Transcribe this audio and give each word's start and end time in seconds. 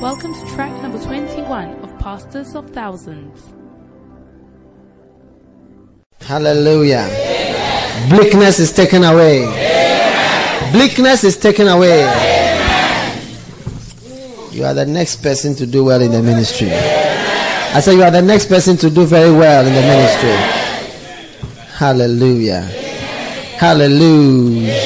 Welcome 0.00 0.32
to 0.32 0.46
track 0.54 0.70
number 0.80 1.02
21 1.02 1.70
of 1.82 1.98
Pastors 1.98 2.54
of 2.54 2.70
Thousands. 2.70 3.42
Hallelujah. 6.20 7.08
Amen. 7.10 8.08
Bleakness 8.08 8.60
is 8.60 8.70
taken 8.70 9.02
away. 9.02 9.42
Amen. 9.42 10.72
Bleakness 10.72 11.24
is 11.24 11.36
taken 11.36 11.66
away. 11.66 12.04
Amen. 12.04 13.18
You 14.52 14.66
are 14.66 14.74
the 14.74 14.86
next 14.86 15.20
person 15.20 15.56
to 15.56 15.66
do 15.66 15.86
well 15.86 16.00
in 16.00 16.12
the 16.12 16.22
ministry. 16.22 16.70
I 16.70 17.80
say 17.80 17.94
you 17.96 18.04
are 18.04 18.12
the 18.12 18.22
next 18.22 18.46
person 18.46 18.76
to 18.76 18.90
do 18.90 19.04
very 19.04 19.32
well 19.32 19.66
in 19.66 19.74
the 19.74 19.82
ministry. 19.82 20.30
Hallelujah. 21.74 22.62
Hallelujah. 23.58 24.78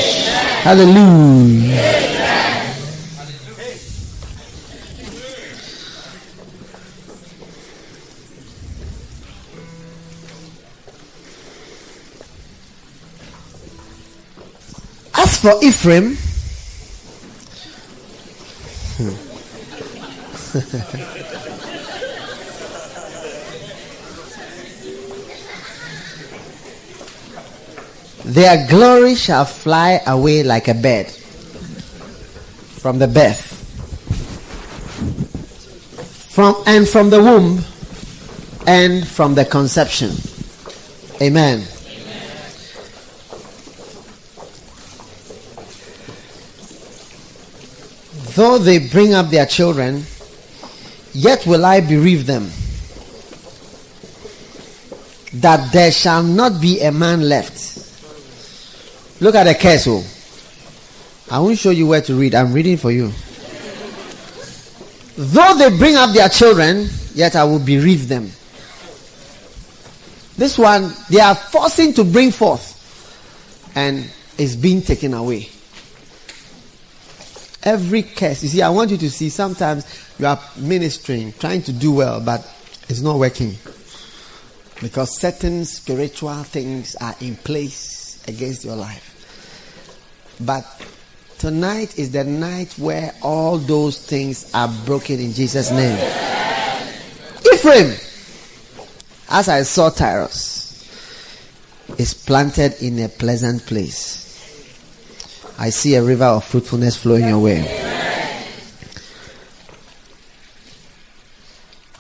Hallelujah. 0.65 2.02
For 15.43 15.59
Ephraim, 15.61 16.17
their 28.25 28.69
glory 28.69 29.17
shall 29.17 29.45
fly 29.45 30.01
away 30.07 30.45
like 30.45 30.69
a 30.69 30.75
bird 30.75 31.09
from 32.79 33.01
the 33.01 33.09
birth. 33.09 33.49
From 36.31 36.55
and 36.69 36.89
from 36.89 37.11
the 37.11 37.21
womb 37.21 37.65
and 38.69 39.09
from 39.09 39.35
the 39.35 39.45
conception. 39.45 40.13
Amen 41.21 41.67
Though 48.35 48.59
they 48.59 48.79
bring 48.79 49.15
up 49.15 49.31
their 49.31 49.47
children, 49.47 50.05
yet 51.13 51.47
will 51.47 51.65
I 51.65 51.81
bereave 51.81 52.27
them, 52.27 52.51
that 55.41 55.73
there 55.73 55.91
shall 55.91 56.23
not 56.23 56.61
be 56.61 56.81
a 56.81 56.93
man 56.93 57.29
left. 57.29 57.61
Look 59.21 59.35
at 59.35 59.45
the 59.45 59.55
case. 59.55 59.87
Oh. 59.87 60.05
I 61.31 61.39
won't 61.41 61.59
show 61.59 61.71
you 61.71 61.87
where 61.87 62.01
to 62.03 62.15
read. 62.15 62.35
I'm 62.35 62.53
reading 62.53 62.77
for 62.77 62.91
you. 62.91 63.13
Though 65.17 65.55
they 65.55 65.77
bring 65.77 65.97
up 65.97 66.11
their 66.11 66.29
children, 66.29 66.89
yet 67.15 67.37
I 67.37 67.45
will 67.45 67.59
bereave 67.59 68.09
them. 68.09 68.31
This 70.37 70.59
one, 70.59 70.93
they 71.11 71.21
are 71.21 71.35
forcing 71.35 71.93
to 71.95 72.05
bring 72.05 72.31
forth 72.31 72.73
and 73.75 74.11
is 74.39 74.57
being 74.57 74.83
taken 74.83 75.15
away. 75.15 75.51
Every 77.65 78.03
curse. 78.03 78.43
You 78.43 78.49
see, 78.49 78.63
I 78.63 78.71
want 78.71 78.91
you 78.91 78.97
to 78.99 79.11
see 79.11 79.29
sometimes 79.29 79.87
you 80.19 80.27
are 80.27 80.41
ministering, 80.57 81.33
trying 81.35 81.63
to 81.63 81.73
do 81.73 81.93
well, 81.93 82.21
but 82.21 82.41
it's 82.89 83.01
not 83.01 83.19
working. 83.19 83.55
Because 84.81 85.19
certain 85.19 85.65
spiritual 85.65 86.43
things 86.43 86.97
are 86.97 87.15
in 87.21 87.37
place 87.37 88.23
against 88.27 88.65
your 88.65 88.75
life. 88.75 89.09
But 90.41 90.67
tonight 91.39 91.99
is 91.99 92.11
the 92.11 92.25
night 92.25 92.73
where 92.79 93.15
all 93.23 93.59
those 93.59 94.05
things 94.05 94.53
are 94.55 94.69
broken 94.85 95.21
in 95.21 95.33
Jesus' 95.33 95.71
name. 95.71 95.97
Ephraim, 97.53 97.95
as 99.31 99.49
I 99.49 99.63
saw 99.63 99.91
Tyrus, 99.91 100.61
is 101.99 102.13
planted 102.15 102.83
in 102.83 102.99
a 102.99 103.09
pleasant 103.09 103.65
place. 103.67 104.22
I 105.63 105.71
see 105.71 105.95
a 105.95 106.03
river 106.03 106.25
of 106.25 106.45
fruitfulness 106.45 106.97
flowing 106.97 107.29
your 107.29 107.39
way. 107.39 107.63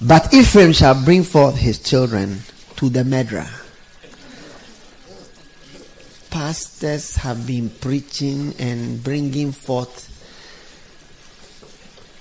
But 0.01 0.35
Ephraim 0.35 0.73
shall 0.73 1.01
bring 1.05 1.23
forth 1.23 1.59
his 1.59 1.79
children 1.79 2.41
to 2.75 2.89
the 2.89 3.05
Medra. 3.05 3.49
Pastors 6.29 7.15
have 7.15 7.47
been 7.47 7.71
preaching 7.71 8.53
and 8.59 9.01
bringing 9.01 9.53
forth 9.53 10.09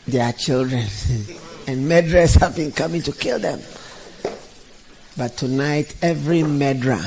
their 0.05 0.33
children, 0.33 0.81
and 1.67 1.89
Medras 1.89 2.39
have 2.39 2.55
been 2.55 2.71
coming 2.71 3.01
to 3.01 3.11
kill 3.11 3.39
them. 3.39 3.59
But 5.17 5.37
tonight, 5.37 5.95
every 6.03 6.41
Medra 6.41 7.01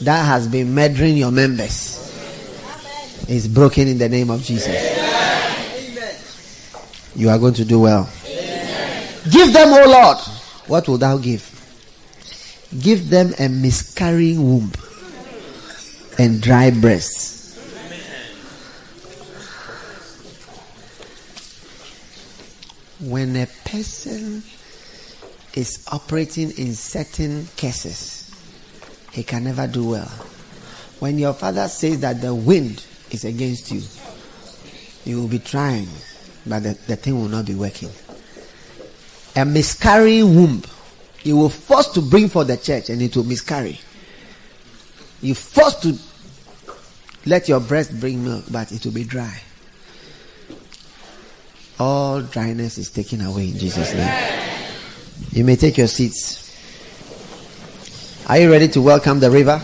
that 0.00 0.24
has 0.24 0.48
been 0.48 0.74
murdering 0.74 1.18
your 1.18 1.30
members 1.32 1.97
is 3.28 3.46
broken 3.46 3.86
in 3.86 3.98
the 3.98 4.08
name 4.08 4.30
of 4.30 4.42
Jesus. 4.42 4.68
Amen. 4.68 6.16
You 7.14 7.28
are 7.28 7.38
going 7.38 7.54
to 7.54 7.64
do 7.64 7.80
well. 7.80 8.08
Amen. 8.26 9.14
Give 9.30 9.52
them, 9.52 9.68
O 9.68 9.90
Lord. 9.90 10.18
What 10.66 10.88
will 10.88 10.98
thou 10.98 11.18
give? 11.18 11.54
Give 12.80 13.08
them 13.08 13.32
a 13.38 13.48
miscarrying 13.48 14.42
womb 14.42 14.72
and 16.18 16.40
dry 16.40 16.70
breasts. 16.70 17.36
When 23.00 23.36
a 23.36 23.46
person 23.64 24.42
is 25.54 25.86
operating 25.92 26.50
in 26.52 26.74
certain 26.74 27.46
cases, 27.56 28.30
he 29.12 29.22
can 29.22 29.44
never 29.44 29.66
do 29.66 29.90
well. 29.90 30.08
When 30.98 31.18
your 31.18 31.32
father 31.32 31.68
says 31.68 32.00
that 32.00 32.20
the 32.20 32.34
wind 32.34 32.84
is 33.10 33.24
against 33.24 33.70
you. 33.72 33.82
You 35.04 35.20
will 35.20 35.28
be 35.28 35.38
trying, 35.38 35.88
but 36.46 36.62
the, 36.62 36.78
the 36.86 36.96
thing 36.96 37.20
will 37.20 37.28
not 37.28 37.46
be 37.46 37.54
working. 37.54 37.90
A 39.36 39.44
miscarrying 39.44 40.34
womb. 40.34 40.62
You 41.22 41.36
will 41.36 41.48
force 41.48 41.88
to 41.88 42.00
bring 42.00 42.28
for 42.28 42.44
the 42.44 42.56
church 42.56 42.90
and 42.90 43.00
it 43.02 43.16
will 43.16 43.24
miscarry. 43.24 43.80
You 45.20 45.34
force 45.34 45.74
to 45.80 45.98
let 47.26 47.48
your 47.48 47.60
breast 47.60 47.98
bring 47.98 48.24
milk, 48.24 48.44
but 48.50 48.72
it 48.72 48.84
will 48.84 48.92
be 48.92 49.04
dry. 49.04 49.40
All 51.78 52.22
dryness 52.22 52.78
is 52.78 52.90
taken 52.90 53.20
away 53.20 53.50
in 53.50 53.58
Jesus' 53.58 53.94
name. 53.94 54.38
You 55.30 55.44
may 55.44 55.56
take 55.56 55.78
your 55.78 55.86
seats. 55.86 56.48
Are 58.26 58.38
you 58.38 58.50
ready 58.50 58.68
to 58.68 58.82
welcome 58.82 59.20
the 59.20 59.30
river? 59.30 59.60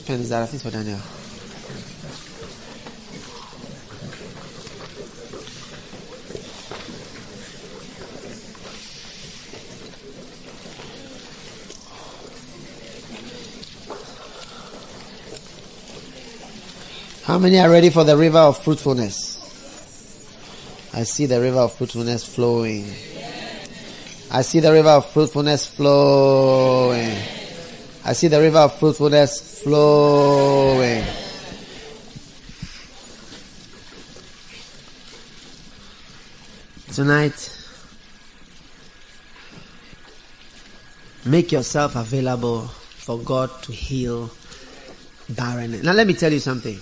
Daniel. 0.00 0.98
How 17.22 17.38
many 17.38 17.58
are 17.58 17.70
ready 17.70 17.90
for 17.90 18.04
the 18.04 18.16
river 18.16 18.38
of 18.38 18.62
fruitfulness? 18.64 19.34
I 20.92 21.04
see 21.04 21.26
the 21.26 21.40
river 21.40 21.58
of 21.60 21.72
fruitfulness 21.74 22.24
flowing. 22.24 22.86
I 24.32 24.42
see 24.42 24.58
the 24.58 24.72
river 24.72 24.88
of 24.88 25.10
fruitfulness 25.12 25.66
flowing. 25.68 27.16
I 28.04 28.12
see 28.12 28.28
the 28.28 28.40
river 28.40 28.58
of 28.58 28.78
fruitfulness 28.78 29.53
flowing. 29.64 31.02
Tonight, 36.92 37.50
make 41.24 41.50
yourself 41.50 41.96
available 41.96 42.66
for 42.68 43.18
God 43.18 43.50
to 43.62 43.72
heal 43.72 44.30
barrenness. 45.30 45.82
Now, 45.82 45.92
let 45.92 46.06
me 46.06 46.12
tell 46.12 46.30
you 46.30 46.40
something. 46.40 46.78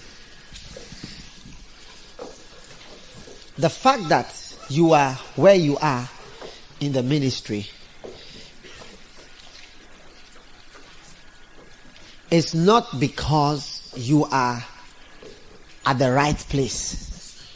The 3.59 3.71
fact 3.71 4.09
that 4.09 4.57
you 4.69 4.93
are 4.93 5.13
where 5.37 5.55
you 5.55 5.79
are 5.79 6.11
in 6.81 6.93
the 6.93 7.05
ministry 7.05 7.69
It's 12.33 12.55
not 12.55 12.99
because 12.99 13.93
you 13.95 14.25
are 14.25 14.65
at 15.87 15.99
the 15.99 16.11
right 16.11 16.37
place. 16.37 17.47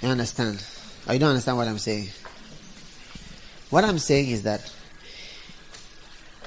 You 0.00 0.10
understand? 0.10 0.64
Or 1.08 1.14
you 1.14 1.18
don't 1.18 1.30
understand 1.30 1.56
what 1.56 1.66
I'm 1.66 1.78
saying? 1.78 2.10
What 3.70 3.82
I'm 3.82 3.98
saying 3.98 4.28
is 4.30 4.42
that 4.44 4.70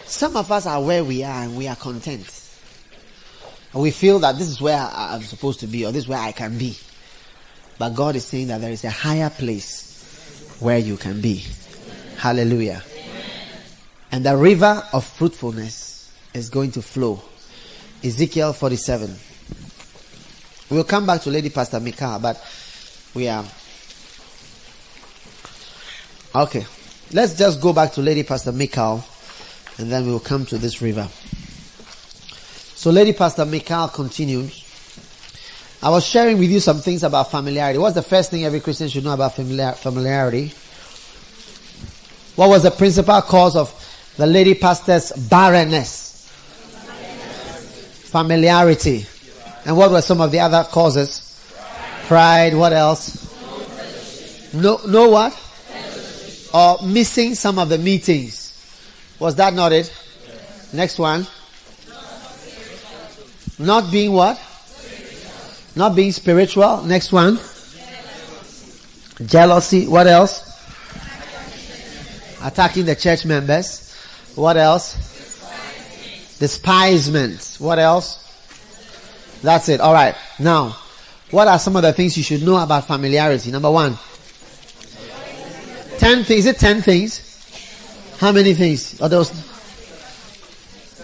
Some 0.08 0.38
of 0.38 0.52
us 0.54 0.66
are 0.66 0.82
where 0.82 1.04
we 1.04 1.24
are 1.24 1.44
and 1.44 1.58
we 1.58 1.68
are 1.68 1.76
content. 1.76 2.26
We 3.74 3.92
feel 3.92 4.20
that 4.20 4.38
this 4.38 4.48
is 4.48 4.62
where 4.62 4.80
I'm 4.80 5.22
supposed 5.22 5.60
to 5.60 5.68
be 5.68 5.86
or 5.86 5.92
this 5.92 6.04
is 6.04 6.10
where 6.10 6.18
I 6.18 6.32
can 6.32 6.58
be. 6.58 6.78
But 7.78 7.90
God 7.90 8.16
is 8.16 8.26
saying 8.26 8.48
that 8.48 8.62
there 8.62 8.72
is 8.72 8.86
a 8.86 8.90
higher 8.90 9.30
place 9.30 10.56
where 10.62 10.78
you 10.78 10.96
can 10.96 11.20
be. 11.20 11.44
Hallelujah. 12.16 12.82
And 14.12 14.26
the 14.26 14.38
river 14.38 14.82
of 14.94 15.06
fruitfulness 15.06 16.10
is 16.34 16.50
going 16.50 16.72
to 16.72 16.82
flow. 16.82 17.22
Ezekiel 18.04 18.54
47. 18.54 19.16
We'll 20.70 20.84
come 20.84 21.06
back 21.06 21.22
to 21.22 21.30
Lady 21.30 21.50
Pastor 21.50 21.80
Mika, 21.80 22.20
but 22.22 22.44
we 23.14 23.28
are. 23.28 23.46
Okay. 26.36 26.66
Let's 27.14 27.38
just 27.38 27.62
go 27.62 27.72
back 27.72 27.94
to 27.94 28.02
Lady 28.02 28.24
Pastor 28.24 28.52
Michal 28.52 29.04
and 29.78 29.92
then 29.92 30.06
we'll 30.06 30.20
come 30.20 30.46
to 30.48 30.58
this 30.58 30.82
river. 30.82 31.08
So 32.76 32.92
Lady 32.92 33.14
Pastor 33.14 33.46
Michal 33.46 33.88
continues. 33.88 34.66
I 35.82 35.90
was 35.90 36.06
sharing 36.06 36.38
with 36.38 36.52
you 36.52 36.60
some 36.60 36.80
things 36.80 37.04
about 37.04 37.32
familiarity. 37.32 37.80
What's 37.80 37.96
the 37.96 38.02
first 38.02 38.32
thing 38.32 38.44
every 38.44 38.60
Christian 38.60 38.90
should 38.90 39.04
know 39.04 39.14
about 39.14 39.36
familiar, 39.36 39.72
familiarity? 39.72 40.52
What 42.36 42.50
was 42.50 42.64
the 42.64 42.72
principal 42.72 43.22
cause 43.22 43.56
of 43.56 43.74
the 44.18 44.28
lady 44.28 44.54
pastor's 44.54 45.12
barrenness? 45.12 46.07
Familiarity. 48.08 49.06
And 49.66 49.76
what 49.76 49.92
were 49.92 50.02
some 50.02 50.22
of 50.22 50.32
the 50.32 50.40
other 50.40 50.64
causes? 50.64 51.24
Pride. 52.08 52.54
What 52.54 52.72
else? 52.72 53.28
No, 54.54 54.80
no 54.88 55.10
what? 55.10 55.38
Or 56.54 56.78
missing 56.88 57.36
some 57.36 57.60
of 57.60 57.68
the 57.68 57.78
meetings. 57.78 58.54
Was 59.20 59.36
that 59.36 59.54
not 59.54 59.74
it? 59.74 59.94
Next 60.72 60.98
one. 60.98 61.28
Not 63.60 63.92
being 63.92 64.14
what? 64.14 64.40
Not 65.76 65.96
being 65.96 66.14
spiritual. 66.14 66.84
Next 66.84 67.12
one. 67.12 67.40
Jealousy. 69.26 69.86
What 69.88 70.08
else? 70.08 70.46
Attacking 72.42 72.86
the 72.86 72.96
church 72.96 73.26
members. 73.26 73.94
What 74.36 74.56
else? 74.56 75.17
Despisement. 76.40 77.58
What 77.60 77.80
else? 77.80 78.24
That's 79.42 79.70
it. 79.70 79.80
Alright. 79.80 80.16
Now, 80.40 80.78
what 81.32 81.48
are 81.48 81.60
some 81.60 81.76
of 81.76 81.82
the 81.82 81.94
things 81.94 82.18
you 82.18 82.24
should 82.24 82.44
know 82.44 82.58
about 82.58 82.88
familiarity? 82.88 83.52
Number 83.52 83.72
one. 83.72 83.98
Ten 85.98 86.24
things. 86.24 86.46
Is 86.46 86.46
it 86.46 86.60
ten 86.60 86.82
things? 86.82 87.24
How 88.20 88.32
many 88.32 88.54
things? 88.54 89.02
Are 89.02 89.10
those? 89.10 89.30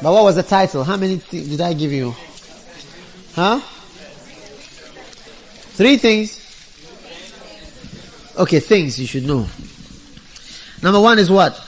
But 0.01 0.11
what 0.11 0.23
was 0.23 0.35
the 0.35 0.43
title? 0.43 0.83
How 0.83 0.97
many 0.97 1.17
th- 1.17 1.49
did 1.49 1.61
I 1.61 1.73
give 1.73 1.91
you? 1.91 2.15
Huh? 3.33 3.59
Three 5.75 5.97
things. 5.97 6.39
Okay, 8.37 8.59
things 8.59 8.99
you 8.99 9.07
should 9.07 9.25
know. 9.25 9.47
Number 10.81 10.99
one 10.99 11.19
is 11.19 11.29
what? 11.29 11.59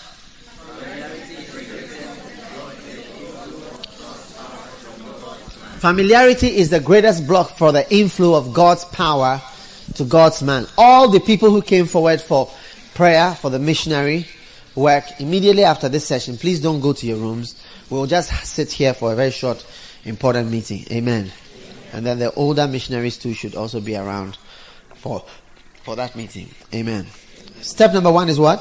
Familiarity 5.86 6.48
is 6.48 6.72
the 6.72 6.80
greatest 6.80 7.28
block 7.28 7.60
for 7.60 7.72
the 7.72 7.88
inflow 7.94 8.34
of 8.34 8.56
God's 8.56 8.84
power 8.86 9.40
to 9.94 10.04
God's 10.04 10.42
man. 10.42 10.66
All 10.80 11.10
the 11.10 11.20
people 11.20 11.52
who 11.52 11.62
came 11.62 11.86
forward 11.86 12.20
for 12.20 12.50
prayer, 12.96 13.36
for 13.36 13.52
the 13.52 13.60
missionary 13.60 14.26
work, 14.74 15.04
immediately 15.20 15.64
after 15.64 15.88
this 15.88 16.08
session, 16.08 16.38
please 16.38 16.60
don't 16.60 16.80
go 16.80 16.92
to 16.94 17.06
your 17.06 17.18
rooms. 17.18 17.64
We'll 17.92 18.08
just 18.08 18.32
sit 18.48 18.72
here 18.72 18.96
for 18.96 19.14
a 19.14 19.16
very 19.16 19.30
short, 19.30 19.64
important 20.06 20.50
meeting. 20.50 20.88
Amen. 20.90 21.32
And 21.94 22.04
then 22.04 22.18
the 22.18 22.34
older 22.34 22.68
missionaries 22.68 23.20
too 23.20 23.36
should 23.36 23.54
also 23.54 23.80
be 23.80 23.96
around 23.96 24.40
for, 24.96 25.24
for 25.84 25.96
that 25.98 26.16
meeting. 26.16 26.50
Amen. 26.74 27.06
Step 27.62 27.94
number 27.94 28.12
one 28.12 28.28
is 28.28 28.40
what? 28.40 28.58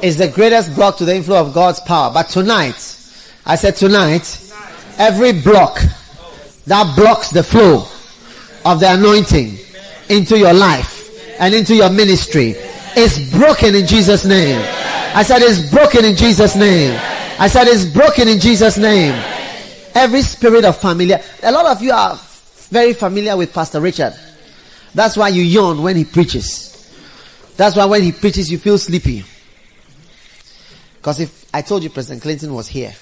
Is 0.00 0.16
the 0.16 0.28
greatest 0.28 0.74
block 0.74 0.96
to 0.96 1.04
the 1.04 1.16
inflow 1.16 1.38
of 1.38 1.52
God's 1.52 1.80
power. 1.80 2.10
But 2.14 2.30
tonight, 2.30 2.96
I 3.50 3.56
said 3.56 3.74
tonight, 3.74 4.38
every 4.96 5.32
block 5.32 5.80
that 6.68 6.94
blocks 6.94 7.30
the 7.30 7.42
flow 7.42 7.84
of 8.64 8.78
the 8.78 8.94
anointing 8.94 9.58
into 10.08 10.38
your 10.38 10.52
life 10.52 11.10
and 11.40 11.52
into 11.52 11.74
your 11.74 11.90
ministry 11.90 12.50
is 12.96 13.28
broken 13.32 13.74
in 13.74 13.88
Jesus' 13.88 14.24
name. 14.24 14.60
I 15.16 15.24
said 15.24 15.42
it's 15.42 15.68
broken 15.68 16.04
in 16.04 16.14
Jesus' 16.14 16.54
name. 16.54 16.96
I 17.40 17.48
said 17.48 17.66
it's 17.66 17.86
broken 17.86 18.28
in 18.28 18.38
Jesus' 18.38 18.78
name. 18.78 19.20
Every 19.96 20.22
spirit 20.22 20.64
of 20.64 20.76
familiar, 20.76 21.18
a 21.42 21.50
lot 21.50 21.66
of 21.66 21.82
you 21.82 21.90
are 21.90 22.14
very 22.70 22.92
familiar 22.92 23.36
with 23.36 23.52
Pastor 23.52 23.80
Richard. 23.80 24.14
That's 24.94 25.16
why 25.16 25.30
you 25.30 25.42
yawn 25.42 25.82
when 25.82 25.96
he 25.96 26.04
preaches. 26.04 26.88
That's 27.56 27.74
why 27.74 27.86
when 27.86 28.04
he 28.04 28.12
preaches 28.12 28.48
you 28.48 28.58
feel 28.58 28.78
sleepy. 28.78 29.24
Because 30.98 31.18
if 31.18 31.46
I 31.52 31.62
told 31.62 31.82
you 31.82 31.90
President 31.90 32.22
Clinton 32.22 32.54
was 32.54 32.68
here, 32.68 32.94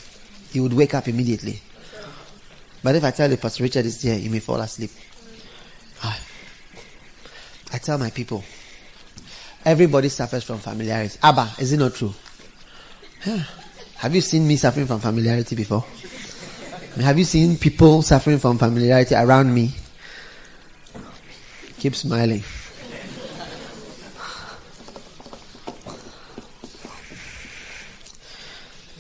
you 0.53 0.63
would 0.63 0.73
wake 0.73 0.95
up 0.95 1.09
immediately. 1.09 1.61
But 2.83 2.95
if 2.95 3.05
I 3.05 3.11
tell 3.11 3.31
you 3.31 3.37
Pastor 3.37 3.63
Richard 3.65 3.87
is 3.87 4.01
here, 4.01 4.17
he 4.17 4.29
may 4.29 4.41
fall 4.41 4.61
asleep. 4.61 4.91
Ah. 6.03 6.19
I 7.73 7.79
tell 7.79 7.99
my 7.99 8.11
people, 8.11 8.43
everybody 9.65 10.09
suffers 10.09 10.45
from 10.45 10.59
familiarity. 10.59 11.19
Abba, 11.23 11.53
is 11.59 11.73
it 11.73 11.79
not 11.79 11.95
true? 11.95 12.15
Have 13.97 14.15
you 14.15 14.21
seen 14.21 14.47
me 14.47 14.57
suffering 14.57 14.87
from 14.87 15.01
familiarity 15.01 15.57
before? 15.57 15.85
Have 17.01 17.19
you 17.19 17.25
seen 17.25 17.59
people 17.59 18.03
suffering 18.03 18.39
from 18.39 18.59
familiarity 18.59 19.15
around 19.15 19.53
me? 19.53 19.73
Keep 21.79 21.95
smiling. 21.95 22.43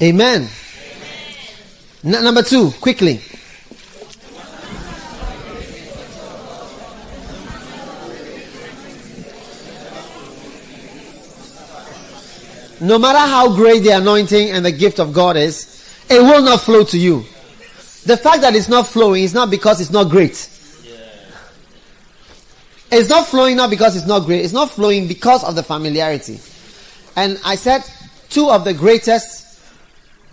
Amen. 0.00 0.49
N- 2.05 2.23
number 2.23 2.43
two, 2.43 2.71
quickly. 2.81 3.21
No 12.81 12.99
matter 12.99 13.19
how 13.19 13.55
great 13.55 13.81
the 13.81 13.90
anointing 13.90 14.50
and 14.50 14.64
the 14.64 14.71
gift 14.71 15.00
of 15.00 15.12
God 15.12 15.37
is, 15.37 15.75
it 16.09 16.21
will 16.21 16.43
not 16.43 16.61
flow 16.61 16.85
to 16.85 16.99
you. 16.99 17.25
The 18.07 18.17
fact 18.17 18.43
that 18.43 18.55
it's 18.55 18.69
not 18.69 18.87
flowing 18.87 19.25
is 19.25 19.35
not 19.35 19.50
because 19.50 19.81
it's 19.81 19.90
not 19.90 20.09
great. 20.09 20.49
It's 22.90 23.11
not 23.11 23.26
flowing 23.26 23.57
not 23.57 23.69
because 23.69 23.97
it's 23.97 24.07
not 24.07 24.21
great. 24.25 24.45
It's 24.45 24.52
not 24.52 24.71
flowing 24.71 25.09
because 25.09 25.43
of 25.45 25.57
the 25.57 25.62
familiarity. 25.62 26.38
And 27.17 27.38
I 27.45 27.57
said 27.57 27.83
two 28.31 28.49
of 28.49 28.64
the 28.64 28.73
greatest 28.73 29.61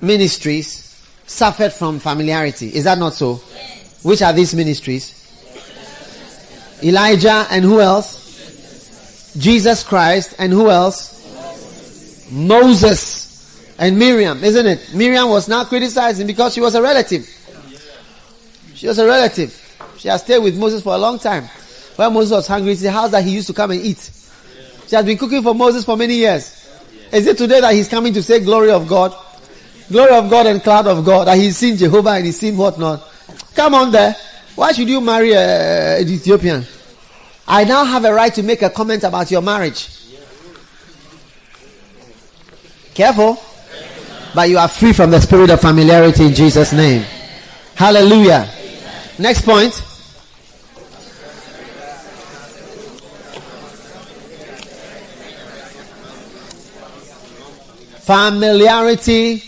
ministries 0.01 0.84
suffered 1.25 1.73
from 1.73 1.99
familiarity. 1.99 2.67
Is 2.75 2.83
that 2.83 2.97
not 2.97 3.13
so? 3.13 3.41
Yes. 3.53 4.03
Which 4.03 4.21
are 4.21 4.33
these 4.33 4.53
ministries? 4.53 5.13
Elijah 6.83 7.47
and 7.49 7.63
who 7.63 7.81
else? 7.81 9.33
Jesus 9.37 9.83
Christ 9.83 10.35
and 10.37 10.51
who 10.51 10.69
else? 10.69 11.13
Moses 12.31 13.75
and 13.77 13.97
Miriam, 13.97 14.43
isn't 14.43 14.65
it? 14.65 14.93
Miriam 14.93 15.29
was 15.29 15.47
now 15.47 15.65
criticizing 15.65 16.27
because 16.27 16.53
she 16.53 16.61
was 16.61 16.75
a 16.75 16.81
relative. 16.81 17.27
She 18.73 18.87
was 18.87 18.99
a 18.99 19.05
relative. 19.05 19.61
She 19.97 20.07
has 20.07 20.21
stayed 20.21 20.39
with 20.39 20.57
Moses 20.57 20.83
for 20.83 20.93
a 20.93 20.97
long 20.97 21.19
time. 21.19 21.45
When 21.95 22.13
Moses 22.13 22.31
was 22.31 22.47
hungry, 22.47 22.73
it's 22.73 22.81
the 22.81 22.91
house 22.91 23.11
that 23.11 23.23
he 23.23 23.31
used 23.31 23.47
to 23.47 23.53
come 23.53 23.71
and 23.71 23.81
eat. 23.81 24.11
She 24.87 24.95
has 24.95 25.05
been 25.05 25.17
cooking 25.17 25.41
for 25.41 25.55
Moses 25.55 25.85
for 25.85 25.97
many 25.97 26.15
years. 26.15 26.51
Is 27.11 27.27
it 27.27 27.37
today 27.37 27.61
that 27.61 27.73
he's 27.73 27.87
coming 27.87 28.13
to 28.13 28.23
say 28.23 28.41
glory 28.41 28.71
of 28.71 28.87
God? 28.87 29.15
Glory 29.89 30.15
of 30.15 30.29
God 30.29 30.47
and 30.47 30.61
cloud 30.61 30.87
of 30.87 31.05
God. 31.05 31.27
That 31.27 31.37
he's 31.37 31.57
seen 31.57 31.77
Jehovah 31.77 32.11
and 32.11 32.25
he's 32.25 32.39
seen 32.39 32.57
whatnot. 32.57 33.07
Come 33.53 33.75
on 33.75 33.91
there. 33.91 34.15
Why 34.55 34.71
should 34.71 34.89
you 34.89 35.01
marry 35.01 35.33
a, 35.33 35.99
an 35.99 36.07
Ethiopian? 36.07 36.65
I 37.47 37.63
now 37.63 37.85
have 37.85 38.05
a 38.05 38.13
right 38.13 38.33
to 38.33 38.43
make 38.43 38.61
a 38.61 38.69
comment 38.69 39.03
about 39.03 39.29
your 39.29 39.41
marriage. 39.41 39.89
Careful. 42.93 43.37
But 44.33 44.49
you 44.49 44.57
are 44.57 44.67
free 44.67 44.93
from 44.93 45.11
the 45.11 45.21
spirit 45.21 45.49
of 45.49 45.61
familiarity 45.61 46.25
in 46.25 46.33
Jesus' 46.33 46.73
name. 46.73 47.05
Hallelujah. 47.75 48.49
Next 49.19 49.43
point. 49.43 49.73
Familiarity 58.01 59.41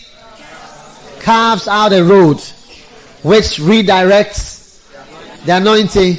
carves 1.28 1.68
out 1.68 1.92
a 1.92 2.02
road 2.02 2.40
which 3.22 3.60
redirects 3.60 4.80
the 5.44 5.54
anointing 5.54 6.16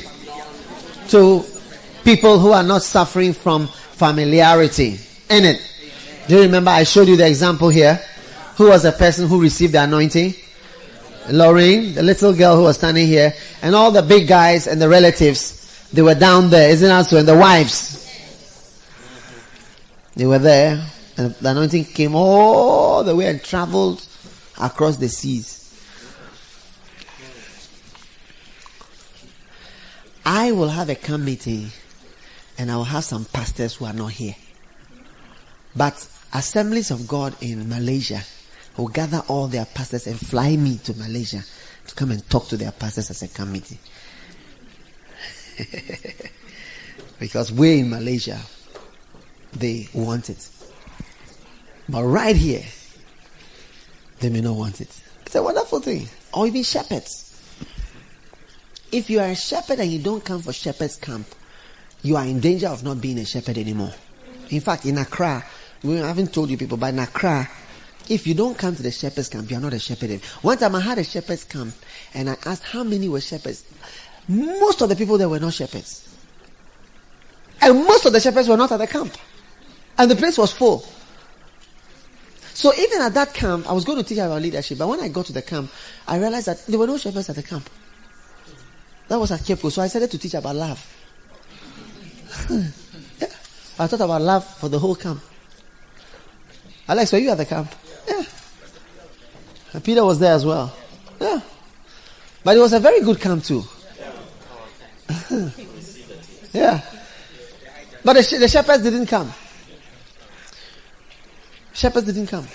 to 1.08 1.44
people 2.04 2.38
who 2.38 2.52
are 2.52 2.62
not 2.62 2.84
suffering 2.84 3.34
from 3.34 3.66
familiarity 3.66 5.00
in 5.32 5.46
it. 5.46 5.60
Do 6.28 6.36
you 6.36 6.42
remember 6.44 6.70
I 6.70 6.84
showed 6.84 7.08
you 7.08 7.18
the 7.18 7.28
example 7.28 7.70
here? 7.70 8.00
Who 8.58 8.68
was 8.68 8.84
the 8.84 8.92
person 8.92 9.28
who 9.28 9.42
received 9.42 9.74
the 9.74 9.82
anointing? 9.82 10.36
Lorraine, 11.32 11.96
the 11.96 12.04
little 12.04 12.36
girl 12.36 12.56
who 12.58 12.64
was 12.66 12.78
standing 12.78 13.08
here, 13.08 13.34
and 13.64 13.74
all 13.74 13.90
the 13.90 14.04
big 14.04 14.28
guys 14.28 14.68
and 14.68 14.80
the 14.80 14.88
relatives, 14.88 15.90
they 15.92 16.04
were 16.04 16.14
down 16.14 16.52
there, 16.52 16.70
isn't 16.70 16.88
that 16.88 17.08
so? 17.08 17.18
And 17.18 17.28
the 17.28 17.36
wives, 17.36 18.06
they 20.16 20.28
were 20.28 20.38
there, 20.38 20.86
and 21.18 21.34
the 21.34 21.50
anointing 21.50 21.86
came 21.86 22.14
all 22.14 23.04
the 23.04 23.16
way 23.16 23.26
and 23.26 23.42
traveled 23.42 24.06
across 24.60 24.98
the 24.98 25.10
seas. 25.10 25.58
I 30.26 30.52
will 30.52 30.70
have 30.70 30.90
a 30.90 30.96
camp 30.96 31.24
meeting 31.24 31.72
and 32.58 32.70
I 32.70 32.76
will 32.76 32.84
have 32.84 33.04
some 33.04 33.26
pastors 33.26 33.76
who 33.76 33.86
are 33.86 33.94
not 33.94 34.12
here. 34.12 34.36
But 35.76 36.08
assemblies 36.34 36.92
of 36.92 37.08
God 37.08 37.36
in 37.42 37.70
Malaysia 37.70 38.22
will 38.78 38.90
gather 38.90 39.24
all 39.28 39.48
their 39.48 39.66
pastors 39.66 40.08
and 40.08 40.20
fly 40.20 40.56
me 40.56 40.78
to 40.84 40.94
Malaysia 40.96 41.44
to 41.88 41.96
come 41.96 42.12
and 42.12 42.28
talk 42.30 42.48
to 42.50 42.58
their 42.58 42.72
pastors 42.72 43.10
as 43.10 43.24
a 43.24 43.28
committee. 43.28 43.80
because 47.20 47.52
we're 47.52 47.80
in 47.80 47.90
Malaysia, 47.90 48.40
they 49.54 49.90
want 49.94 50.30
it. 50.30 50.50
But 51.88 52.04
right 52.04 52.36
here, 52.36 52.64
they 54.20 54.30
may 54.30 54.42
not 54.42 54.56
want 54.56 54.82
it. 54.82 54.90
It's 55.26 55.36
a 55.36 55.44
wonderful 55.44 55.80
thing. 55.80 56.08
Or 56.34 56.48
even 56.48 56.64
shepherds. 56.64 57.26
If 58.92 59.10
you 59.10 59.20
are 59.20 59.28
a 59.28 59.36
shepherd 59.36 59.80
and 59.80 59.92
you 59.92 60.00
don't 60.00 60.24
come 60.24 60.42
for 60.42 60.52
shepherd's 60.52 60.96
camp, 60.96 61.28
you 62.02 62.16
are 62.16 62.26
in 62.26 62.40
danger 62.40 62.68
of 62.68 62.84
not 62.84 63.02
being 63.02 63.20
a 63.20 63.26
shepherd 63.26 63.58
anymore. 63.58 63.94
In 64.50 64.62
fact, 64.62 64.86
in 64.86 64.98
Accra, 64.98 65.46
we 65.84 65.98
haven't 65.98 66.34
told 66.34 66.50
you 66.50 66.58
people, 66.58 66.78
but 66.78 66.94
in 66.94 67.00
Accra, 67.00 67.48
if 68.10 68.26
you 68.26 68.34
don't 68.34 68.58
come 68.58 68.76
to 68.76 68.82
the 68.82 68.92
shepherd's 68.92 69.30
camp, 69.30 69.52
you 69.52 69.58
are 69.58 69.62
not 69.62 69.74
a 69.74 69.80
shepherd. 69.80 70.10
Anymore. 70.10 70.26
One 70.42 70.58
time 70.58 70.76
I 70.76 70.80
had 70.80 70.98
a 70.98 71.04
shepherd's 71.04 71.44
camp 71.44 71.76
and 72.14 72.30
I 72.30 72.38
asked 72.46 72.64
how 72.64 72.84
many 72.84 73.08
were 73.08 73.22
shepherds. 73.22 73.64
Most 74.28 74.82
of 74.82 74.90
the 74.90 74.96
people 74.96 75.18
there 75.18 75.30
were 75.30 75.40
not 75.40 75.54
shepherds. 75.54 76.08
And 77.62 77.86
most 77.86 78.06
of 78.06 78.14
the 78.14 78.20
shepherds 78.20 78.48
were 78.48 78.58
not 78.58 78.72
at 78.72 78.78
the 78.78 78.88
camp. 78.88 79.14
And 79.98 80.10
the 80.10 80.16
place 80.16 80.38
was 80.38 80.52
full. 80.52 80.84
So 82.60 82.74
even 82.76 83.02
at 83.02 83.14
that 83.14 83.34
camp, 83.34 83.70
I 83.70 83.72
was 83.72 83.86
going 83.86 84.00
to 84.00 84.04
teach 84.04 84.18
about 84.18 84.42
leadership, 84.42 84.80
but 84.80 84.90
when 84.90 85.00
I 85.00 85.08
got 85.08 85.26
to 85.28 85.32
the 85.32 85.42
camp, 85.42 85.72
I 86.06 86.18
realized 86.18 86.48
that 86.48 86.66
there 86.66 86.78
were 86.78 86.88
no 86.88 86.98
shepherds 86.98 87.30
at 87.30 87.38
the 87.38 87.42
camp. 87.42 87.70
That 89.08 89.18
was 89.18 89.32
at 89.32 89.46
Cape 89.46 89.60
So 89.60 89.82
I 89.82 89.88
started 89.88 90.12
to 90.12 90.18
teach 90.18 90.34
about 90.34 90.58
love. 90.58 90.78
yeah. 92.50 93.28
I 93.80 93.88
thought 93.88 94.02
about 94.02 94.22
love 94.22 94.46
for 94.58 94.68
the 94.68 94.78
whole 94.78 94.96
camp. 94.96 95.22
Alex, 96.90 97.14
were 97.14 97.20
you 97.20 97.30
at 97.30 97.38
the 97.38 97.46
camp? 97.46 97.74
Yeah. 98.06 98.24
And 99.72 99.82
Peter 99.82 100.04
was 100.04 100.20
there 100.20 100.34
as 100.34 100.46
well. 100.46 100.76
Yeah. 101.22 101.40
But 102.44 102.58
it 102.58 102.60
was 102.60 102.74
a 102.74 102.82
very 102.82 103.00
good 103.00 103.22
camp 103.22 103.46
too. 103.46 103.64
yeah. 106.52 106.82
But 108.04 108.18
the, 108.18 108.38
the 108.38 108.50
shepherds 108.50 108.84
didn't 108.84 109.06
come. 109.06 109.32
Shepherds 111.80 112.06
didn't 112.06 112.28
come. 112.28 112.48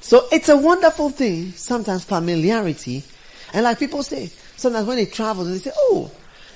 So 0.00 0.26
it's 0.32 0.48
a 0.48 0.56
wonderful 0.56 1.10
thing, 1.10 1.52
sometimes 1.52 2.04
familiarity 2.04 3.04
and 3.52 3.64
like 3.64 3.78
people 3.78 4.02
say, 4.02 4.26
sometimes 4.56 4.86
when 4.86 4.96
they 4.96 5.06
travel, 5.06 5.44
they 5.44 5.58
say, 5.58 5.72
oh, 5.74 6.10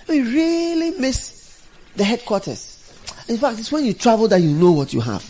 we 0.08 0.20
really 0.20 0.98
miss 0.98 1.62
the 1.96 2.04
headquarters. 2.04 2.70
In 3.28 3.38
fact, 3.38 3.58
it's 3.58 3.72
when 3.72 3.84
you 3.84 3.94
travel 3.94 4.28
that 4.28 4.40
you 4.40 4.50
know 4.50 4.72
what 4.72 4.92
you 4.92 5.00
have. 5.00 5.28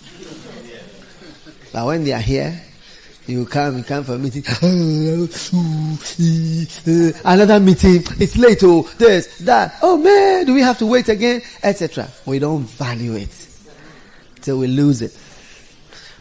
But 1.73 1.87
when 1.87 2.04
they 2.04 2.12
are 2.12 2.21
here, 2.21 2.61
you 3.26 3.47
come, 3.47 3.78
you 3.78 3.85
come 3.85 4.04
for 4.04 4.14
a 4.14 4.19
meeting. 4.19 4.45
Another 7.25 7.61
meeting. 7.61 8.04
It's 8.21 8.37
late. 8.37 8.62
Oh, 8.62 8.83
this, 8.99 9.38
that. 9.38 9.78
Oh 9.83 9.97
man, 9.97 10.45
do 10.45 10.54
we 10.54 10.61
have 10.61 10.78
to 10.78 10.87
wait 10.87 11.09
again? 11.09 11.40
Etc. 11.62 12.07
We 12.26 12.38
don't 12.38 12.64
value 12.64 13.14
it 13.14 13.44
till 14.45 14.59
we 14.59 14.69
lose 14.69 15.03
it. 15.03 15.19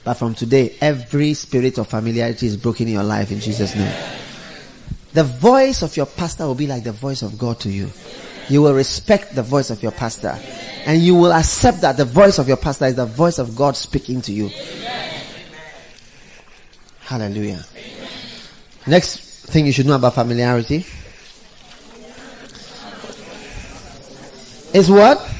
But 0.03 0.15
from 0.15 0.33
today, 0.33 0.75
every 0.81 1.33
spirit 1.33 1.77
of 1.77 1.87
familiarity 1.87 2.47
is 2.47 2.57
broken 2.57 2.87
in 2.87 2.93
your 2.93 3.03
life 3.03 3.31
in 3.31 3.39
Jesus' 3.39 3.75
name. 3.75 3.93
The 5.13 5.23
voice 5.23 5.81
of 5.81 5.95
your 5.95 6.07
pastor 6.07 6.45
will 6.45 6.55
be 6.55 6.67
like 6.67 6.83
the 6.83 6.91
voice 6.91 7.21
of 7.21 7.37
God 7.37 7.59
to 7.61 7.69
you. 7.69 7.89
You 8.49 8.61
will 8.61 8.73
respect 8.73 9.35
the 9.35 9.43
voice 9.43 9.69
of 9.69 9.81
your 9.81 9.91
pastor. 9.91 10.37
And 10.85 11.01
you 11.01 11.15
will 11.15 11.31
accept 11.31 11.81
that 11.81 11.95
the 11.95 12.05
voice 12.05 12.39
of 12.39 12.47
your 12.47 12.57
pastor 12.57 12.85
is 12.85 12.95
the 12.95 13.05
voice 13.05 13.39
of 13.39 13.55
God 13.55 13.77
speaking 13.77 14.21
to 14.23 14.33
you. 14.33 14.49
Hallelujah. 17.01 17.63
Next 18.87 19.45
thing 19.45 19.65
you 19.65 19.71
should 19.71 19.85
know 19.85 19.95
about 19.95 20.15
familiarity 20.15 20.85
is 24.73 24.89
what? 24.89 25.32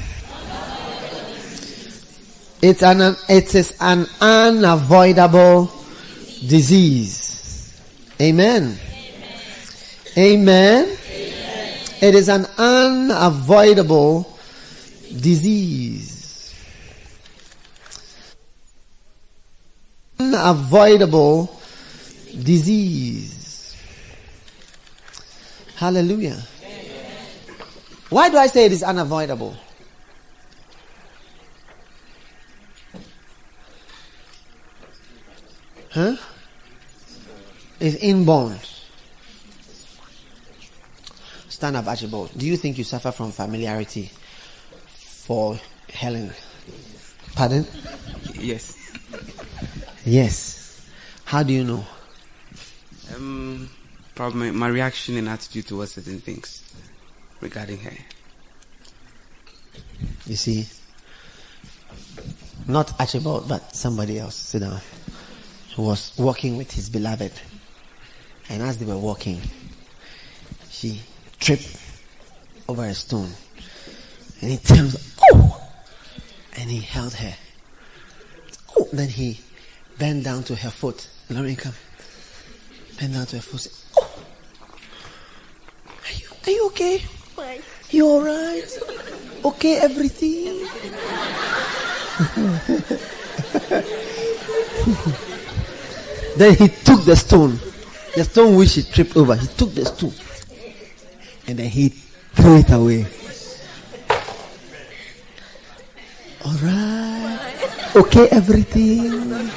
It's 2.66 2.82
an, 2.82 3.14
it 3.28 3.54
is 3.54 3.76
an 3.78 4.06
unavoidable 4.22 5.66
disease. 6.48 7.78
Amen. 8.18 8.78
Amen. 10.16 10.96
Amen. 10.96 10.98
It 12.00 12.14
is 12.14 12.30
an 12.30 12.46
unavoidable 12.56 14.38
disease. 15.20 16.54
Unavoidable 20.18 21.60
disease. 22.42 23.76
Hallelujah. 25.76 26.40
Amen. 26.62 27.12
Why 28.08 28.30
do 28.30 28.38
I 28.38 28.46
say 28.46 28.64
it 28.64 28.72
is 28.72 28.82
unavoidable? 28.82 29.54
Huh? 35.94 36.16
It's 37.78 37.94
inborn. 38.02 38.58
Stand 41.48 41.76
up, 41.76 41.86
Archibald. 41.86 42.32
Do 42.36 42.46
you 42.46 42.56
think 42.56 42.78
you 42.78 42.82
suffer 42.82 43.12
from 43.12 43.30
familiarity 43.30 44.10
for 44.88 45.56
Helen? 45.88 46.32
Pardon? 47.36 47.64
Yes. 48.34 48.76
Yes. 50.04 50.90
How 51.24 51.44
do 51.44 51.52
you 51.52 51.62
know? 51.62 51.84
Um, 53.14 53.70
probably 54.16 54.50
my 54.50 54.66
reaction 54.66 55.16
and 55.16 55.28
attitude 55.28 55.68
towards 55.68 55.92
certain 55.92 56.18
things 56.18 56.60
regarding 57.40 57.78
her. 57.78 57.92
You 60.26 60.34
see, 60.34 60.66
not 62.66 62.98
Archibald, 62.98 63.48
but 63.48 63.76
somebody 63.76 64.18
else. 64.18 64.34
Sit 64.34 64.58
down. 64.58 64.80
Who 65.76 65.82
was 65.82 66.12
walking 66.16 66.56
with 66.56 66.70
his 66.70 66.88
beloved, 66.88 67.32
and 68.48 68.62
as 68.62 68.78
they 68.78 68.86
were 68.86 68.96
walking, 68.96 69.40
she 70.70 71.00
tripped 71.40 71.76
over 72.68 72.84
a 72.84 72.94
stone. 72.94 73.30
And 74.40 74.50
he 74.52 74.56
tells, 74.58 75.16
oh! 75.32 75.60
And 76.56 76.70
he 76.70 76.80
held 76.80 77.14
her. 77.14 77.34
Oh! 78.76 78.88
Then 78.92 79.08
he 79.08 79.40
bent 79.98 80.22
down 80.24 80.44
to 80.44 80.54
her 80.54 80.70
foot. 80.70 81.08
Lauren, 81.28 81.56
come. 81.56 81.74
Bent 83.00 83.14
down 83.14 83.26
to 83.26 83.36
her 83.36 83.42
foot. 83.42 83.66
Oh! 83.96 84.22
Are 85.88 86.12
you, 86.12 86.28
are 86.46 86.50
you 86.50 86.66
okay? 86.66 86.98
Why? 87.34 87.60
You 87.90 88.06
alright? 88.08 88.78
Okay, 89.44 89.78
everything? 89.78 90.68
then 96.36 96.54
he 96.56 96.68
took 96.68 97.04
the 97.04 97.16
stone. 97.16 97.58
The 98.14 98.24
stone 98.24 98.56
which 98.56 98.74
he 98.74 98.82
tripped 98.82 99.16
over. 99.16 99.34
He 99.36 99.46
took 99.48 99.74
the 99.74 99.84
stone 99.84 100.12
and 101.46 101.58
then 101.58 101.68
he 101.68 101.88
threw 101.88 102.58
it 102.58 102.70
away. 102.70 103.06
Alright. 106.44 107.96
Okay, 107.96 108.28
everything. 108.30 109.50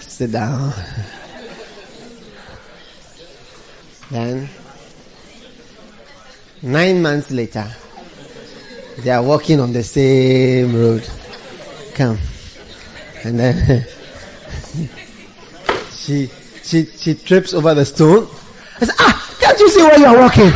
Sit 0.00 0.32
down. 0.32 0.72
Then, 4.10 4.48
nine 6.62 7.02
months 7.02 7.30
later, 7.30 7.66
they 8.98 9.10
are 9.10 9.22
walking 9.22 9.60
on 9.60 9.72
the 9.72 9.82
same 9.82 10.76
road. 10.76 11.08
Come. 11.94 12.18
And 13.24 13.40
then, 13.40 13.86
she, 16.04 16.28
she, 16.62 16.84
she 16.84 17.14
trips 17.14 17.54
over 17.54 17.72
the 17.72 17.82
stone. 17.84 18.28
I 18.76 18.80
said, 18.84 18.94
ah, 18.98 19.36
can't 19.40 19.58
you 19.58 19.70
see 19.70 19.82
where 19.82 19.98
you 19.98 20.04
are 20.04 20.18
walking? 20.18 20.44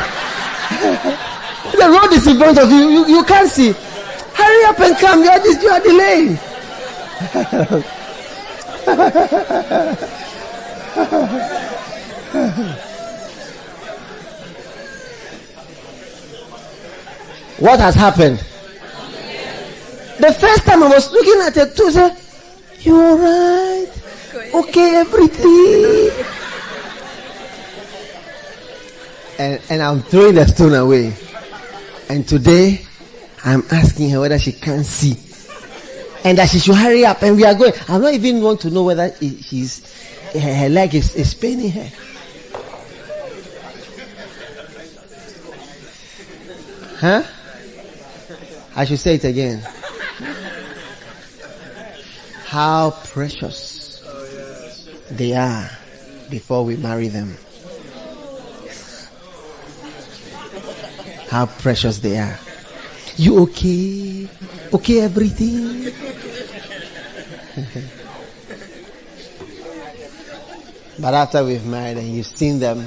the 1.73 1.89
road 1.89 2.13
is 2.13 2.27
in 2.27 2.37
front 2.37 2.59
of 2.59 2.71
you. 2.71 2.91
You, 2.91 3.07
you 3.07 3.25
can't 3.25 3.49
see. 3.49 3.73
Hurry 3.73 4.65
up 4.67 4.79
and 4.79 4.95
come. 4.99 5.23
You 5.23 5.31
are, 5.31 5.47
you 5.47 5.71
are 5.71 5.81
delaying. 5.81 6.37
what 17.59 17.81
has 17.81 17.95
happened? 17.95 18.39
The 20.19 20.35
first 20.39 20.67
time 20.67 20.83
I 20.83 20.89
was 20.89 21.11
looking 21.11 21.41
at 21.47 21.57
it 21.57 21.75
too, 21.75 21.91
say, 21.91 22.15
you 22.81 23.01
alright? 23.01 24.08
Okay, 24.55 24.97
everything. 24.97 26.11
And, 29.39 29.63
and 29.71 29.83
I'm 29.83 30.03
throwing 30.03 30.35
the 30.35 30.47
stone 30.47 30.75
away. 30.75 31.15
And 32.11 32.29
today, 32.29 32.85
I'm 33.45 33.63
asking 33.71 34.11
her 34.11 34.21
whether 34.21 34.39
she 34.39 34.53
can 34.53 34.85
see. 34.85 35.17
And 36.25 36.37
that 36.37 36.51
she 36.51 36.59
should 36.59 36.75
hurry 36.75 37.07
up 37.07 37.23
and 37.23 37.37
we 37.37 37.45
are 37.45 37.55
going. 37.55 37.73
I 37.89 37.99
don't 37.99 38.13
even 38.13 38.43
want 38.43 38.61
to 38.63 38.71
know 38.71 38.83
whether 38.83 39.15
she's, 39.15 39.95
her 40.35 40.69
leg 40.69 40.95
is, 40.95 41.15
is 41.15 41.33
paining 41.35 41.71
her. 41.71 41.91
Huh? 46.99 47.23
I 48.77 48.85
should 48.85 48.99
say 48.99 49.15
it 49.15 49.25
again. 49.25 49.63
How 52.45 52.91
precious 52.91 53.78
they 55.11 55.35
are 55.35 55.71
before 56.31 56.65
we 56.65 56.77
marry 56.77 57.09
them. 57.09 57.37
How 61.29 61.47
precious 61.47 61.99
they 61.99 62.19
are. 62.19 62.39
You 63.17 63.41
okay? 63.41 64.29
Okay, 64.73 65.01
everything? 65.01 65.85
but 70.99 71.15
after 71.15 71.45
we've 71.45 71.67
married 71.67 71.99
and 71.99 72.09
you've 72.09 72.27
seen 72.27 72.59
them 72.61 72.87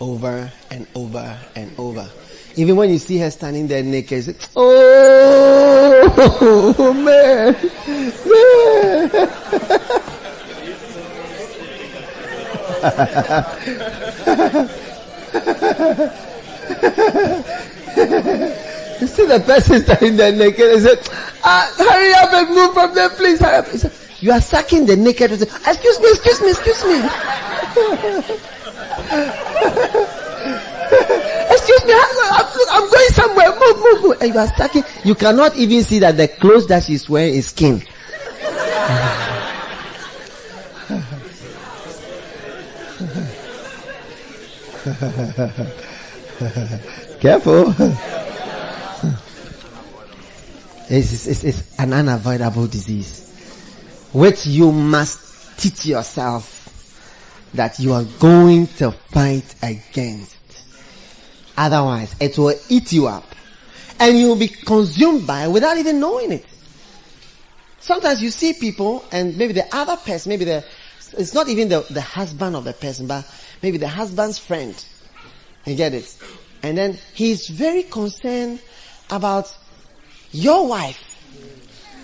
over 0.00 0.50
and 0.70 0.86
over 0.94 1.38
and 1.54 1.72
over. 1.78 2.08
Even 2.56 2.76
when 2.76 2.90
you 2.90 2.98
see 2.98 3.18
her 3.18 3.30
standing 3.30 3.66
there 3.68 3.82
naked, 3.82 4.24
say, 4.24 4.34
oh, 4.56 5.72
man, 7.04 7.54
you 19.00 19.06
see 19.06 19.26
the 19.26 19.42
person 19.44 19.82
standing 19.82 20.16
there 20.16 20.32
naked 20.32 20.72
and 20.72 20.82
said, 20.82 20.98
ah, 21.44 21.70
hurry 21.76 22.14
up 22.14 22.32
and 22.32 22.48
move 22.54 22.72
from 22.72 22.94
there, 22.94 23.10
please. 23.10 23.38
Hurry 23.40 23.56
up. 23.56 23.66
Say, 23.66 23.90
you 24.20 24.32
are 24.32 24.40
sucking 24.40 24.86
the 24.86 24.96
naked. 24.96 25.38
Say, 25.38 25.46
excuse 25.70 26.00
me, 26.00 26.08
excuse 26.10 26.40
me, 26.40 26.48
excuse 26.50 26.84
me. 26.84 27.00
excuse 31.50 31.84
me, 31.84 31.92
I'm, 31.92 32.16
I'm, 32.70 32.88
going 32.90 33.10
somewhere. 33.10 33.52
Move, 33.58 33.78
move, 33.78 34.02
move. 34.02 34.16
And 34.22 34.32
you 34.34 34.40
are 34.40 34.48
sucking. 34.56 34.84
You 35.04 35.14
cannot 35.14 35.54
even 35.56 35.84
see 35.84 35.98
that 36.00 36.16
the 36.16 36.26
clothes 36.28 36.66
that 36.68 36.84
she's 36.84 37.06
wearing 37.08 37.34
is 37.34 37.48
skin. 37.48 37.82
Careful. 47.20 47.74
It's, 50.92 51.24
it's, 51.28 51.44
it's, 51.44 51.78
an 51.78 51.92
unavoidable 51.92 52.66
disease, 52.66 53.30
which 54.12 54.44
you 54.44 54.72
must 54.72 55.56
teach 55.56 55.86
yourself 55.86 56.50
that 57.54 57.78
you 57.78 57.92
are 57.92 58.02
going 58.18 58.66
to 58.66 58.90
fight 58.90 59.54
against. 59.62 60.36
Otherwise, 61.56 62.16
it 62.18 62.36
will 62.36 62.56
eat 62.68 62.92
you 62.92 63.06
up 63.06 63.22
and 64.00 64.18
you'll 64.18 64.34
be 64.34 64.48
consumed 64.48 65.28
by 65.28 65.44
it 65.44 65.52
without 65.52 65.78
even 65.78 66.00
knowing 66.00 66.32
it. 66.32 66.44
Sometimes 67.78 68.20
you 68.20 68.30
see 68.30 68.54
people 68.54 69.04
and 69.12 69.38
maybe 69.38 69.52
the 69.52 69.72
other 69.72 69.96
person, 69.96 70.30
maybe 70.30 70.44
the, 70.44 70.64
it's 71.16 71.34
not 71.34 71.48
even 71.48 71.68
the, 71.68 71.86
the 71.90 72.00
husband 72.00 72.56
of 72.56 72.64
the 72.64 72.72
person, 72.72 73.06
but 73.06 73.24
maybe 73.62 73.78
the 73.78 73.88
husband's 73.88 74.38
friend. 74.38 74.84
You 75.64 75.74
get 75.74 75.94
it? 75.94 76.16
And 76.62 76.76
then 76.76 76.98
he's 77.14 77.48
very 77.48 77.82
concerned 77.82 78.60
about 79.10 79.54
your 80.32 80.66
wife. 80.66 81.06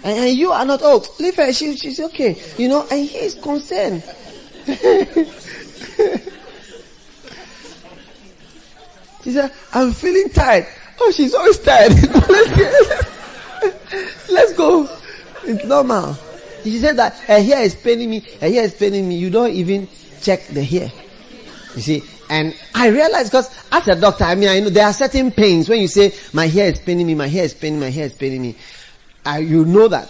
And, 0.05 0.19
and 0.19 0.37
you 0.37 0.53
are 0.53 0.65
not, 0.65 0.81
oh, 0.83 1.05
leave 1.19 1.37
her, 1.37 1.53
she, 1.53 1.77
she's 1.77 2.01
okay. 2.01 2.41
You 2.59 2.69
know, 2.69 2.87
and 2.91 3.07
he 3.09 3.19
is 3.19 3.35
concerned. 3.35 4.03
she 9.23 9.33
said, 9.33 9.53
I'm 9.73 9.93
feeling 9.93 10.29
tired. 10.31 10.67
Oh, 11.01 11.13
she's 11.13 11.35
always 11.35 11.59
tired. 11.59 11.93
let's, 12.29 12.57
get, 12.57 14.31
let's 14.31 14.53
go. 14.55 14.89
It's 15.45 15.65
normal. 15.65 16.17
She 16.65 16.79
said 16.79 16.97
that 16.97 17.15
her 17.21 17.41
hair 17.41 17.63
is 17.63 17.75
paining 17.75 18.11
me, 18.11 18.21
her 18.41 18.49
hair 18.49 18.65
is 18.65 18.75
paining 18.75 19.09
me. 19.09 19.17
You 19.17 19.31
don't 19.31 19.53
even 19.53 19.89
check 20.21 20.47
the 20.49 20.65
hair. 20.65 20.91
You 21.77 21.83
see, 21.83 22.03
and 22.31 22.57
I 22.75 22.89
realized 22.89 23.31
because 23.31 23.55
as 23.71 23.87
a 23.87 24.01
doctor, 24.01 24.25
I 24.25 24.35
mean, 24.35 24.49
I 24.49 24.61
know 24.61 24.71
there 24.71 24.87
are 24.87 24.95
certain 24.95 25.31
pains 25.31 25.69
when 25.69 25.79
you 25.79 25.89
say, 25.89 26.15
my 26.33 26.47
hair 26.49 26.73
is 26.73 26.81
paining 26.81 27.07
me, 27.07 27.15
my 27.15 27.29
hair 27.29 27.45
is 27.45 27.53
paining 27.53 27.81
my 27.81 27.91
hair 27.91 28.07
is 28.07 28.15
paining 28.15 28.41
me. 28.41 28.57
I, 29.27 29.39
you 29.39 29.67
know 29.67 29.87
that 29.89 30.09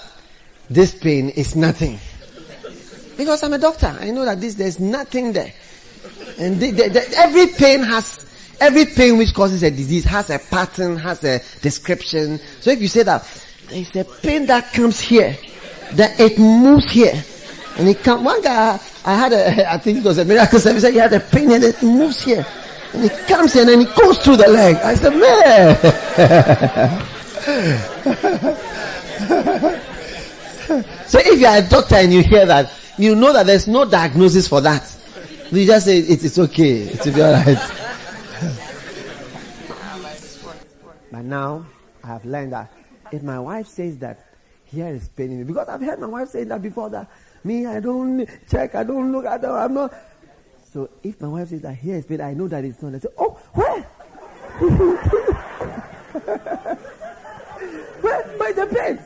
this 0.70 0.94
pain 0.94 1.30
is 1.30 1.56
nothing. 1.56 1.98
Because 3.16 3.42
I'm 3.42 3.52
a 3.52 3.58
doctor. 3.58 3.96
I 3.98 4.10
know 4.10 4.24
that 4.24 4.40
this, 4.40 4.54
there's 4.54 4.78
nothing 4.78 5.32
there. 5.32 5.52
And 6.38 6.60
the, 6.60 6.70
the, 6.70 6.88
the, 6.88 7.14
every 7.16 7.48
pain 7.48 7.82
has, 7.82 8.24
every 8.60 8.84
pain 8.86 9.18
which 9.18 9.34
causes 9.34 9.64
a 9.64 9.70
disease 9.70 10.04
has 10.04 10.30
a 10.30 10.38
pattern, 10.38 10.96
has 10.98 11.24
a 11.24 11.40
description. 11.62 12.38
So 12.60 12.70
if 12.70 12.80
you 12.80 12.88
say 12.88 13.02
that, 13.02 13.24
there's 13.68 13.96
a 13.96 14.04
pain 14.04 14.46
that 14.46 14.72
comes 14.72 15.00
here, 15.00 15.36
that 15.94 16.20
it 16.20 16.38
moves 16.38 16.88
here, 16.90 17.24
and 17.76 17.88
it 17.88 18.04
comes, 18.04 18.24
one 18.24 18.40
guy, 18.42 18.78
I 19.06 19.14
had 19.14 19.32
a, 19.32 19.70
I 19.72 19.78
think 19.78 19.98
it 19.98 20.04
was 20.04 20.18
a 20.18 20.24
miracle 20.24 20.58
service. 20.58 20.86
He 20.86 20.96
had 20.96 21.12
a 21.12 21.20
pain 21.20 21.52
and 21.52 21.62
it 21.64 21.82
moves 21.82 22.22
here. 22.22 22.44
And 22.92 23.04
it 23.04 23.12
comes 23.26 23.56
in 23.56 23.68
and 23.68 23.82
it 23.82 23.94
goes 23.94 24.18
through 24.18 24.36
the 24.36 24.48
leg. 24.48 24.76
I 24.76 24.94
said, 24.94 25.14
man. 25.14 25.76
so 31.06 31.18
if 31.20 31.40
you 31.40 31.46
are 31.46 31.58
a 31.58 31.68
doctor 31.68 31.96
and 31.96 32.12
you 32.12 32.22
hear 32.22 32.46
that, 32.46 32.72
you 32.98 33.14
know 33.14 33.32
that 33.32 33.46
there's 33.46 33.68
no 33.68 33.88
diagnosis 33.88 34.48
for 34.48 34.60
that. 34.62 34.92
You 35.50 35.64
just 35.64 35.86
say 35.86 35.98
it, 35.98 36.24
it's 36.24 36.38
okay. 36.38 36.82
It 36.82 37.06
will 37.06 37.22
alright. 37.22 37.46
but 41.12 41.24
now 41.24 41.64
I 42.02 42.08
have 42.08 42.24
learned 42.24 42.52
that 42.52 42.72
if 43.12 43.22
my 43.22 43.38
wife 43.38 43.68
says 43.68 43.98
that 43.98 44.26
here 44.64 44.88
is 44.88 45.08
paining 45.08 45.38
me, 45.38 45.44
because 45.44 45.68
I've 45.68 45.80
heard 45.80 46.00
my 46.00 46.08
wife 46.08 46.30
say 46.30 46.42
that 46.44 46.60
before 46.60 46.90
that 46.90 47.08
me, 47.46 47.64
I 47.66 47.80
don't 47.80 48.28
check, 48.50 48.74
I 48.74 48.84
don't 48.84 49.12
look, 49.12 49.24
I 49.24 49.38
don't, 49.38 49.56
I'm 49.56 49.72
not. 49.74 49.94
So 50.72 50.90
if 51.02 51.20
my 51.20 51.28
wife 51.28 51.48
says 51.48 51.64
here 51.80 51.96
is 51.96 52.04
pain, 52.04 52.20
I 52.20 52.34
know 52.34 52.48
that 52.48 52.64
it's 52.64 52.82
not. 52.82 52.94
I 52.94 52.98
say, 52.98 53.08
oh, 53.16 53.38
where? 53.54 53.80
where? 58.02 58.22
Where 58.24 58.52
the 58.52 58.66
pain? 58.66 58.98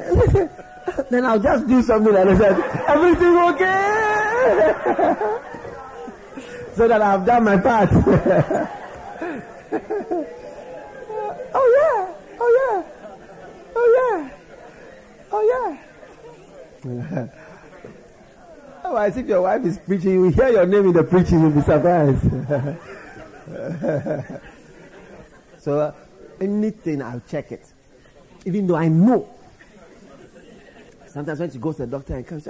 then 1.10 1.26
I'll 1.26 1.38
just 1.38 1.66
do 1.66 1.82
something 1.82 2.14
and 2.14 2.30
I 2.30 2.38
said, 2.38 2.58
everything 2.88 3.36
okay? 3.36 3.66
so 6.76 6.88
that 6.88 7.02
I've 7.02 7.26
done 7.26 7.44
my 7.44 7.56
part. 7.58 7.90
oh 7.92 7.98
yeah, 11.76 12.14
oh 12.40 12.50
yeah, 12.58 12.82
oh 13.76 13.88
yeah, 13.98 14.30
oh 15.32 15.42
yeah. 15.52 17.26
Otherwise, 18.90 19.16
if 19.18 19.28
your 19.28 19.42
wife 19.42 19.64
is 19.64 19.78
preaching, 19.78 20.14
you 20.14 20.24
hear 20.30 20.48
your 20.48 20.66
name 20.66 20.86
in 20.86 20.92
the 20.92 21.04
preaching, 21.04 21.40
you'll 21.40 21.52
be 21.52 21.60
surprised. 21.60 22.22
so, 25.60 25.78
uh, 25.78 25.94
anything, 26.40 27.00
I'll 27.00 27.22
check 27.28 27.52
it. 27.52 27.72
Even 28.44 28.66
though 28.66 28.74
I 28.74 28.88
know. 28.88 29.32
Sometimes 31.06 31.38
when 31.38 31.52
she 31.52 31.58
goes 31.58 31.76
to 31.76 31.86
the 31.86 31.92
doctor 31.92 32.16
and 32.16 32.26
comes, 32.26 32.48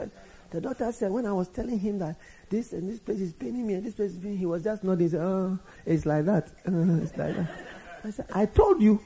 the 0.48 0.62
doctor 0.62 0.90
said, 0.92 1.12
when 1.12 1.26
I 1.26 1.32
was 1.34 1.48
telling 1.48 1.78
him 1.78 1.98
that 1.98 2.16
this 2.48 2.72
and 2.72 2.88
this 2.88 3.00
place 3.00 3.20
is 3.20 3.34
paining 3.34 3.66
me 3.66 3.74
and 3.74 3.84
this 3.84 3.92
place 3.92 4.12
is 4.12 4.18
paining, 4.18 4.38
he 4.38 4.46
was 4.46 4.64
just 4.64 4.82
nodding, 4.82 5.14
oh, 5.16 5.58
it's 5.84 6.06
like 6.06 6.24
that. 6.24 6.48
Uh, 6.66 6.72
it's 7.02 7.18
like 7.18 7.36
that. 7.36 7.50
I 8.02 8.10
said, 8.12 8.26
I 8.32 8.46
told 8.46 8.80
you. 8.80 8.98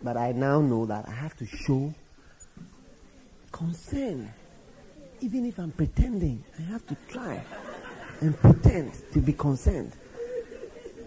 But 0.00 0.16
I 0.16 0.30
now 0.30 0.60
know 0.60 0.86
that 0.86 1.08
I 1.08 1.12
have 1.12 1.36
to 1.38 1.46
show 1.46 1.92
concern 3.50 4.32
even 5.24 5.46
if 5.46 5.58
I'm 5.58 5.72
pretending, 5.72 6.44
I 6.58 6.62
have 6.64 6.86
to 6.86 6.94
try 7.08 7.42
and 8.20 8.38
pretend 8.38 8.92
to 9.14 9.20
be 9.20 9.32
concerned. 9.32 9.92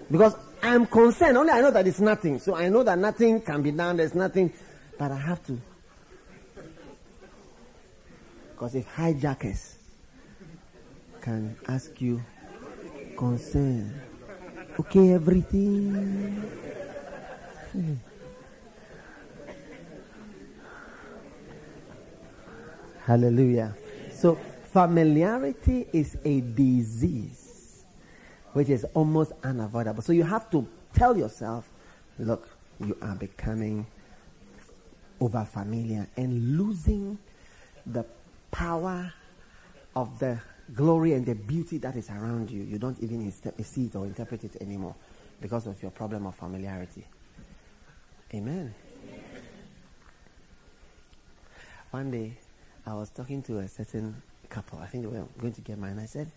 Because 0.10 0.36
I'm 0.64 0.88
concerned, 0.88 1.38
only 1.38 1.52
I 1.52 1.62
know 1.62 1.70
that 1.70 1.86
it's 1.86 2.00
nothing. 2.00 2.40
So 2.40 2.56
I 2.56 2.68
know 2.68 2.82
that 2.82 2.98
nothing 2.98 3.42
can 3.42 3.62
be 3.62 3.70
done, 3.70 3.98
there's 3.98 4.16
nothing. 4.16 4.52
But 4.98 5.12
I 5.12 5.18
have 5.18 5.46
to. 5.46 5.62
Because 8.54 8.74
if 8.74 8.88
hijackers 8.88 9.76
can 11.22 11.56
ask 11.68 12.02
you 12.02 12.20
concern, 13.16 14.02
okay, 14.80 15.14
everything. 15.14 16.42
Hmm. 17.72 17.94
Hallelujah. 23.06 23.76
So 24.18 24.36
familiarity 24.74 25.88
is 25.94 26.18
a 26.26 26.42
disease 26.42 27.84
which 28.54 28.70
is 28.70 28.84
almost 28.96 29.34
unavoidable. 29.44 30.02
So 30.02 30.12
you 30.12 30.24
have 30.24 30.50
to 30.50 30.68
tell 30.94 31.16
yourself, 31.16 31.70
look, 32.18 32.50
you 32.80 32.98
are 33.02 33.14
becoming 33.16 33.86
over 35.20 35.46
familiar 35.46 36.08
and 36.18 36.58
losing 36.58 37.20
the 37.86 38.06
power 38.50 39.14
of 39.96 40.18
the 40.18 40.40
glory 40.74 41.14
and 41.14 41.24
the 41.24 41.36
beauty 41.36 41.78
that 41.78 41.96
is 41.96 42.10
around 42.10 42.50
you. 42.50 42.64
You 42.64 42.80
don't 42.80 43.00
even 43.04 43.32
see 43.32 43.86
it 43.86 43.96
or 43.96 44.06
interpret 44.06 44.44
it 44.44 44.60
anymore 44.62 44.96
because 45.40 45.68
of 45.68 45.80
your 45.82 45.92
problem 45.92 46.26
of 46.26 46.36
familiarity. 46.36 47.06
Amen. 48.34 48.74
One 51.92 52.12
day, 52.12 52.34
I 52.88 52.94
was 52.94 53.10
talking 53.10 53.44
to 53.44 53.60
a 53.60 53.68
certain 53.68 54.16
couple. 54.50 54.80
I 54.80 54.86
think 54.86 55.04
they 55.04 55.10
were 55.10 55.26
going 55.40 55.54
to 55.54 55.62
get 55.62 55.78
married. 55.78 56.00
I 56.00 56.06
said, 56.06 56.32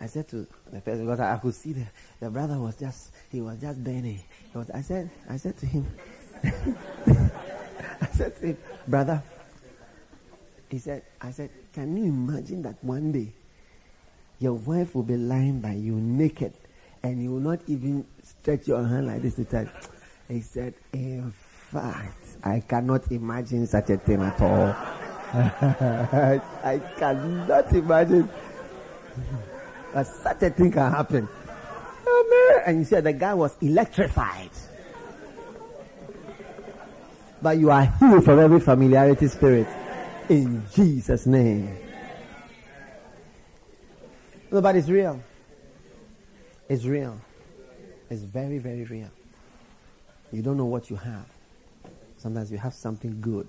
I 0.00 0.06
said 0.06 0.26
to 0.28 0.46
the 0.72 0.80
person 0.80 1.04
because 1.04 1.20
I, 1.20 1.34
I 1.34 1.36
could 1.36 1.54
see 1.54 1.74
the, 1.74 1.86
the 2.18 2.30
brother 2.30 2.58
was 2.58 2.76
just 2.76 3.12
he 3.30 3.42
was 3.42 3.58
just 3.60 3.84
burning. 3.84 4.22
He 4.52 4.58
was, 4.58 4.70
I 4.70 4.80
said 4.80 5.10
I 5.28 5.36
said 5.36 5.58
to 5.58 5.66
him, 5.66 5.86
I 6.42 8.06
said 8.14 8.34
to 8.40 8.46
him, 8.46 8.58
brother. 8.88 9.22
He 10.70 10.78
said, 10.78 11.02
I 11.20 11.30
said, 11.30 11.50
can 11.74 11.94
you 11.94 12.04
imagine 12.04 12.62
that 12.62 12.82
one 12.82 13.12
day 13.12 13.28
your 14.38 14.54
wife 14.54 14.94
will 14.94 15.02
be 15.02 15.18
lying 15.18 15.60
by 15.60 15.72
you 15.72 15.92
naked 15.96 16.54
and 17.02 17.22
you 17.22 17.32
will 17.32 17.40
not 17.40 17.60
even 17.66 18.06
stretch 18.22 18.66
your 18.66 18.82
hand 18.82 19.08
like 19.08 19.20
this 19.20 19.34
to 19.34 19.44
touch. 19.44 19.68
He 20.28 20.40
said, 20.40 20.72
in 20.94 21.30
fact, 21.30 22.24
I 22.42 22.60
cannot 22.60 23.12
imagine 23.12 23.66
such 23.66 23.90
a 23.90 23.98
thing 23.98 24.22
at 24.22 24.40
all. 24.40 24.74
I 25.34 26.80
cannot 26.98 27.72
imagine 27.72 28.28
that 29.94 30.06
such 30.06 30.42
a 30.42 30.50
thing 30.50 30.72
can 30.72 30.90
happen. 30.92 31.28
And 32.66 32.78
you 32.78 32.84
said 32.84 33.04
the 33.04 33.12
guy 33.14 33.32
was 33.32 33.56
electrified. 33.62 34.50
But 37.40 37.58
you 37.58 37.70
are 37.70 37.84
healed 37.84 38.24
from 38.24 38.38
every 38.38 38.60
familiarity 38.60 39.26
spirit. 39.28 39.66
In 40.28 40.62
Jesus' 40.74 41.26
name. 41.26 41.76
No, 44.50 44.60
but 44.60 44.76
it's 44.76 44.88
real. 44.88 45.18
It's 46.68 46.84
real. 46.84 47.18
It's 48.10 48.22
very, 48.22 48.58
very 48.58 48.84
real. 48.84 49.10
You 50.30 50.42
don't 50.42 50.58
know 50.58 50.66
what 50.66 50.90
you 50.90 50.96
have. 50.96 51.26
Sometimes 52.18 52.52
you 52.52 52.58
have 52.58 52.74
something 52.74 53.20
good. 53.20 53.48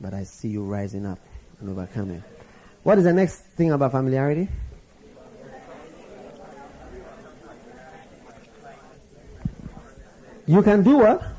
But 0.00 0.14
I 0.14 0.24
see 0.24 0.48
you 0.48 0.62
rising 0.62 1.06
up 1.06 1.18
and 1.60 1.70
overcoming. 1.70 2.22
What 2.82 2.98
is 2.98 3.04
the 3.04 3.12
next 3.12 3.36
thing 3.56 3.72
about 3.72 3.92
familiarity? 3.92 4.48
You 10.46 10.62
can 10.62 10.82
do 10.82 10.98
what? 10.98 11.34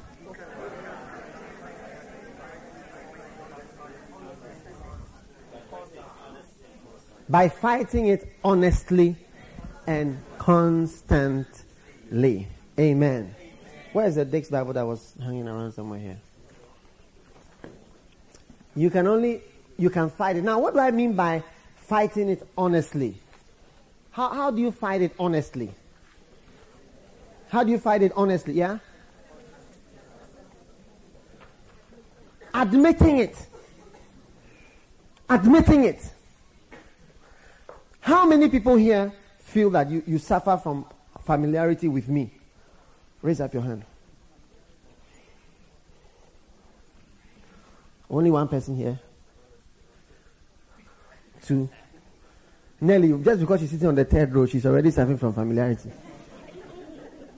by 7.29 7.49
fighting 7.49 8.07
it 8.07 8.31
honestly 8.43 9.15
and 9.87 10.17
constantly. 10.37 11.57
Amen. 12.79 13.35
Where's 13.93 14.15
the 14.15 14.25
Dix 14.25 14.49
Bible 14.49 14.73
that 14.73 14.85
was 14.85 15.13
hanging 15.21 15.47
around 15.47 15.71
somewhere 15.71 15.99
here? 15.99 16.19
You 18.75 18.89
can 18.89 19.07
only, 19.07 19.41
you 19.77 19.89
can 19.89 20.09
fight 20.09 20.35
it. 20.35 20.43
Now, 20.43 20.59
what 20.59 20.73
do 20.73 20.79
I 20.79 20.91
mean 20.91 21.13
by 21.13 21.43
fighting 21.75 22.29
it 22.29 22.47
honestly? 22.57 23.15
How, 24.11 24.29
how 24.29 24.51
do 24.51 24.61
you 24.61 24.71
fight 24.71 25.01
it 25.01 25.13
honestly? 25.17 25.71
How 27.49 27.63
do 27.63 27.71
you 27.71 27.77
fight 27.77 28.01
it 28.01 28.11
honestly? 28.15 28.53
Yeah? 28.53 28.79
Admitting 32.53 33.19
it. 33.19 33.35
Admitting 35.29 35.83
it. 35.85 36.01
How 37.99 38.25
many 38.25 38.49
people 38.49 38.75
here 38.75 39.11
feel 39.39 39.69
that 39.71 39.89
you, 39.89 40.03
you 40.05 40.17
suffer 40.19 40.59
from 40.61 40.85
familiarity 41.25 41.87
with 41.87 42.07
me? 42.07 42.31
Raise 43.21 43.41
up 43.41 43.53
your 43.53 43.63
hand. 43.63 43.83
Only 48.09 48.31
one 48.31 48.47
person 48.47 48.75
here. 48.75 48.99
Two. 51.43 51.69
Nelly, 52.81 53.13
just 53.23 53.39
because 53.39 53.59
she's 53.61 53.71
sitting 53.71 53.87
on 53.87 53.95
the 53.95 54.05
third 54.05 54.33
row, 54.33 54.45
she's 54.45 54.65
already 54.65 54.91
suffering 54.91 55.17
from 55.17 55.33
familiarity. 55.33 55.91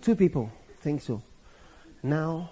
Two 0.02 0.16
people 0.16 0.52
think 0.82 1.02
so. 1.02 1.22
Now, 2.04 2.52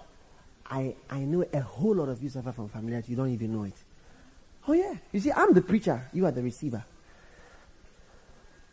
I, 0.66 0.94
I 1.08 1.20
know 1.20 1.44
a 1.52 1.60
whole 1.60 1.94
lot 1.94 2.08
of 2.08 2.22
you 2.22 2.28
suffer 2.28 2.52
from 2.52 2.68
familiarity. 2.68 3.12
You 3.12 3.16
don't 3.16 3.32
even 3.32 3.52
know 3.52 3.64
it. 3.64 3.74
Oh 4.68 4.72
yeah. 4.72 4.94
You 5.12 5.20
see, 5.20 5.32
I'm 5.32 5.52
the 5.52 5.62
preacher. 5.62 6.08
You 6.12 6.26
are 6.26 6.32
the 6.32 6.42
receiver. 6.42 6.84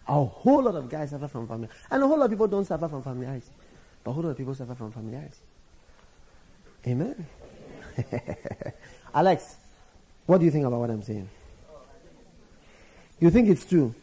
A 0.07 0.23
whole 0.23 0.63
lot 0.63 0.75
of 0.75 0.89
guys 0.89 1.11
suffer 1.11 1.27
from 1.27 1.47
familiarity. 1.47 1.79
And 1.89 2.03
a 2.03 2.07
whole 2.07 2.17
lot 2.17 2.25
of 2.25 2.31
people 2.31 2.47
don't 2.47 2.65
suffer 2.65 2.87
from 2.89 3.01
familiarity. 3.01 3.51
But 4.03 4.11
a 4.11 4.13
whole 4.13 4.23
lot 4.23 4.31
of 4.31 4.37
people 4.37 4.55
suffer 4.55 4.75
from 4.75 4.91
familiarity. 4.91 5.37
Amen. 6.87 7.25
Alex, 9.13 9.55
what 10.25 10.39
do 10.39 10.45
you 10.45 10.51
think 10.51 10.65
about 10.65 10.79
what 10.79 10.89
I'm 10.89 11.03
saying? 11.03 11.29
You 13.19 13.29
think 13.29 13.49
it's 13.49 13.65
true? 13.65 13.93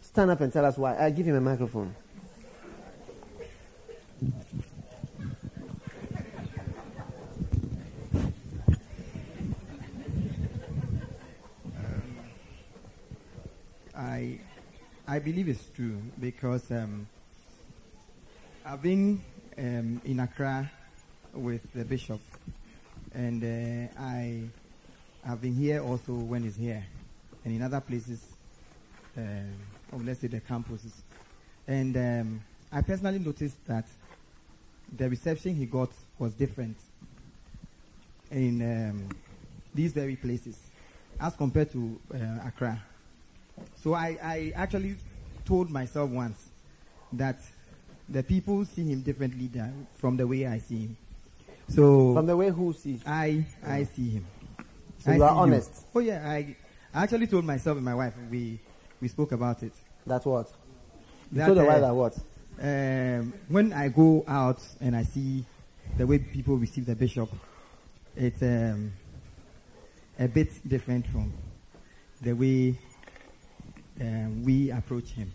Stand 0.00 0.30
up 0.30 0.40
and 0.40 0.52
tell 0.52 0.64
us 0.64 0.76
why. 0.76 0.96
I 0.98 1.10
give 1.10 1.26
him 1.26 1.36
a 1.36 1.40
microphone. 1.40 1.94
I 13.94 14.38
I 15.06 15.18
believe 15.18 15.48
it's 15.48 15.64
true 15.74 16.00
because 16.20 16.70
um, 16.70 17.06
I've 18.64 18.82
been 18.82 19.22
um, 19.58 20.00
in 20.04 20.20
Accra 20.20 20.70
with 21.34 21.72
the 21.72 21.84
bishop, 21.84 22.20
and 23.14 23.42
uh, 23.42 24.00
I 24.00 24.42
have 25.24 25.40
been 25.40 25.54
here 25.54 25.82
also 25.82 26.12
when 26.12 26.42
he's 26.42 26.56
here, 26.56 26.84
and 27.44 27.54
in 27.54 27.62
other 27.62 27.80
places, 27.80 28.20
uh, 29.16 29.20
let's 29.98 30.20
say 30.20 30.28
the 30.28 30.40
campuses. 30.40 30.92
And 31.66 31.96
um, 31.96 32.42
I 32.72 32.80
personally 32.80 33.18
noticed 33.18 33.64
that 33.66 33.86
the 34.96 35.08
reception 35.08 35.54
he 35.54 35.66
got 35.66 35.90
was 36.18 36.32
different 36.32 36.76
in 38.30 38.62
um, 38.62 39.08
these 39.74 39.92
very 39.92 40.16
places 40.16 40.58
as 41.20 41.34
compared 41.36 41.70
to 41.72 41.98
uh, 42.14 42.46
Accra. 42.48 42.82
So 43.76 43.94
I, 43.94 44.18
I 44.22 44.52
actually 44.56 44.96
told 45.44 45.70
myself 45.70 46.10
once 46.10 46.48
that 47.12 47.38
the 48.08 48.22
people 48.22 48.64
see 48.64 48.84
him 48.84 49.02
differently 49.02 49.46
than 49.46 49.86
from 49.96 50.16
the 50.16 50.26
way 50.26 50.46
I 50.46 50.58
see 50.58 50.78
him. 50.80 50.96
So 51.68 52.14
from 52.14 52.26
the 52.26 52.36
way 52.36 52.50
who 52.50 52.72
sees 52.72 53.00
I 53.06 53.44
I 53.64 53.84
see 53.84 54.10
him. 54.10 54.26
So 54.98 55.12
I 55.12 55.16
you 55.16 55.22
are 55.22 55.30
honest. 55.30 55.86
Oh 55.94 56.00
yeah, 56.00 56.28
I, 56.28 56.56
I 56.94 57.02
actually 57.04 57.26
told 57.26 57.44
myself 57.44 57.76
and 57.76 57.84
my 57.84 57.94
wife 57.94 58.14
we 58.30 58.58
we 59.00 59.08
spoke 59.08 59.32
about 59.32 59.62
it. 59.62 59.72
That's 60.06 60.24
what. 60.24 60.50
You 61.32 61.38
that, 61.38 61.46
told 61.46 61.58
the 61.58 61.62
uh, 61.62 61.66
wife 61.66 61.80
that 61.80 61.94
what? 61.94 62.18
Um, 62.60 63.32
when 63.48 63.72
I 63.72 63.88
go 63.88 64.24
out 64.28 64.60
and 64.80 64.94
I 64.94 65.02
see 65.04 65.44
the 65.96 66.06
way 66.06 66.18
people 66.18 66.56
receive 66.56 66.86
the 66.86 66.94
bishop, 66.94 67.30
it's 68.16 68.42
um, 68.42 68.92
a 70.18 70.28
bit 70.28 70.50
different 70.68 71.06
from 71.06 71.32
the 72.20 72.34
way 72.34 72.76
um, 74.00 74.44
we 74.44 74.70
approach 74.70 75.08
him. 75.10 75.32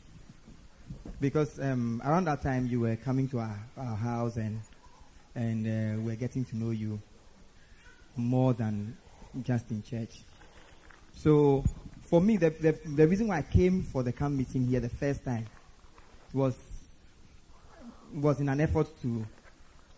Because 1.19 1.59
um, 1.59 2.01
around 2.05 2.25
that 2.25 2.41
time 2.43 2.67
you 2.67 2.79
were 2.79 2.95
coming 2.95 3.27
to 3.29 3.39
our, 3.39 3.59
our 3.77 3.95
house 3.95 4.37
and 4.37 4.61
and 5.37 5.67
uh, 5.67 6.01
we're 6.01 6.15
getting 6.15 6.43
to 6.43 6.57
know 6.57 6.71
you 6.71 6.99
more 8.15 8.53
than 8.53 8.97
just 9.43 9.69
in 9.69 9.83
church. 9.83 10.23
So 11.15 11.63
for 12.01 12.19
me, 12.19 12.37
the, 12.37 12.49
the, 12.49 12.71
the 12.95 13.07
reason 13.07 13.27
why 13.27 13.37
I 13.37 13.41
came 13.43 13.83
for 13.83 14.01
the 14.01 14.11
camp 14.11 14.35
meeting 14.35 14.65
here 14.65 14.79
the 14.79 14.89
first 14.89 15.23
time 15.23 15.45
was 16.33 16.55
was 18.13 18.39
in 18.39 18.49
an 18.49 18.61
effort 18.61 18.87
to 19.01 19.25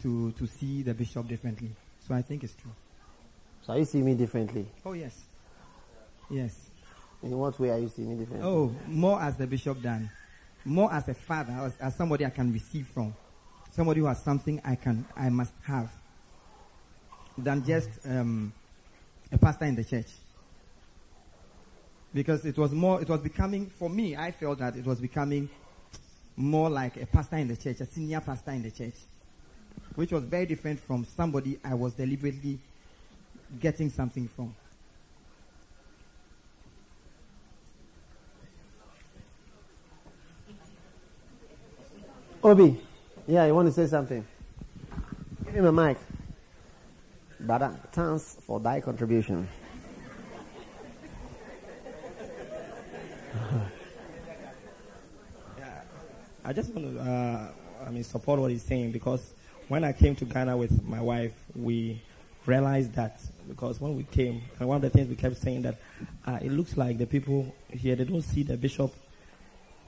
to 0.01 0.31
to 0.33 0.47
see 0.47 0.83
the 0.83 0.93
bishop 0.93 1.27
differently. 1.27 1.69
So 2.05 2.13
I 2.13 2.21
think 2.21 2.43
it's 2.43 2.55
true. 2.55 2.71
So 3.61 3.75
you 3.75 3.85
see 3.85 4.01
me 4.01 4.15
differently. 4.15 4.65
Oh, 4.85 4.93
yes. 4.93 5.15
Yes. 6.29 6.69
In 7.21 7.37
what 7.37 7.59
way 7.59 7.69
are 7.69 7.79
you 7.79 7.87
seeing 7.87 8.09
me 8.09 8.15
differently? 8.15 8.47
Oh, 8.47 8.73
more 8.87 9.21
as 9.21 9.37
the 9.37 9.45
bishop 9.45 9.81
than, 9.81 10.09
more 10.65 10.91
as 10.91 11.07
a 11.07 11.13
father, 11.13 11.53
as, 11.53 11.77
as 11.77 11.95
somebody 11.95 12.25
I 12.25 12.29
can 12.29 12.51
receive 12.51 12.87
from. 12.87 13.13
Somebody 13.71 14.01
who 14.01 14.07
has 14.07 14.21
something 14.21 14.61
I 14.63 14.75
can, 14.75 15.05
I 15.15 15.29
must 15.29 15.53
have. 15.63 15.89
Than 17.37 17.63
just 17.63 17.89
um, 18.05 18.51
a 19.31 19.37
pastor 19.37 19.65
in 19.65 19.75
the 19.75 19.83
church. 19.83 20.07
Because 22.13 22.45
it 22.45 22.57
was 22.57 22.71
more, 22.71 23.01
it 23.01 23.07
was 23.07 23.21
becoming, 23.21 23.67
for 23.67 23.89
me, 23.89 24.15
I 24.15 24.31
felt 24.31 24.59
that 24.59 24.75
it 24.75 24.85
was 24.85 24.99
becoming 24.99 25.49
more 26.35 26.69
like 26.69 26.97
a 26.97 27.05
pastor 27.05 27.37
in 27.37 27.47
the 27.47 27.55
church, 27.55 27.79
a 27.81 27.85
senior 27.85 28.19
pastor 28.21 28.51
in 28.51 28.63
the 28.63 28.71
church. 28.71 28.95
Which 29.95 30.11
was 30.11 30.23
very 30.23 30.45
different 30.45 30.79
from 30.79 31.05
somebody 31.05 31.59
I 31.63 31.73
was 31.73 31.93
deliberately 31.93 32.59
getting 33.59 33.89
something 33.89 34.27
from. 34.27 34.55
Obi, 42.41 42.79
yeah, 43.29 43.45
you 43.45 43.53
want 43.53 43.67
to 43.67 43.71
say 43.71 43.85
something? 43.85 44.25
Give 45.45 45.53
him 45.53 45.65
a 45.65 45.71
mic. 45.71 45.97
Brother, 47.39 47.75
thanks 47.91 48.37
for 48.45 48.59
thy 48.59 48.81
contribution. 48.81 49.47
yeah, 55.59 55.81
I 56.43 56.53
just 56.53 56.73
want 56.73 56.95
to, 56.95 57.01
uh, 57.01 57.51
I 57.85 57.91
mean, 57.91 58.03
support 58.03 58.39
what 58.39 58.49
he's 58.49 58.63
saying 58.63 58.93
because 58.93 59.31
when 59.67 59.83
I 59.83 59.93
came 59.93 60.15
to 60.15 60.25
Ghana 60.25 60.57
with 60.57 60.83
my 60.87 60.99
wife, 60.99 61.33
we 61.55 62.01
realized 62.47 62.95
that 62.95 63.21
because 63.47 63.79
when 63.79 63.95
we 63.95 64.05
came, 64.05 64.41
and 64.59 64.67
one 64.67 64.77
of 64.77 64.81
the 64.81 64.89
things 64.89 65.07
we 65.07 65.15
kept 65.15 65.37
saying 65.37 65.61
that 65.61 65.75
uh, 66.25 66.39
it 66.41 66.51
looks 66.51 66.75
like 66.77 66.97
the 66.97 67.05
people 67.05 67.55
here 67.69 67.95
they 67.95 68.05
don't 68.05 68.23
see 68.23 68.41
the 68.41 68.57
bishop 68.57 68.91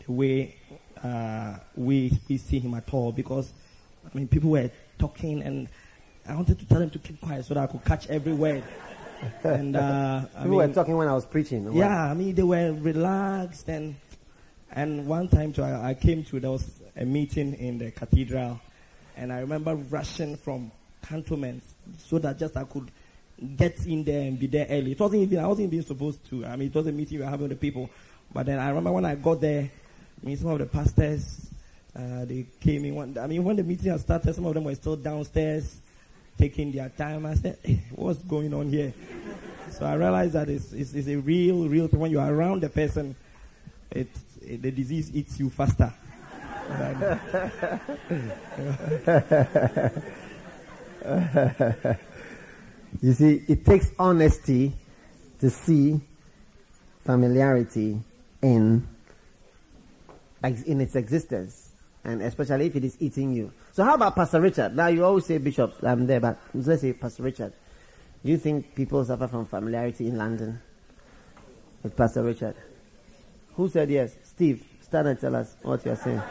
the 0.05 0.11
way 0.11 0.55
uh, 1.03 1.55
we 1.75 2.11
we 2.29 2.37
see 2.37 2.59
him 2.59 2.73
at 2.73 2.91
all 2.93 3.11
because 3.11 3.51
I 4.05 4.17
mean 4.17 4.27
people 4.27 4.49
were 4.51 4.69
talking 4.99 5.41
and 5.41 5.67
I 6.27 6.35
wanted 6.35 6.59
to 6.59 6.65
tell 6.65 6.79
them 6.79 6.89
to 6.91 6.99
keep 6.99 7.19
quiet 7.19 7.45
so 7.45 7.53
that 7.55 7.63
I 7.63 7.67
could 7.67 7.83
catch 7.83 8.07
every 8.07 8.33
word. 8.33 8.63
and 9.43 9.75
uh, 9.75 10.21
I 10.35 10.43
You 10.43 10.49
mean, 10.49 10.57
were 10.57 10.67
talking 10.69 10.95
when 10.97 11.07
I 11.07 11.13
was 11.13 11.25
preaching. 11.25 11.71
yeah, 11.73 12.09
I 12.11 12.13
mean 12.13 12.35
they 12.35 12.43
were 12.43 12.71
relaxed 12.73 13.67
and 13.69 13.95
and 14.73 15.05
one 15.05 15.27
time 15.27 15.51
too, 15.51 15.63
I, 15.63 15.89
I 15.89 15.93
came 15.95 16.23
to 16.25 16.39
there 16.39 16.51
was 16.51 16.79
a 16.95 17.03
meeting 17.03 17.53
in 17.55 17.77
the 17.77 17.91
cathedral, 17.91 18.59
and 19.17 19.31
I 19.33 19.39
remember 19.39 19.75
rushing 19.75 20.37
from 20.37 20.71
cantonments 21.01 21.73
so 21.97 22.19
that 22.19 22.39
just 22.39 22.55
I 22.55 22.63
could 22.63 22.89
get 23.57 23.85
in 23.85 24.03
there 24.03 24.21
and 24.21 24.39
be 24.39 24.47
there 24.47 24.67
early. 24.69 24.91
It 24.93 24.99
wasn't 24.99 25.23
even 25.23 25.39
I 25.39 25.47
wasn't 25.47 25.73
even 25.73 25.85
supposed 25.85 26.23
to. 26.29 26.45
I 26.45 26.55
mean, 26.55 26.69
it 26.69 26.75
was 26.75 26.87
a 26.87 26.91
meeting 26.91 27.17
we 27.19 27.23
were 27.25 27.29
having 27.29 27.49
with 27.49 27.59
the 27.59 27.61
people, 27.61 27.89
but 28.33 28.45
then 28.45 28.59
I 28.59 28.69
remember 28.69 28.91
when 28.93 29.05
I 29.05 29.15
got 29.15 29.41
there, 29.41 29.69
I 30.21 30.25
mean, 30.25 30.37
some 30.37 30.49
of 30.49 30.59
the 30.59 30.65
pastors 30.65 31.49
uh, 31.95 32.25
they 32.25 32.45
came 32.59 32.85
in. 32.85 32.95
One, 32.95 33.17
I 33.17 33.27
mean, 33.27 33.43
when 33.43 33.55
the 33.55 33.63
meeting 33.63 33.91
had 33.91 33.99
started, 33.99 34.33
some 34.35 34.45
of 34.45 34.53
them 34.53 34.63
were 34.63 34.75
still 34.75 34.95
downstairs 34.95 35.77
taking 36.37 36.71
their 36.71 36.89
time. 36.89 37.25
I 37.25 37.35
said, 37.35 37.57
hey, 37.63 37.81
"What's 37.95 38.19
going 38.19 38.53
on 38.53 38.69
here?" 38.69 38.93
So 39.71 39.85
I 39.85 39.95
realized 39.95 40.33
that 40.33 40.49
it's, 40.49 40.73
it's, 40.73 40.93
it's 40.93 41.07
a 41.07 41.15
real, 41.17 41.67
real 41.67 41.87
thing. 41.87 41.99
When 41.99 42.11
you 42.11 42.19
are 42.19 42.33
around 42.33 42.61
the 42.61 42.69
person, 42.69 43.15
it, 43.89 44.09
it, 44.41 44.61
the 44.61 44.71
disease 44.71 45.11
eats 45.13 45.39
you 45.39 45.49
faster. 45.49 45.93
You 53.01 53.13
see, 53.13 53.43
it 53.47 53.65
takes 53.65 53.91
honesty 53.97 54.73
to 55.39 55.49
see 55.49 55.99
familiarity 57.03 57.99
in 58.41 58.87
in 60.43 60.81
its 60.81 60.95
existence, 60.95 61.71
and 62.03 62.21
especially 62.21 62.67
if 62.67 62.75
it 62.75 62.83
is 62.83 62.97
eating 62.99 63.33
you. 63.33 63.51
So, 63.71 63.83
how 63.83 63.95
about 63.95 64.15
Pastor 64.15 64.41
Richard? 64.41 64.75
Now, 64.75 64.87
you 64.87 65.05
always 65.05 65.25
say 65.25 65.37
Bishop. 65.37 65.75
I'm 65.83 66.07
there, 66.07 66.19
but 66.19 66.39
let's 66.53 66.81
say 66.81 66.93
Pastor 66.93 67.23
Richard. 67.23 67.53
Do 68.23 68.31
you 68.31 68.37
think 68.37 68.75
people 68.75 69.03
suffer 69.03 69.27
from 69.27 69.45
familiarity 69.45 70.07
in 70.07 70.17
London 70.17 70.61
with 71.83 71.95
Pastor 71.95 72.23
Richard? 72.23 72.55
Who 73.55 73.67
said 73.69 73.89
yes? 73.89 74.15
Steve, 74.23 74.65
stand 74.81 75.07
and 75.07 75.19
tell 75.19 75.35
us 75.35 75.55
what 75.61 75.85
you 75.85 75.91
are 75.91 75.95
saying. 75.95 76.21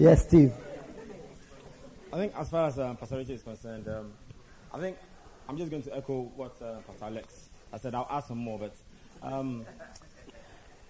Yes, 0.00 0.22
Steve. 0.22 0.52
I 2.12 2.16
think 2.16 2.32
as 2.36 2.48
far 2.50 2.66
as 2.66 2.78
um, 2.78 2.96
Pastor 2.96 3.18
Richard 3.18 3.34
is 3.34 3.42
concerned, 3.42 3.86
um, 3.86 4.12
I 4.74 4.78
think 4.78 4.96
I'm 5.48 5.56
just 5.56 5.70
going 5.70 5.82
to 5.84 5.96
echo 5.96 6.30
what 6.34 6.56
uh, 6.60 6.80
Pastor 6.86 7.04
Alex 7.04 7.48
I 7.72 7.78
said. 7.78 7.94
I'll 7.94 8.08
add 8.10 8.24
some 8.24 8.38
more, 8.38 8.58
but 8.58 8.74
um, 9.22 9.64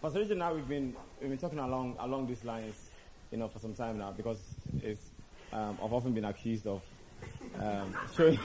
Pastor 0.00 0.20
Richard 0.20 0.32
and 0.32 0.42
I 0.42 0.52
we've 0.52 0.68
been 0.68 0.94
we've 1.20 1.28
been 1.28 1.38
talking 1.38 1.58
along 1.58 1.96
along 1.98 2.28
these 2.28 2.44
lines, 2.44 2.88
you 3.30 3.38
know, 3.38 3.48
for 3.48 3.58
some 3.58 3.74
time 3.74 3.98
now 3.98 4.12
because 4.12 4.38
it's 4.82 5.10
um, 5.52 5.76
I've 5.82 5.92
often 5.92 6.12
been 6.12 6.24
accused 6.24 6.66
of 6.66 6.80
um, 7.60 7.94
showing 8.16 8.38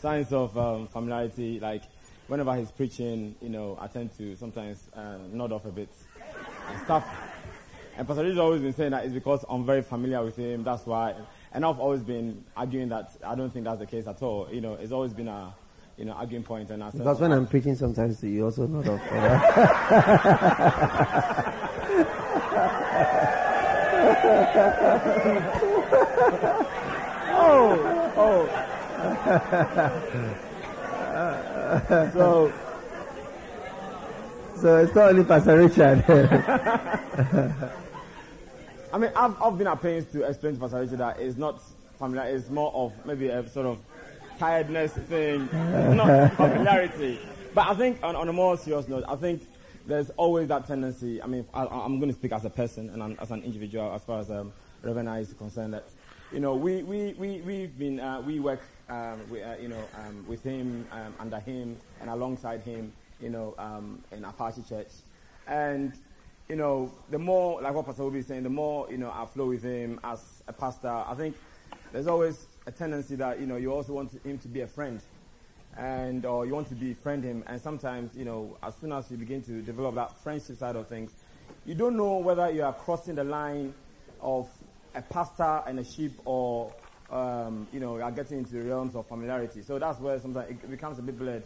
signs 0.00 0.32
of 0.32 0.56
um, 0.56 0.86
familiarity. 0.86 1.58
Like 1.58 1.82
whenever 2.28 2.54
he's 2.54 2.70
preaching, 2.70 3.34
you 3.40 3.48
know, 3.48 3.78
I 3.80 3.86
tend 3.88 4.16
to 4.18 4.36
sometimes 4.36 4.88
uh, 4.94 5.16
nod 5.32 5.50
off 5.50 5.64
a 5.64 5.70
bit 5.70 5.88
and 6.68 6.80
stuff. 6.82 7.04
And 7.96 8.06
Pastor 8.06 8.22
Richard 8.22 8.36
has 8.36 8.38
always 8.38 8.62
been 8.62 8.72
saying 8.72 8.92
that 8.92 9.04
it's 9.04 9.12
because 9.12 9.44
I'm 9.48 9.66
very 9.66 9.82
familiar 9.82 10.24
with 10.24 10.36
him. 10.36 10.64
That's 10.64 10.86
why. 10.86 11.14
And 11.52 11.64
I've 11.64 11.78
always 11.78 12.02
been 12.02 12.42
arguing 12.56 12.88
that 12.88 13.10
I 13.24 13.34
don't 13.34 13.50
think 13.50 13.66
that's 13.66 13.80
the 13.80 13.86
case 13.86 14.06
at 14.06 14.22
all. 14.22 14.48
You 14.50 14.62
know, 14.62 14.74
it's 14.74 14.92
always 14.92 15.12
been 15.12 15.28
a, 15.28 15.54
you 15.98 16.06
know, 16.06 16.12
arguing 16.12 16.42
point. 16.42 16.70
And 16.70 16.82
I 16.82 16.90
said, 16.90 17.00
Because 17.00 17.20
when 17.20 17.32
I'm 17.32 17.46
preaching, 17.46 17.74
sometimes 17.74 18.22
you 18.24 18.44
also 18.44 18.66
not 18.66 18.88
off. 18.88 19.00
Oh, 27.34 28.12
oh. 28.16 28.46
so 32.12 32.52
So 34.62 34.76
it's 34.76 34.94
not 34.94 35.08
only 35.08 35.24
Pastor 35.24 35.58
Richard. 35.58 36.04
I 38.92 38.96
mean, 38.96 39.10
I've, 39.16 39.42
I've 39.42 39.58
been 39.58 39.66
at 39.66 39.82
pains 39.82 40.06
to 40.12 40.22
explain 40.22 40.54
to 40.54 40.60
Pastor 40.60 40.78
Richard 40.78 40.98
that 40.98 41.18
it's 41.18 41.36
not 41.36 41.60
familiar, 41.98 42.36
it's 42.36 42.48
more 42.48 42.72
of 42.72 42.92
maybe 43.04 43.26
a 43.26 43.48
sort 43.48 43.66
of 43.66 43.78
tiredness 44.38 44.92
thing, 44.92 45.48
not 45.52 46.36
familiarity. 46.36 47.18
But 47.52 47.70
I 47.70 47.74
think 47.74 48.04
on, 48.04 48.14
on 48.14 48.28
a 48.28 48.32
more 48.32 48.56
serious 48.56 48.86
note, 48.86 49.02
I 49.08 49.16
think 49.16 49.42
there's 49.84 50.10
always 50.10 50.46
that 50.46 50.68
tendency. 50.68 51.20
I 51.20 51.26
mean, 51.26 51.44
I, 51.52 51.66
I'm 51.66 51.98
going 51.98 52.12
to 52.12 52.16
speak 52.16 52.30
as 52.30 52.44
a 52.44 52.50
person 52.50 52.88
and 52.90 53.02
I'm, 53.02 53.16
as 53.20 53.32
an 53.32 53.42
individual 53.42 53.92
as 53.92 54.04
far 54.04 54.20
as 54.20 54.30
um, 54.30 54.52
Reverend 54.82 55.10
I 55.10 55.18
is 55.18 55.32
concerned 55.32 55.74
that, 55.74 55.86
you 56.32 56.38
know, 56.38 56.54
we, 56.54 56.84
we, 56.84 57.14
we, 57.14 57.40
we've 57.40 57.76
been, 57.76 57.98
uh, 57.98 58.20
we 58.20 58.38
work, 58.38 58.60
um, 58.88 59.28
we, 59.28 59.42
uh, 59.42 59.56
you 59.56 59.66
know, 59.66 59.82
um, 59.98 60.24
with 60.28 60.44
him, 60.44 60.86
um, 60.92 61.12
under 61.18 61.40
him 61.40 61.76
and 62.00 62.08
alongside 62.08 62.60
him, 62.60 62.92
you 63.22 63.30
know, 63.30 63.54
um, 63.58 64.02
in 64.12 64.24
Apache 64.24 64.62
Church. 64.68 64.90
And 65.46 65.92
you 66.48 66.56
know, 66.56 66.92
the 67.10 67.18
more, 67.18 67.62
like 67.62 67.72
what 67.72 67.86
Pastor 67.86 68.02
Obi 68.02 68.18
is 68.18 68.26
saying, 68.26 68.42
the 68.42 68.50
more, 68.50 68.86
you 68.90 68.98
know, 68.98 69.10
I 69.10 69.24
flow 69.24 69.46
with 69.46 69.62
him 69.62 69.98
as 70.04 70.42
a 70.48 70.52
pastor, 70.52 70.88
I 70.88 71.14
think 71.14 71.34
there's 71.92 72.06
always 72.06 72.46
a 72.66 72.70
tendency 72.70 73.16
that, 73.16 73.40
you 73.40 73.46
know, 73.46 73.56
you 73.56 73.72
also 73.72 73.92
want 73.92 74.12
him 74.24 74.38
to 74.38 74.48
be 74.48 74.60
a 74.60 74.66
friend. 74.66 75.00
And, 75.78 76.26
or 76.26 76.44
you 76.44 76.52
want 76.52 76.68
to 76.68 76.74
befriend 76.74 77.24
him. 77.24 77.42
And 77.46 77.58
sometimes, 77.58 78.14
you 78.14 78.26
know, 78.26 78.58
as 78.62 78.74
soon 78.76 78.92
as 78.92 79.10
you 79.10 79.16
begin 79.16 79.42
to 79.44 79.62
develop 79.62 79.94
that 79.94 80.18
friendship 80.22 80.58
side 80.58 80.76
of 80.76 80.88
things, 80.88 81.12
you 81.64 81.74
don't 81.74 81.96
know 81.96 82.18
whether 82.18 82.50
you 82.50 82.64
are 82.64 82.74
crossing 82.74 83.14
the 83.14 83.24
line 83.24 83.72
of 84.20 84.50
a 84.94 85.00
pastor 85.00 85.62
and 85.66 85.78
a 85.78 85.84
sheep 85.84 86.12
or, 86.26 86.74
um, 87.10 87.66
you 87.72 87.80
know, 87.80 87.98
are 87.98 88.10
getting 88.10 88.38
into 88.38 88.52
the 88.52 88.62
realms 88.62 88.94
of 88.94 89.06
familiarity. 89.06 89.62
So 89.62 89.78
that's 89.78 89.98
where 90.00 90.20
sometimes 90.20 90.50
it 90.50 90.70
becomes 90.70 90.98
a 90.98 91.02
bit 91.02 91.18
blurred. 91.18 91.44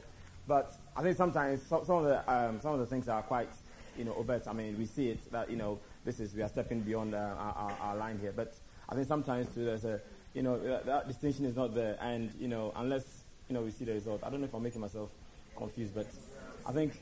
But 0.49 0.73
I 0.97 1.03
think 1.03 1.17
sometimes 1.17 1.63
some, 1.63 1.85
some 1.85 1.97
of 1.97 2.05
the, 2.05 2.33
um, 2.33 2.61
some 2.61 2.73
of 2.73 2.81
the 2.81 2.87
things 2.87 3.07
are 3.09 3.23
quite, 3.23 3.51
you 3.99 4.05
know, 4.05 4.15
overt. 4.15 4.49
I 4.49 4.55
mean, 4.55 4.79
we 4.79 4.87
see 4.87 5.11
it 5.11 5.31
that, 5.31 5.51
you 5.51 5.57
know, 5.57 5.79
this 6.05 6.21
is, 6.21 6.35
we 6.35 6.41
are 6.43 6.49
stepping 6.49 6.81
beyond 6.81 7.15
uh, 7.15 7.19
our, 7.19 7.55
our, 7.55 7.77
our 7.83 7.97
line 7.97 8.19
here. 8.19 8.33
But 8.35 8.55
I 8.89 8.95
think 8.95 9.07
sometimes 9.07 9.47
too, 9.55 9.65
there's 9.65 9.85
a, 9.85 10.01
you 10.33 10.43
know, 10.43 10.59
that, 10.59 10.87
that 10.87 11.07
distinction 11.07 11.45
is 11.45 11.55
not 11.55 11.75
there. 11.75 11.99
And, 12.01 12.33
you 12.41 12.49
know, 12.49 12.73
unless, 12.77 13.05
you 13.49 13.55
know, 13.55 13.61
we 13.61 13.71
see 13.73 13.85
the 13.85 13.93
result. 13.93 14.23
I 14.25 14.31
don't 14.31 14.41
know 14.41 14.47
if 14.47 14.55
I'm 14.55 14.63
making 14.63 14.81
myself 14.81 15.11
confused, 15.57 15.95
but 15.95 16.07
I 16.67 16.73
think, 16.73 16.95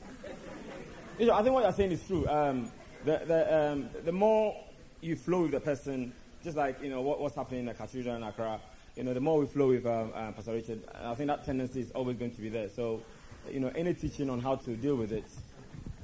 you 1.17 1.27
know, 1.27 1.33
I 1.33 1.41
think 1.41 1.53
what 1.53 1.63
you're 1.63 1.71
saying 1.71 1.93
is 1.93 2.03
true. 2.05 2.27
Um, 2.27 2.69
the, 3.05 3.21
the, 3.25 3.71
um, 3.71 3.89
the 4.03 4.11
more 4.11 4.57
you 4.99 5.15
flow 5.15 5.43
with 5.43 5.51
the 5.51 5.59
person, 5.61 6.11
just 6.43 6.57
like, 6.57 6.81
you 6.81 6.89
know, 6.89 7.01
what, 7.01 7.21
what's 7.21 7.35
happening 7.35 7.61
in 7.61 7.65
the 7.67 7.73
cathedral 7.73 8.15
in 8.15 8.23
Accra, 8.23 8.59
you 8.95 9.03
know, 9.03 9.13
the 9.13 9.21
more 9.21 9.39
we 9.39 9.45
flow 9.45 9.69
with 9.69 9.85
um, 9.85 10.11
uh, 10.13 10.31
Pastor 10.31 10.53
Richard, 10.53 10.81
I 10.93 11.15
think 11.15 11.27
that 11.27 11.45
tendency 11.45 11.81
is 11.81 11.91
always 11.91 12.17
going 12.17 12.31
to 12.31 12.41
be 12.41 12.49
there. 12.49 12.69
So, 12.69 13.01
you 13.51 13.59
know, 13.59 13.71
any 13.75 13.93
teaching 13.93 14.29
on 14.29 14.39
how 14.39 14.55
to 14.55 14.75
deal 14.75 14.95
with 14.95 15.11
it, 15.11 15.25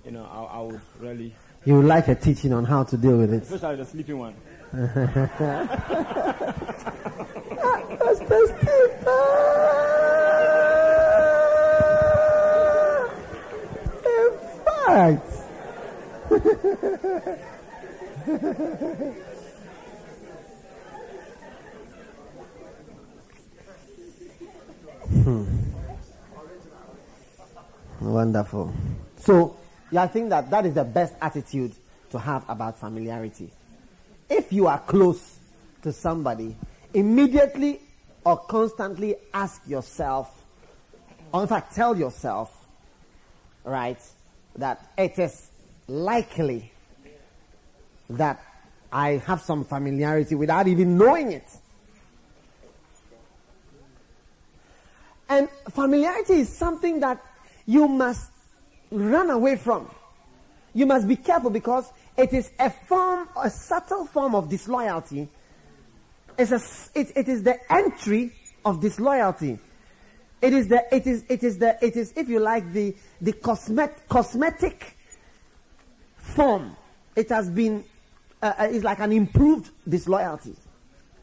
you 0.06 0.12
know, 0.12 0.26
I, 0.26 0.58
I 0.58 0.62
would 0.62 0.82
really, 1.00 1.34
You 1.66 1.76
would 1.76 1.86
like 1.86 2.08
a 2.08 2.16
teaching 2.16 2.54
on 2.54 2.66
how 2.66 2.84
to 2.84 2.98
deal 2.98 3.18
with 3.18 3.34
it. 3.34 3.44
especially 3.44 3.76
the 3.78 3.86
sleeping 3.86 4.18
one. 4.20 4.36
In 14.06 14.32
fact, 14.86 15.28
Hmm. 25.12 25.41
Wonderful. 28.02 28.74
So, 29.18 29.56
yeah, 29.92 30.04
I 30.04 30.08
think 30.08 30.30
that 30.30 30.50
that 30.50 30.66
is 30.66 30.74
the 30.74 30.84
best 30.84 31.14
attitude 31.22 31.74
to 32.10 32.20
have 32.20 32.44
about 32.50 32.80
familiarity. 32.80 33.52
If 34.30 34.52
you 34.52 34.68
are 34.68 34.80
close 34.80 35.38
to 35.84 35.94
somebody, 35.94 36.56
immediately 36.94 37.80
or 38.26 38.38
constantly 38.38 39.16
ask 39.34 39.62
yourself, 39.68 40.44
or 41.32 41.44
in 41.44 41.48
fact 41.48 41.76
tell 41.76 41.96
yourself, 41.96 42.66
right, 43.64 44.00
that 44.56 44.92
it 44.98 45.20
is 45.20 45.50
likely 45.88 46.72
that 48.10 48.44
I 48.92 49.22
have 49.26 49.42
some 49.42 49.64
familiarity 49.64 50.36
without 50.36 50.68
even 50.68 50.98
knowing 50.98 51.32
it. 51.32 51.48
And 55.30 55.48
familiarity 55.70 56.34
is 56.34 56.50
something 56.50 57.00
that 57.00 57.24
you 57.66 57.88
must 57.88 58.32
run 58.92 59.30
away 59.30 59.56
from. 59.56 59.90
You 60.74 60.86
must 60.86 61.08
be 61.08 61.16
careful 61.16 61.50
because 61.50 61.92
it 62.18 62.34
is 62.34 62.52
a 62.60 62.70
form, 62.70 63.28
a 63.42 63.50
subtle 63.50 64.06
form 64.06 64.36
of 64.36 64.50
disloyalty. 64.50 65.28
It's 66.38 66.52
a, 66.52 67.00
it, 67.00 67.12
it 67.16 67.28
is 67.28 67.44
the 67.44 67.60
entry 67.72 68.34
of 68.64 68.82
disloyalty. 68.82 69.60
It 70.42 70.54
is 70.54 70.68
the, 70.68 70.84
it 70.94 71.06
is, 71.06 71.24
it 71.30 71.44
is 71.44 71.58
the, 71.58 71.78
it 71.86 71.96
is, 71.96 72.14
if 72.16 72.28
you 72.28 72.40
like, 72.40 72.72
the, 72.74 72.96
the 73.22 73.34
cosmet, 73.34 74.08
cosmetic 74.10 74.98
form. 76.18 76.76
It 77.16 77.30
has 77.30 77.50
been, 77.50 77.84
uh, 78.42 78.54
uh, 78.58 78.68
it's 78.72 78.84
like 78.84 79.00
an 79.00 79.12
improved 79.12 79.70
disloyalty. 79.88 80.56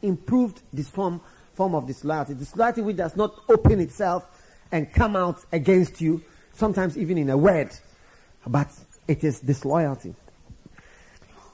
Improved 0.02 0.62
this 0.72 0.88
form, 0.88 1.20
form 1.54 1.74
of 1.74 1.86
disloyalty. 1.86 2.34
Disloyalty 2.34 2.82
which 2.82 2.96
does 2.96 3.16
not 3.16 3.34
open 3.48 3.80
itself 3.80 4.37
and 4.72 4.92
come 4.92 5.16
out 5.16 5.44
against 5.52 6.00
you, 6.00 6.22
sometimes 6.52 6.96
even 6.96 7.18
in 7.18 7.30
a 7.30 7.36
word. 7.36 7.70
But 8.46 8.68
it 9.06 9.24
is 9.24 9.40
disloyalty. 9.40 10.14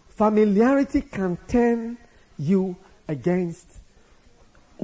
Familiarity 0.09 1.03
can 1.03 1.37
turn 1.49 1.99
you 2.39 2.77
against 3.09 3.67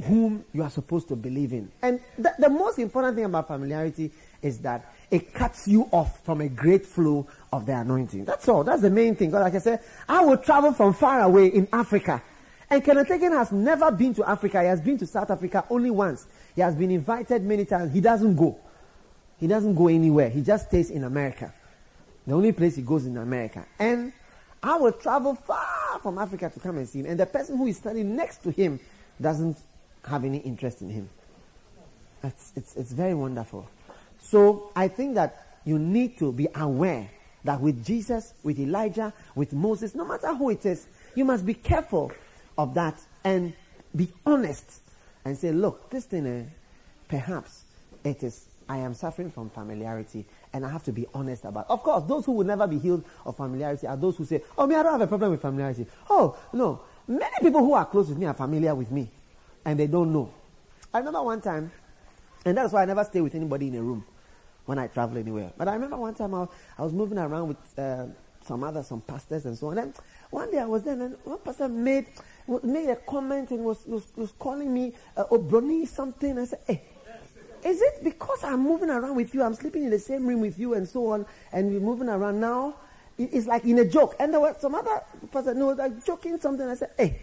whom 0.05 0.43
you 0.53 0.63
are 0.63 0.69
supposed 0.69 1.07
to 1.09 1.15
believe 1.15 1.53
in. 1.53 1.71
And 1.81 1.99
the, 2.17 2.33
the 2.39 2.49
most 2.49 2.79
important 2.79 3.15
thing 3.15 3.25
about 3.25 3.47
familiarity 3.47 4.11
is 4.41 4.59
that 4.59 4.93
it 5.09 5.33
cuts 5.33 5.67
you 5.67 5.89
off 5.91 6.23
from 6.23 6.41
a 6.41 6.47
great 6.47 6.85
flow 6.85 7.27
of 7.51 7.65
the 7.65 7.73
anointing. 7.73 8.25
That's 8.25 8.47
all. 8.47 8.63
That's 8.63 8.81
the 8.81 8.89
main 8.89 9.15
thing. 9.15 9.31
Like 9.31 9.55
I 9.55 9.59
said, 9.59 9.81
I 10.07 10.23
will 10.23 10.37
travel 10.37 10.71
from 10.71 10.93
far 10.93 11.21
away 11.21 11.47
in 11.47 11.67
Africa. 11.73 12.23
And 12.69 12.83
Kenneth 12.83 13.09
Hagin 13.09 13.33
has 13.33 13.51
never 13.51 13.91
been 13.91 14.13
to 14.15 14.29
Africa. 14.29 14.61
He 14.61 14.67
has 14.67 14.79
been 14.79 14.97
to 14.99 15.05
South 15.05 15.29
Africa 15.29 15.65
only 15.69 15.91
once. 15.91 16.25
He 16.55 16.61
has 16.61 16.75
been 16.75 16.91
invited 16.91 17.43
many 17.43 17.65
times. 17.65 17.93
He 17.93 18.01
doesn't 18.01 18.35
go. 18.35 18.59
He 19.39 19.47
doesn't 19.47 19.75
go 19.75 19.87
anywhere. 19.87 20.29
He 20.29 20.41
just 20.41 20.67
stays 20.67 20.89
in 20.89 21.03
America. 21.03 21.53
The 22.27 22.33
only 22.33 22.51
place 22.51 22.75
he 22.75 22.81
goes 22.81 23.05
in 23.05 23.17
America. 23.17 23.65
And 23.79 24.13
I 24.61 24.75
will 24.75 24.91
travel 24.91 25.35
far 25.35 25.99
from 26.01 26.17
Africa 26.17 26.51
to 26.53 26.59
come 26.59 26.77
and 26.77 26.87
see 26.87 26.99
him. 26.99 27.07
And 27.07 27.19
the 27.19 27.25
person 27.25 27.57
who 27.57 27.65
is 27.67 27.77
standing 27.77 28.15
next 28.15 28.43
to 28.43 28.51
him 28.51 28.79
doesn't 29.19 29.57
have 30.05 30.23
any 30.23 30.37
interest 30.39 30.81
in 30.81 30.89
him. 30.89 31.09
It's, 32.23 32.51
it's, 32.55 32.75
it's 32.75 32.91
very 32.91 33.15
wonderful. 33.15 33.67
So 34.19 34.71
I 34.75 34.87
think 34.87 35.15
that 35.15 35.59
you 35.65 35.79
need 35.79 36.19
to 36.19 36.31
be 36.31 36.47
aware 36.53 37.09
that 37.43 37.59
with 37.59 37.83
Jesus, 37.83 38.33
with 38.43 38.59
Elijah, 38.59 39.13
with 39.33 39.53
Moses, 39.53 39.95
no 39.95 40.05
matter 40.05 40.33
who 40.35 40.51
it 40.51 40.65
is, 40.65 40.85
you 41.15 41.25
must 41.25 41.45
be 41.45 41.55
careful 41.55 42.11
of 42.57 42.75
that 42.75 42.99
and 43.23 43.53
be 43.95 44.11
honest 44.25 44.81
and 45.25 45.37
say, 45.37 45.51
look, 45.51 45.89
this 45.89 46.05
thing, 46.05 46.25
eh, 46.25 46.43
perhaps 47.07 47.63
it 48.03 48.23
is, 48.23 48.45
I 48.67 48.77
am 48.77 48.93
suffering 48.93 49.29
from 49.29 49.49
familiarity 49.49 50.25
and 50.53 50.65
I 50.65 50.69
have 50.69 50.83
to 50.85 50.91
be 50.91 51.05
honest 51.13 51.45
about 51.45 51.69
Of 51.69 51.83
course, 51.83 52.03
those 52.05 52.25
who 52.25 52.33
will 52.33 52.45
never 52.45 52.67
be 52.67 52.79
healed 52.79 53.03
of 53.25 53.35
familiarity 53.37 53.87
are 53.87 53.97
those 53.97 54.17
who 54.17 54.25
say, 54.25 54.41
oh, 54.57 54.67
me, 54.67 54.75
I 54.75 54.83
don't 54.83 54.93
have 54.93 55.01
a 55.01 55.07
problem 55.07 55.31
with 55.31 55.41
familiarity. 55.41 55.85
Oh, 56.09 56.37
no. 56.53 56.81
Many 57.07 57.35
people 57.41 57.61
who 57.61 57.73
are 57.73 57.85
close 57.85 58.09
with 58.09 58.17
me 58.17 58.25
are 58.25 58.33
familiar 58.33 58.73
with 58.75 58.91
me 58.91 59.09
and 59.65 59.79
they 59.79 59.87
don't 59.87 60.11
know. 60.13 60.31
I 60.93 60.99
remember 60.99 61.21
one 61.23 61.41
time, 61.41 61.71
and 62.45 62.57
that's 62.57 62.73
why 62.73 62.81
I 62.81 62.85
never 62.85 63.03
stay 63.03 63.21
with 63.21 63.35
anybody 63.35 63.67
in 63.67 63.75
a 63.75 63.81
room 63.81 64.03
when 64.65 64.77
I 64.77 64.87
travel 64.87 65.17
anywhere. 65.17 65.51
But 65.57 65.67
I 65.67 65.73
remember 65.73 65.97
one 65.97 66.13
time 66.13 66.33
I, 66.33 66.47
I 66.77 66.81
was 66.83 66.93
moving 66.93 67.17
around 67.17 67.49
with 67.49 67.79
uh, 67.79 68.05
some 68.45 68.63
other, 68.63 68.83
some 68.83 69.01
pastors 69.01 69.45
and 69.45 69.57
so 69.57 69.67
on. 69.67 69.77
And 69.77 69.93
one 70.31 70.49
day 70.49 70.59
I 70.59 70.65
was 70.65 70.83
there 70.83 70.93
and 70.93 71.15
one 71.23 71.39
person 71.39 71.83
made, 71.83 72.07
made 72.63 72.89
a 72.89 72.95
comment 72.95 73.51
and 73.51 73.63
was, 73.63 73.85
was, 73.85 74.07
was 74.15 74.31
calling 74.39 74.73
me 74.73 74.93
uh, 75.15 75.25
Obroni 75.25 75.87
something. 75.87 76.39
I 76.39 76.45
said, 76.45 76.59
hey, 76.65 76.81
is 77.63 77.81
it 77.81 78.03
because 78.03 78.43
I'm 78.43 78.63
moving 78.63 78.89
around 78.89 79.15
with 79.15 79.35
you, 79.35 79.43
I'm 79.43 79.53
sleeping 79.53 79.83
in 79.83 79.91
the 79.91 79.99
same 79.99 80.25
room 80.25 80.41
with 80.41 80.57
you 80.57 80.73
and 80.73 80.87
so 80.87 81.07
on, 81.07 81.25
and 81.51 81.71
we're 81.71 81.79
moving 81.79 82.09
around 82.09 82.39
now? 82.39 82.75
It's 83.17 83.45
like 83.45 83.65
in 83.65 83.77
a 83.77 83.85
joke. 83.85 84.15
And 84.19 84.33
there 84.33 84.39
was 84.39 84.55
some 84.59 84.73
other 84.73 85.01
person 85.31 85.57
who 85.57 85.67
was 85.67 85.77
like 85.77 86.03
joking 86.03 86.39
something. 86.39 86.67
I 86.67 86.73
said, 86.73 86.91
hey, 86.97 87.21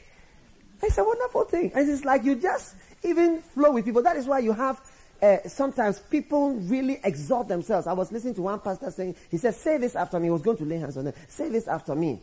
it's 0.82 0.98
a 0.98 1.02
wonderful 1.02 1.44
thing. 1.44 1.72
And 1.74 1.88
it's 1.88 2.04
like 2.04 2.22
you 2.24 2.36
just 2.36 2.76
even 3.02 3.40
flow 3.40 3.72
with 3.72 3.84
people. 3.84 4.02
That 4.02 4.16
is 4.16 4.26
why 4.26 4.38
you 4.38 4.52
have 4.52 4.80
uh, 5.20 5.38
sometimes 5.46 5.98
people 5.98 6.52
really 6.52 7.00
exalt 7.02 7.48
themselves. 7.48 7.86
I 7.86 7.92
was 7.92 8.12
listening 8.12 8.34
to 8.34 8.42
one 8.42 8.60
pastor 8.60 8.90
saying, 8.90 9.16
he 9.30 9.38
said, 9.38 9.54
say 9.54 9.78
this 9.78 9.96
after 9.96 10.20
me. 10.20 10.26
He 10.26 10.30
was 10.30 10.42
going 10.42 10.58
to 10.58 10.64
lay 10.64 10.78
hands 10.78 10.96
on 10.96 11.06
them. 11.06 11.14
Say 11.26 11.48
this 11.48 11.66
after 11.66 11.94
me. 11.96 12.20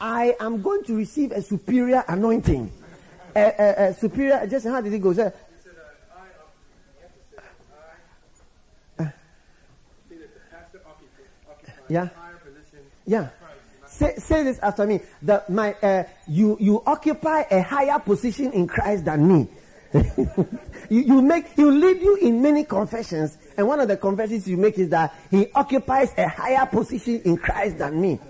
I 0.00 0.34
am 0.40 0.62
going 0.62 0.82
to 0.84 0.96
receive 0.96 1.32
a 1.32 1.42
superior 1.42 2.02
anointing. 2.08 2.72
A, 3.36 3.40
a, 3.40 3.88
a 3.88 3.94
superior, 3.94 4.46
just 4.46 4.66
how 4.66 4.80
did 4.80 4.92
it 4.92 4.98
go? 4.98 5.12
Said, 5.12 5.34
yeah. 11.88 12.08
Yeah. 13.04 13.28
Say, 13.86 14.14
say 14.16 14.44
this 14.44 14.58
after 14.60 14.86
me. 14.86 15.00
That 15.22 15.50
my 15.50 15.74
uh, 15.74 16.04
you 16.28 16.56
you 16.60 16.82
occupy 16.86 17.42
a 17.50 17.60
higher 17.60 17.98
position 17.98 18.52
in 18.52 18.68
Christ 18.68 19.04
than 19.04 19.26
me. 19.26 19.48
you, 20.88 21.00
you 21.00 21.20
make 21.20 21.56
will 21.56 21.72
lead 21.72 22.00
you 22.00 22.14
in 22.16 22.40
many 22.40 22.64
confessions, 22.64 23.36
and 23.56 23.66
one 23.66 23.80
of 23.80 23.88
the 23.88 23.96
confessions 23.96 24.46
you 24.46 24.56
make 24.56 24.78
is 24.78 24.88
that 24.90 25.12
he 25.30 25.48
occupies 25.54 26.14
a 26.16 26.28
higher 26.28 26.64
position 26.66 27.20
in 27.24 27.36
Christ 27.36 27.78
than 27.78 28.00
me. 28.00 28.20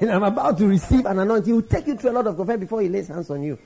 And 0.00 0.10
I'm 0.10 0.22
about 0.22 0.58
to 0.58 0.66
receive 0.66 1.06
an 1.06 1.18
anointing. 1.18 1.46
He 1.46 1.52
will 1.52 1.62
take 1.62 1.86
you 1.86 1.96
through 1.96 2.10
a 2.10 2.12
lot 2.12 2.26
of 2.26 2.36
confession 2.36 2.60
before 2.60 2.80
he 2.80 2.88
lays 2.88 3.08
hands 3.08 3.30
on 3.30 3.42
you. 3.42 3.58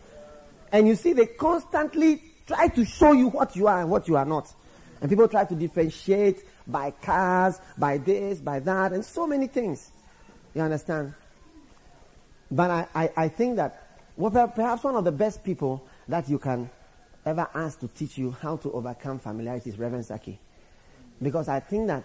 And 0.73 0.89
you 0.89 0.95
see, 0.95 1.13
they 1.13 1.27
constantly 1.27 2.23
try 2.47 2.69
to 2.69 2.85
show 2.85 3.13
you 3.13 3.29
what 3.29 3.55
you 3.55 3.67
are 3.67 3.81
and 3.81 3.91
what 3.91 4.09
you 4.09 4.17
are 4.17 4.25
not. 4.25 4.53
And 5.01 5.11
people 5.11 5.29
try 5.29 5.45
to 5.45 5.55
differentiate 5.55 6.43
by 6.67 6.91
cars, 6.91 7.61
by 7.79 7.99
this, 7.99 8.41
by 8.41 8.61
that, 8.61 8.93
and 8.93 9.05
so 9.05 9.27
many 9.27 9.47
things. 9.47 9.91
You 10.55 10.63
understand? 10.63 11.15
But 12.51 12.71
I, 12.71 12.89
I, 12.95 13.11
I 13.17 13.29
think 13.29 13.57
that 13.57 13.87
well, 14.17 14.31
perhaps 14.31 14.83
one 14.83 14.97
of 14.97 15.05
the 15.05 15.13
best 15.13 15.45
people 15.45 15.87
that 16.09 16.29
you 16.29 16.39
can 16.39 16.71
ever 17.27 17.47
ask 17.55 17.81
to 17.81 17.89
teach 17.89 18.17
you 18.17 18.31
how 18.31 18.57
to 18.57 18.73
overcome 18.73 19.19
familiarity 19.19 19.71
is 19.71 19.79
Reverend 19.79 20.07
Saki. 20.07 20.39
Because 21.21 21.49
I 21.49 21.61
think 21.61 21.89
that 21.89 22.05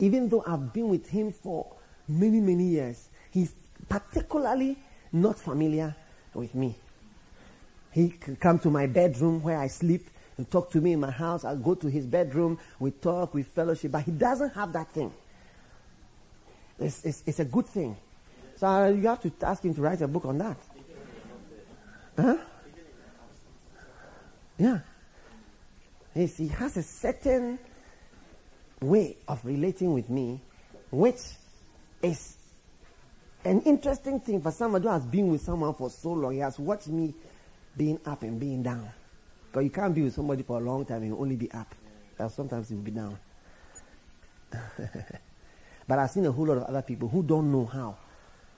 even 0.00 0.28
though 0.28 0.42
I've 0.46 0.72
been 0.72 0.88
with 0.88 1.08
him 1.08 1.30
for 1.30 1.66
many, 2.08 2.40
many 2.40 2.64
years, 2.64 3.08
he's 3.36 3.52
particularly 3.86 4.78
not 5.12 5.38
familiar 5.38 5.94
with 6.32 6.54
me. 6.54 6.74
He 7.92 8.08
can 8.08 8.36
come 8.36 8.58
to 8.60 8.70
my 8.70 8.86
bedroom 8.86 9.42
where 9.42 9.58
I 9.58 9.66
sleep 9.66 10.08
and 10.38 10.50
talk 10.50 10.70
to 10.70 10.80
me 10.80 10.92
in 10.92 11.00
my 11.00 11.10
house. 11.10 11.44
I'll 11.44 11.58
go 11.58 11.74
to 11.74 11.86
his 11.86 12.06
bedroom. 12.06 12.58
We 12.78 12.92
talk, 12.92 13.34
we 13.34 13.42
fellowship, 13.42 13.92
but 13.92 14.04
he 14.04 14.12
doesn't 14.12 14.54
have 14.54 14.72
that 14.72 14.90
thing. 14.90 15.12
It's, 16.78 17.04
it's, 17.04 17.22
it's 17.26 17.40
a 17.40 17.44
good 17.44 17.66
thing. 17.66 17.98
So 18.56 18.66
uh, 18.66 18.88
you 18.88 19.06
have 19.06 19.20
to 19.20 19.30
ask 19.42 19.62
him 19.62 19.74
to 19.74 19.82
write 19.82 20.00
a 20.00 20.08
book 20.08 20.24
on 20.24 20.38
that. 20.38 20.56
Huh? 22.18 22.36
Yeah. 24.56 24.78
He's, 26.14 26.38
he 26.38 26.48
has 26.48 26.78
a 26.78 26.82
certain 26.82 27.58
way 28.80 29.18
of 29.28 29.44
relating 29.44 29.92
with 29.92 30.08
me, 30.08 30.40
which 30.90 31.20
is 32.02 32.35
an 33.46 33.60
interesting 33.62 34.18
thing 34.18 34.42
for 34.42 34.50
somebody 34.50 34.84
who 34.84 34.90
has 34.90 35.06
been 35.06 35.28
with 35.28 35.40
someone 35.40 35.72
for 35.74 35.88
so 35.88 36.12
long. 36.12 36.32
He 36.32 36.40
has 36.40 36.58
watched 36.58 36.88
me 36.88 37.14
being 37.76 38.00
up 38.04 38.22
and 38.22 38.40
being 38.40 38.62
down. 38.62 38.90
Because 39.50 39.64
you 39.64 39.70
can't 39.70 39.94
be 39.94 40.02
with 40.02 40.14
somebody 40.14 40.42
for 40.42 40.58
a 40.58 40.60
long 40.60 40.84
time 40.84 41.02
and 41.02 41.12
only 41.12 41.36
be 41.36 41.50
up. 41.52 41.72
Or 42.18 42.28
sometimes 42.28 42.70
you'll 42.70 42.80
be 42.80 42.90
down. 42.90 43.16
but 45.88 45.98
I've 45.98 46.10
seen 46.10 46.26
a 46.26 46.32
whole 46.32 46.46
lot 46.46 46.56
of 46.56 46.64
other 46.64 46.82
people 46.82 47.08
who 47.08 47.22
don't 47.22 47.52
know 47.52 47.64
how. 47.66 47.96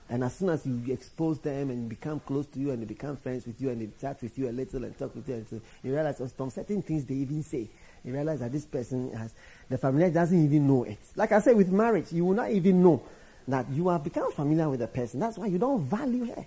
And 0.09 0.23
as 0.23 0.35
soon 0.35 0.49
as 0.49 0.65
you 0.65 0.81
expose 0.91 1.37
them 1.37 1.69
and 1.69 1.87
become 1.87 2.19
close 2.21 2.47
to 2.47 2.59
you 2.59 2.71
and 2.71 2.81
they 2.81 2.85
become 2.85 3.15
friends 3.15 3.45
with 3.45 3.61
you 3.61 3.69
and 3.69 3.79
they 3.79 3.89
chat 4.01 4.19
with 4.23 4.39
you 4.39 4.49
a 4.49 4.51
little 4.51 4.83
and 4.83 4.97
talk 4.97 5.13
with 5.13 5.29
you, 5.29 5.35
and 5.35 5.47
so 5.47 5.61
you 5.83 5.93
realize 5.93 6.19
some 6.35 6.49
certain 6.49 6.81
things 6.81 7.05
they 7.05 7.13
even 7.13 7.43
say. 7.43 7.67
You 8.03 8.13
realize 8.13 8.39
that 8.39 8.51
this 8.51 8.65
person 8.65 9.13
has, 9.13 9.33
the 9.69 9.77
family 9.77 10.09
doesn't 10.09 10.43
even 10.43 10.65
know 10.65 10.83
it. 10.85 10.97
Like 11.15 11.31
I 11.31 11.39
said, 11.41 11.55
with 11.55 11.69
marriage, 11.71 12.11
you 12.11 12.25
will 12.25 12.33
not 12.33 12.49
even 12.49 12.81
know 12.81 13.03
that 13.47 13.69
you 13.71 13.87
have 13.89 14.03
become 14.03 14.31
familiar 14.31 14.69
with 14.69 14.79
the 14.79 14.87
person. 14.87 15.19
That's 15.19 15.37
why 15.37 15.47
you 15.47 15.57
don't 15.57 15.81
value 15.81 16.25
her. 16.25 16.45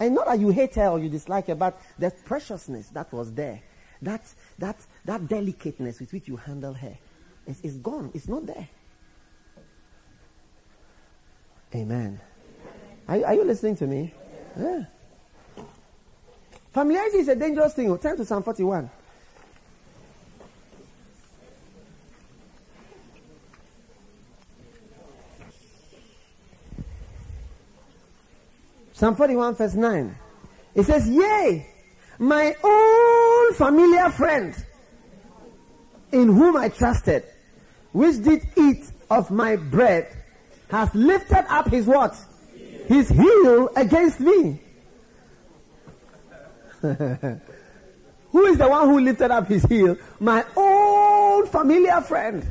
And 0.00 0.14
not 0.14 0.26
that 0.26 0.38
you 0.38 0.50
hate 0.50 0.76
her 0.76 0.88
or 0.88 0.98
you 0.98 1.08
dislike 1.08 1.48
her, 1.48 1.54
but 1.54 1.80
the 1.98 2.10
preciousness 2.24 2.88
that 2.90 3.12
was 3.12 3.32
there, 3.32 3.60
that, 4.02 4.22
that, 4.58 4.76
that 5.04 5.26
delicateness 5.26 5.98
with 5.98 6.12
which 6.12 6.28
you 6.28 6.36
handle 6.36 6.72
her, 6.72 6.96
is, 7.46 7.60
is 7.62 7.76
gone. 7.78 8.10
It's 8.14 8.28
not 8.28 8.46
there. 8.46 8.68
Amen. 11.74 12.20
Are, 13.08 13.24
are 13.24 13.34
you 13.34 13.44
listening 13.44 13.76
to 13.76 13.86
me? 13.86 14.14
Yeah. 14.58 14.84
Familiarity 16.72 17.18
is 17.18 17.28
a 17.28 17.34
dangerous 17.34 17.74
thing. 17.74 17.96
Turn 17.98 18.16
to 18.16 18.24
Psalm 18.24 18.42
41. 18.42 18.90
Psalm 28.98 29.14
41 29.14 29.54
verse 29.54 29.74
9. 29.74 30.18
It 30.74 30.82
says, 30.82 31.08
Yea, 31.08 31.64
my 32.18 32.52
own 32.64 33.54
familiar 33.54 34.10
friend 34.10 34.52
in 36.10 36.26
whom 36.26 36.56
I 36.56 36.68
trusted, 36.68 37.22
which 37.92 38.20
did 38.24 38.42
eat 38.56 38.90
of 39.08 39.30
my 39.30 39.54
bread 39.54 40.08
has 40.68 40.92
lifted 40.96 41.46
up 41.48 41.68
his 41.68 41.86
what? 41.86 42.16
His 42.88 43.08
heel 43.08 43.70
against 43.76 44.18
me. 44.18 44.60
who 46.80 48.46
is 48.46 48.58
the 48.58 48.68
one 48.68 48.88
who 48.88 48.98
lifted 48.98 49.30
up 49.30 49.46
his 49.46 49.62
heel? 49.66 49.96
My 50.18 50.44
old 50.56 51.48
familiar 51.50 52.00
friend. 52.00 52.44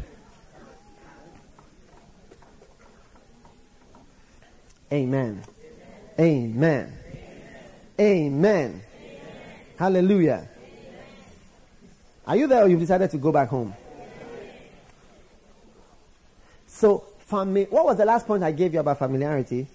Amen. 4.93 5.43
Amen. 6.19 6.93
Amen. 7.99 8.81
Hallelujah. 9.77 10.47
Are 12.25 12.35
you 12.35 12.47
there 12.47 12.63
or 12.63 12.67
you've 12.67 12.79
decided 12.79 13.09
to 13.11 13.17
go 13.17 13.31
back 13.31 13.49
home? 13.49 13.73
So 16.65 17.03
Fami- 17.29 17.69
what 17.69 17.85
was 17.85 17.97
the 17.97 18.05
last 18.05 18.25
point 18.25 18.43
I 18.43 18.51
gave 18.51 18.73
you 18.73 18.79
about 18.79 18.97
familiarity? 18.97 19.67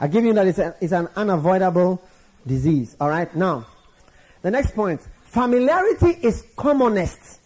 I 0.00 0.06
give 0.06 0.24
you 0.24 0.32
that 0.32 0.46
it's, 0.46 0.58
a, 0.58 0.76
it's 0.80 0.92
an 0.92 1.08
unavoidable 1.16 2.00
disease. 2.46 2.96
All 3.00 3.08
right. 3.08 3.34
Now, 3.34 3.66
the 4.42 4.50
next 4.50 4.74
point: 4.74 5.00
familiarity 5.24 6.18
is 6.22 6.44
commonest 6.56 7.37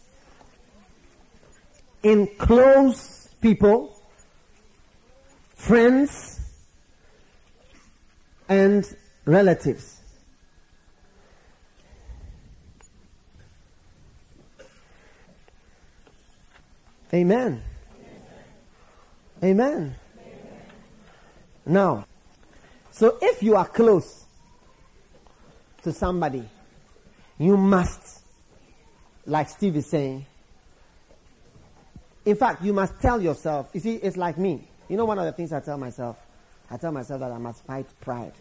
in 2.02 2.26
close 2.38 3.28
people, 3.40 3.96
friends, 5.54 6.40
and 8.48 8.84
relatives. 9.24 10.00
Amen. 17.14 17.62
Amen. 19.44 19.94
Now, 21.66 22.06
so 22.90 23.18
if 23.20 23.42
you 23.42 23.56
are 23.56 23.66
close 23.66 24.24
to 25.82 25.92
somebody, 25.92 26.48
you 27.38 27.56
must, 27.56 28.22
like 29.26 29.48
Steve 29.48 29.76
is 29.76 29.86
saying, 29.86 30.26
in 32.24 32.36
fact, 32.36 32.62
you 32.62 32.72
must 32.72 33.00
tell 33.00 33.20
yourself, 33.20 33.70
you 33.72 33.80
see, 33.80 33.96
it's 33.96 34.16
like 34.16 34.38
me. 34.38 34.68
You 34.88 34.96
know, 34.96 35.04
one 35.04 35.18
of 35.18 35.24
the 35.24 35.32
things 35.32 35.52
I 35.52 35.60
tell 35.60 35.78
myself, 35.78 36.16
I 36.70 36.76
tell 36.76 36.92
myself 36.92 37.20
that 37.20 37.32
I 37.32 37.38
must 37.38 37.64
fight 37.64 37.86
pride. 38.00 38.32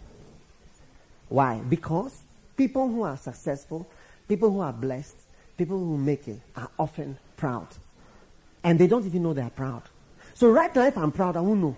Why? 1.29 1.59
Because 1.59 2.17
people 2.57 2.87
who 2.87 3.03
are 3.03 3.17
successful, 3.17 3.87
people 4.27 4.51
who 4.51 4.59
are 4.59 4.73
blessed, 4.73 5.15
people 5.57 5.77
who 5.79 5.97
make 5.97 6.27
it 6.27 6.39
are 6.55 6.69
often 6.77 7.17
proud. 7.37 7.67
And 8.63 8.77
they 8.77 8.87
don't 8.87 9.05
even 9.05 9.23
know 9.23 9.33
they 9.33 9.41
are 9.41 9.49
proud. 9.49 9.83
So 10.33 10.49
right 10.49 10.73
now, 10.75 10.85
if 10.85 10.97
I'm 10.97 11.11
proud, 11.11 11.35
I 11.37 11.41
won't 11.41 11.61
know. 11.61 11.75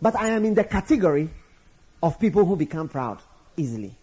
But 0.00 0.16
I 0.16 0.28
am 0.28 0.44
in 0.44 0.54
the 0.54 0.64
category 0.64 1.28
of 2.02 2.18
people 2.18 2.44
who 2.44 2.56
become 2.56 2.88
proud 2.88 3.18
easily. 3.56 3.94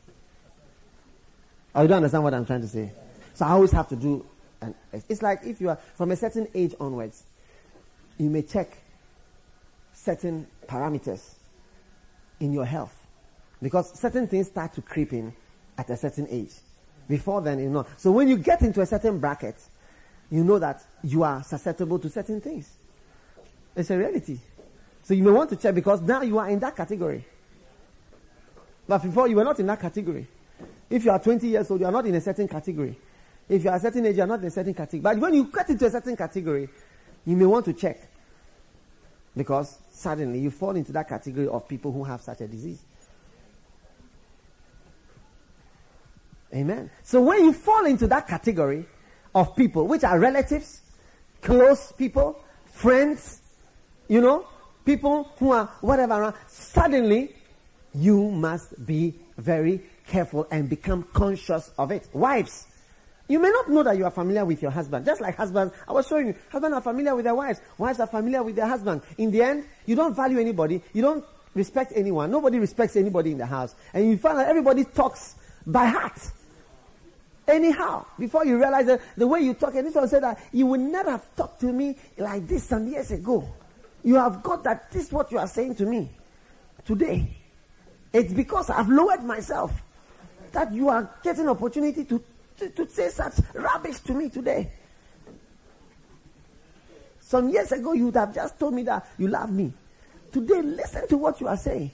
Oh, 1.73 1.81
you 1.81 1.87
don't 1.87 1.97
understand 1.97 2.23
what 2.23 2.33
I'm 2.33 2.45
trying 2.45 2.61
to 2.61 2.67
say? 2.67 2.91
So 3.33 3.45
I 3.45 3.51
always 3.51 3.71
have 3.71 3.89
to 3.89 3.95
do, 3.95 4.25
and 4.61 4.73
it's 4.91 5.21
like 5.21 5.41
if 5.43 5.61
you 5.61 5.69
are 5.69 5.77
from 5.95 6.11
a 6.11 6.15
certain 6.15 6.47
age 6.53 6.73
onwards, 6.79 7.23
you 8.17 8.29
may 8.29 8.41
check 8.41 8.77
certain 9.93 10.47
parameters 10.67 11.35
in 12.39 12.53
your 12.53 12.65
health. 12.65 12.95
Because 13.61 13.97
certain 13.97 14.27
things 14.27 14.47
start 14.47 14.73
to 14.73 14.81
creep 14.81 15.13
in 15.13 15.33
at 15.77 15.89
a 15.89 15.97
certain 15.97 16.27
age. 16.29 16.51
Before 17.07 17.41
then, 17.41 17.59
you 17.59 17.69
know. 17.69 17.85
So 17.97 18.11
when 18.11 18.27
you 18.27 18.37
get 18.37 18.61
into 18.61 18.81
a 18.81 18.85
certain 18.85 19.19
bracket, 19.19 19.55
you 20.29 20.43
know 20.43 20.59
that 20.59 20.83
you 21.03 21.23
are 21.23 21.43
susceptible 21.43 21.99
to 21.99 22.09
certain 22.09 22.41
things. 22.41 22.71
It's 23.75 23.89
a 23.89 23.97
reality. 23.97 24.39
So 25.03 25.13
you 25.13 25.23
may 25.23 25.31
want 25.31 25.49
to 25.51 25.55
check 25.55 25.75
because 25.75 26.01
now 26.01 26.21
you 26.21 26.39
are 26.39 26.49
in 26.49 26.59
that 26.59 26.75
category. 26.75 27.25
But 28.87 29.03
before 29.03 29.27
you 29.27 29.35
were 29.35 29.43
not 29.43 29.59
in 29.59 29.67
that 29.67 29.79
category. 29.79 30.27
If 30.89 31.05
you 31.05 31.11
are 31.11 31.19
20 31.19 31.47
years 31.47 31.69
old, 31.69 31.79
you 31.79 31.85
are 31.85 31.91
not 31.91 32.05
in 32.05 32.15
a 32.15 32.21
certain 32.21 32.47
category. 32.47 32.97
If 33.47 33.63
you 33.63 33.69
are 33.69 33.75
a 33.75 33.79
certain 33.79 34.05
age, 34.05 34.15
you 34.15 34.23
are 34.23 34.27
not 34.27 34.39
in 34.39 34.45
a 34.45 34.51
certain 34.51 34.73
category. 34.73 35.01
But 35.01 35.19
when 35.19 35.33
you 35.33 35.51
get 35.51 35.69
into 35.69 35.85
a 35.85 35.89
certain 35.89 36.15
category, 36.15 36.67
you 37.25 37.35
may 37.35 37.45
want 37.45 37.65
to 37.65 37.73
check. 37.73 38.09
Because 39.35 39.77
suddenly 39.91 40.39
you 40.39 40.51
fall 40.51 40.75
into 40.75 40.91
that 40.93 41.07
category 41.07 41.47
of 41.47 41.67
people 41.67 41.91
who 41.91 42.03
have 42.03 42.21
such 42.21 42.41
a 42.41 42.47
disease. 42.47 42.83
Amen. 46.53 46.89
So 47.03 47.21
when 47.21 47.43
you 47.43 47.53
fall 47.53 47.85
into 47.85 48.07
that 48.07 48.27
category, 48.27 48.85
of 49.35 49.53
people, 49.55 49.85
which 49.85 50.03
are 50.03 50.17
relatives, 50.17 50.81
close 51.41 51.91
people, 51.91 52.39
friends, 52.65 53.41
you 54.07 54.21
know, 54.21 54.47
people 54.85 55.29
who 55.37 55.51
are 55.51 55.65
whatever, 55.81 56.33
suddenly 56.47 57.35
you 57.93 58.31
must 58.31 58.85
be 58.85 59.13
very 59.37 59.81
careful 60.07 60.47
and 60.49 60.69
become 60.69 61.03
conscious 61.13 61.71
of 61.77 61.91
it. 61.91 62.07
Wives, 62.13 62.65
you 63.27 63.39
may 63.39 63.49
not 63.49 63.69
know 63.69 63.83
that 63.83 63.97
you 63.97 64.05
are 64.05 64.11
familiar 64.11 64.45
with 64.45 64.61
your 64.61 64.71
husband. 64.71 65.05
Just 65.05 65.21
like 65.21 65.35
husbands, 65.35 65.73
I 65.87 65.93
was 65.93 66.07
showing 66.07 66.27
you, 66.27 66.35
husbands 66.51 66.75
are 66.75 66.81
familiar 66.81 67.15
with 67.15 67.25
their 67.25 67.35
wives. 67.35 67.59
Wives 67.77 67.99
are 67.99 68.07
familiar 68.07 68.43
with 68.43 68.55
their 68.55 68.67
husbands. 68.67 69.03
In 69.17 69.31
the 69.31 69.41
end, 69.41 69.65
you 69.85 69.95
don't 69.95 70.15
value 70.15 70.39
anybody. 70.39 70.81
You 70.93 71.01
don't 71.01 71.25
respect 71.55 71.93
anyone. 71.95 72.29
Nobody 72.29 72.59
respects 72.59 72.95
anybody 72.95 73.31
in 73.31 73.37
the 73.37 73.45
house. 73.45 73.73
And 73.93 74.07
you 74.09 74.17
find 74.17 74.37
that 74.37 74.47
everybody 74.47 74.83
talks 74.83 75.35
by 75.65 75.87
heart. 75.87 76.19
Anyhow, 77.47 78.05
before 78.17 78.45
you 78.45 78.57
realize 78.57 78.87
that 78.87 79.01
the 79.15 79.27
way 79.27 79.41
you 79.41 79.53
talk, 79.53 79.75
and 79.75 79.87
this 79.87 79.95
one 79.95 80.07
said 80.07 80.23
that 80.23 80.39
you 80.51 80.65
would 80.67 80.79
never 80.79 81.11
have 81.11 81.35
talked 81.35 81.59
to 81.61 81.67
me 81.67 81.95
like 82.17 82.47
this 82.47 82.63
some 82.63 82.87
years 82.87 83.11
ago. 83.11 83.47
You 84.03 84.15
have 84.15 84.43
got 84.43 84.63
that 84.63 84.91
this 84.91 85.07
is 85.07 85.11
what 85.11 85.31
you 85.31 85.39
are 85.39 85.47
saying 85.47 85.75
to 85.75 85.85
me 85.85 86.09
today. 86.85 87.27
It's 88.13 88.33
because 88.33 88.69
I've 88.69 88.89
lowered 88.89 89.23
myself 89.23 89.71
that 90.53 90.73
you 90.73 90.89
are 90.89 91.09
getting 91.23 91.49
opportunity 91.49 92.05
to, 92.05 92.23
to, 92.57 92.69
to 92.69 92.89
say 92.89 93.09
such 93.09 93.33
rubbish 93.53 93.99
to 93.99 94.13
me 94.13 94.29
today. 94.29 94.71
Some 97.19 97.49
years 97.49 97.71
ago, 97.71 97.93
you 97.93 98.05
would 98.05 98.15
have 98.15 98.33
just 98.33 98.59
told 98.59 98.73
me 98.73 98.83
that 98.83 99.07
you 99.17 99.27
love 99.27 99.51
me. 99.51 99.73
Today, 100.31 100.61
listen 100.61 101.07
to 101.07 101.17
what 101.17 101.41
you 101.41 101.47
are 101.47 101.57
saying. 101.57 101.91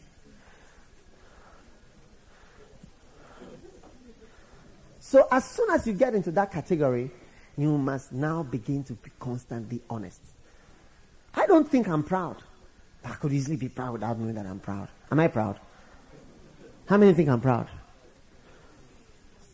So 4.99 5.27
as 5.31 5.45
soon 5.45 5.69
as 5.71 5.85
you 5.85 5.93
get 5.93 6.15
into 6.15 6.31
that 6.31 6.51
category, 6.51 7.11
you 7.57 7.77
must 7.77 8.13
now 8.13 8.43
begin 8.43 8.83
to 8.85 8.93
be 8.93 9.11
constantly 9.19 9.81
honest. 9.89 10.21
I 11.33 11.45
don't 11.45 11.69
think 11.69 11.87
I'm 11.87 12.03
proud. 12.03 12.37
I 13.03 13.09
could 13.15 13.33
easily 13.33 13.57
be 13.57 13.67
proud 13.67 13.93
without 13.93 14.19
knowing 14.19 14.35
that 14.35 14.45
I'm 14.45 14.59
proud. 14.59 14.87
Am 15.11 15.19
I 15.19 15.27
proud? 15.27 15.59
How 16.85 16.97
many 16.97 17.13
think 17.13 17.29
I'm 17.29 17.41
proud? 17.41 17.67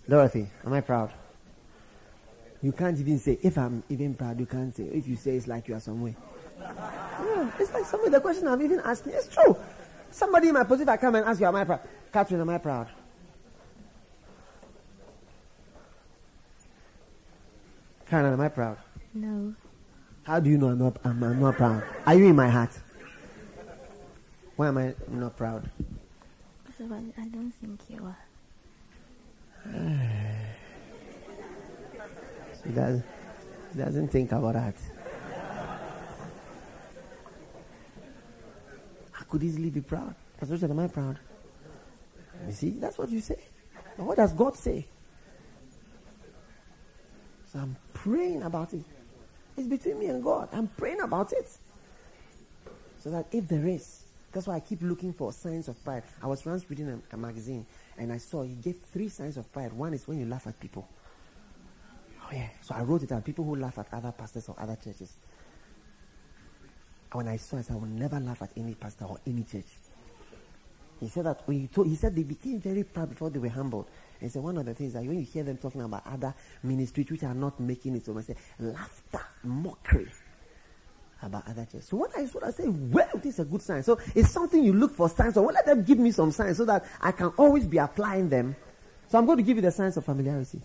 Dorothy, 0.07 0.47
am 0.65 0.73
I 0.73 0.81
proud? 0.81 1.11
You 2.61 2.71
can't 2.71 2.97
even 2.99 3.19
say, 3.19 3.37
if 3.43 3.57
I'm 3.57 3.83
even 3.89 4.13
proud, 4.13 4.39
you 4.39 4.45
can't 4.45 4.75
say. 4.75 4.83
If 4.83 5.07
you 5.07 5.15
say 5.15 5.35
it's 5.35 5.47
like 5.47 5.67
you 5.67 5.75
are 5.75 5.79
somewhere. 5.79 6.15
Yeah, 6.59 7.51
it's 7.59 7.73
like 7.73 7.85
some 7.85 8.03
of 8.03 8.11
the 8.11 8.19
question 8.19 8.47
I'm 8.47 8.61
even 8.61 8.79
asking. 8.79 9.13
It's 9.13 9.27
true. 9.27 9.55
Somebody 10.09 10.47
in 10.47 10.53
my 10.53 10.63
position, 10.63 10.89
I 10.89 10.97
come 10.97 11.15
and 11.15 11.25
ask 11.25 11.39
you, 11.39 11.45
am 11.45 11.55
I 11.55 11.65
proud? 11.65 11.81
Catherine, 12.11 12.41
am 12.41 12.49
I 12.49 12.57
proud? 12.57 12.87
Karen, 18.09 18.33
am 18.33 18.39
I 18.39 18.47
proud? 18.47 18.77
No. 19.13 19.53
How 20.23 20.39
do 20.39 20.49
you 20.49 20.57
know 20.57 20.69
I'm 20.69 20.77
not, 20.77 20.97
I'm, 21.03 21.21
I'm 21.23 21.39
not 21.39 21.57
proud? 21.57 21.83
Are 22.05 22.15
you 22.15 22.27
in 22.27 22.35
my 22.35 22.49
heart? 22.49 22.71
Why 24.55 24.69
am 24.69 24.77
I 24.77 24.95
not 25.09 25.35
proud? 25.35 25.69
I 26.79 27.27
don't 27.27 27.51
think 27.51 27.81
you 27.89 28.05
are. 28.05 28.26
He 32.67 32.73
does, 32.73 33.01
he 33.73 33.79
doesn't 33.79 34.09
think 34.09 34.31
about 34.31 34.53
that. 34.53 34.75
I 39.19 39.23
could 39.29 39.43
easily 39.43 39.69
be 39.69 39.81
proud. 39.81 40.15
Pastor 40.39 40.55
Richard, 40.55 40.71
am 40.71 40.79
I 40.79 40.87
proud? 40.87 41.19
You 42.45 42.53
see, 42.53 42.69
that's 42.71 42.97
what 42.97 43.09
you 43.09 43.21
say. 43.21 43.39
But 43.97 44.05
what 44.05 44.17
does 44.17 44.33
God 44.33 44.55
say? 44.55 44.85
So 47.51 47.59
I'm 47.59 47.75
praying 47.93 48.43
about 48.43 48.73
it. 48.73 48.83
It's 49.57 49.67
between 49.67 49.99
me 49.99 50.07
and 50.07 50.23
God. 50.23 50.49
I'm 50.51 50.67
praying 50.67 51.01
about 51.01 51.31
it. 51.33 51.49
So 52.99 53.09
that 53.11 53.27
if 53.31 53.47
there 53.47 53.65
is, 53.65 54.03
that's 54.31 54.47
why 54.47 54.55
I 54.55 54.59
keep 54.59 54.81
looking 54.81 55.13
for 55.13 55.31
signs 55.31 55.67
of 55.67 55.81
pride. 55.83 56.03
I 56.21 56.27
was 56.27 56.45
once 56.45 56.69
reading 56.69 56.89
a, 56.89 57.15
a 57.15 57.17
magazine 57.17 57.65
and 57.97 58.11
I 58.11 58.17
saw 58.17 58.43
he 58.43 58.55
gave 58.55 58.77
three 58.79 59.09
signs 59.09 59.37
of 59.37 59.51
pride. 59.51 59.73
One 59.73 59.93
is 59.93 60.07
when 60.07 60.19
you 60.19 60.25
laugh 60.25 60.47
at 60.47 60.59
people. 60.59 60.87
Oh 62.23 62.29
yeah. 62.31 62.49
So 62.61 62.75
I 62.75 62.81
wrote 62.81 63.03
it 63.03 63.09
down. 63.09 63.21
People 63.21 63.45
who 63.45 63.55
laugh 63.55 63.77
at 63.77 63.87
other 63.93 64.11
pastors 64.11 64.49
or 64.49 64.55
other 64.59 64.75
churches. 64.75 65.17
And 67.11 67.17
when 67.17 67.27
I 67.27 67.37
saw 67.37 67.57
it, 67.57 67.71
I 67.71 67.73
will 67.73 67.87
never 67.87 68.19
laugh 68.19 68.41
at 68.41 68.51
any 68.57 68.75
pastor 68.75 69.05
or 69.05 69.19
any 69.25 69.43
church. 69.43 69.65
He 70.99 71.07
said 71.07 71.25
that 71.25 71.41
when 71.45 71.61
you 71.61 71.67
told, 71.67 71.87
he 71.87 71.95
said 71.95 72.15
they 72.15 72.23
became 72.23 72.59
very 72.59 72.83
proud 72.83 73.09
before 73.09 73.29
they 73.29 73.39
were 73.39 73.49
humbled. 73.49 73.87
And 74.19 74.31
said 74.31 74.41
one 74.41 74.57
of 74.57 74.65
the 74.65 74.73
things 74.73 74.93
that 74.93 75.03
when 75.03 75.19
you 75.19 75.25
hear 75.25 75.43
them 75.43 75.57
talking 75.57 75.81
about 75.81 76.05
other 76.07 76.33
ministries 76.63 77.09
which 77.11 77.23
are 77.23 77.35
not 77.35 77.59
making 77.59 77.95
it, 77.95 78.05
so 78.05 78.17
I 78.17 78.21
say 78.21 78.35
laughter, 78.59 79.21
mockery 79.43 80.11
about 81.21 81.47
other 81.47 81.65
churches. 81.65 81.87
So 81.87 81.97
what 81.97 82.11
I 82.17 82.23
what 82.25 82.43
I 82.43 82.51
say, 82.51 82.67
well, 82.67 83.09
this 83.15 83.35
is 83.35 83.39
a 83.39 83.45
good 83.45 83.61
sign. 83.61 83.83
So 83.83 83.99
it's 84.15 84.29
something 84.29 84.63
you 84.63 84.73
look 84.73 84.93
for 84.93 85.09
signs. 85.09 85.33
So 85.33 85.41
well, 85.41 85.53
let 85.53 85.65
them 85.65 85.83
give 85.83 85.97
me 85.97 86.11
some 86.11 86.31
signs 86.31 86.57
so 86.57 86.65
that 86.65 86.85
I 87.01 87.11
can 87.11 87.27
always 87.37 87.65
be 87.65 87.77
applying 87.77 88.29
them. 88.29 88.55
So 89.09 89.17
I'm 89.17 89.25
going 89.25 89.37
to 89.37 89.43
give 89.43 89.57
you 89.57 89.61
the 89.61 89.71
signs 89.71 89.97
of 89.97 90.05
familiarity. 90.05 90.61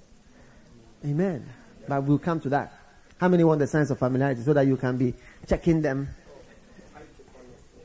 Amen. 1.05 1.49
But 1.89 2.05
we'll 2.05 2.19
come 2.19 2.41
to 2.41 2.49
that. 2.51 2.73
How 3.19 3.29
many 3.29 3.45
want 3.45 3.61
the 3.61 3.67
signs 3.67 3.91
of 3.91 3.99
familiarity 3.99 4.43
so 4.43 4.53
that 4.53 4.67
you 4.67 4.77
can 4.77 4.97
be 4.97 5.15
checking 5.47 5.81
them 5.81 6.09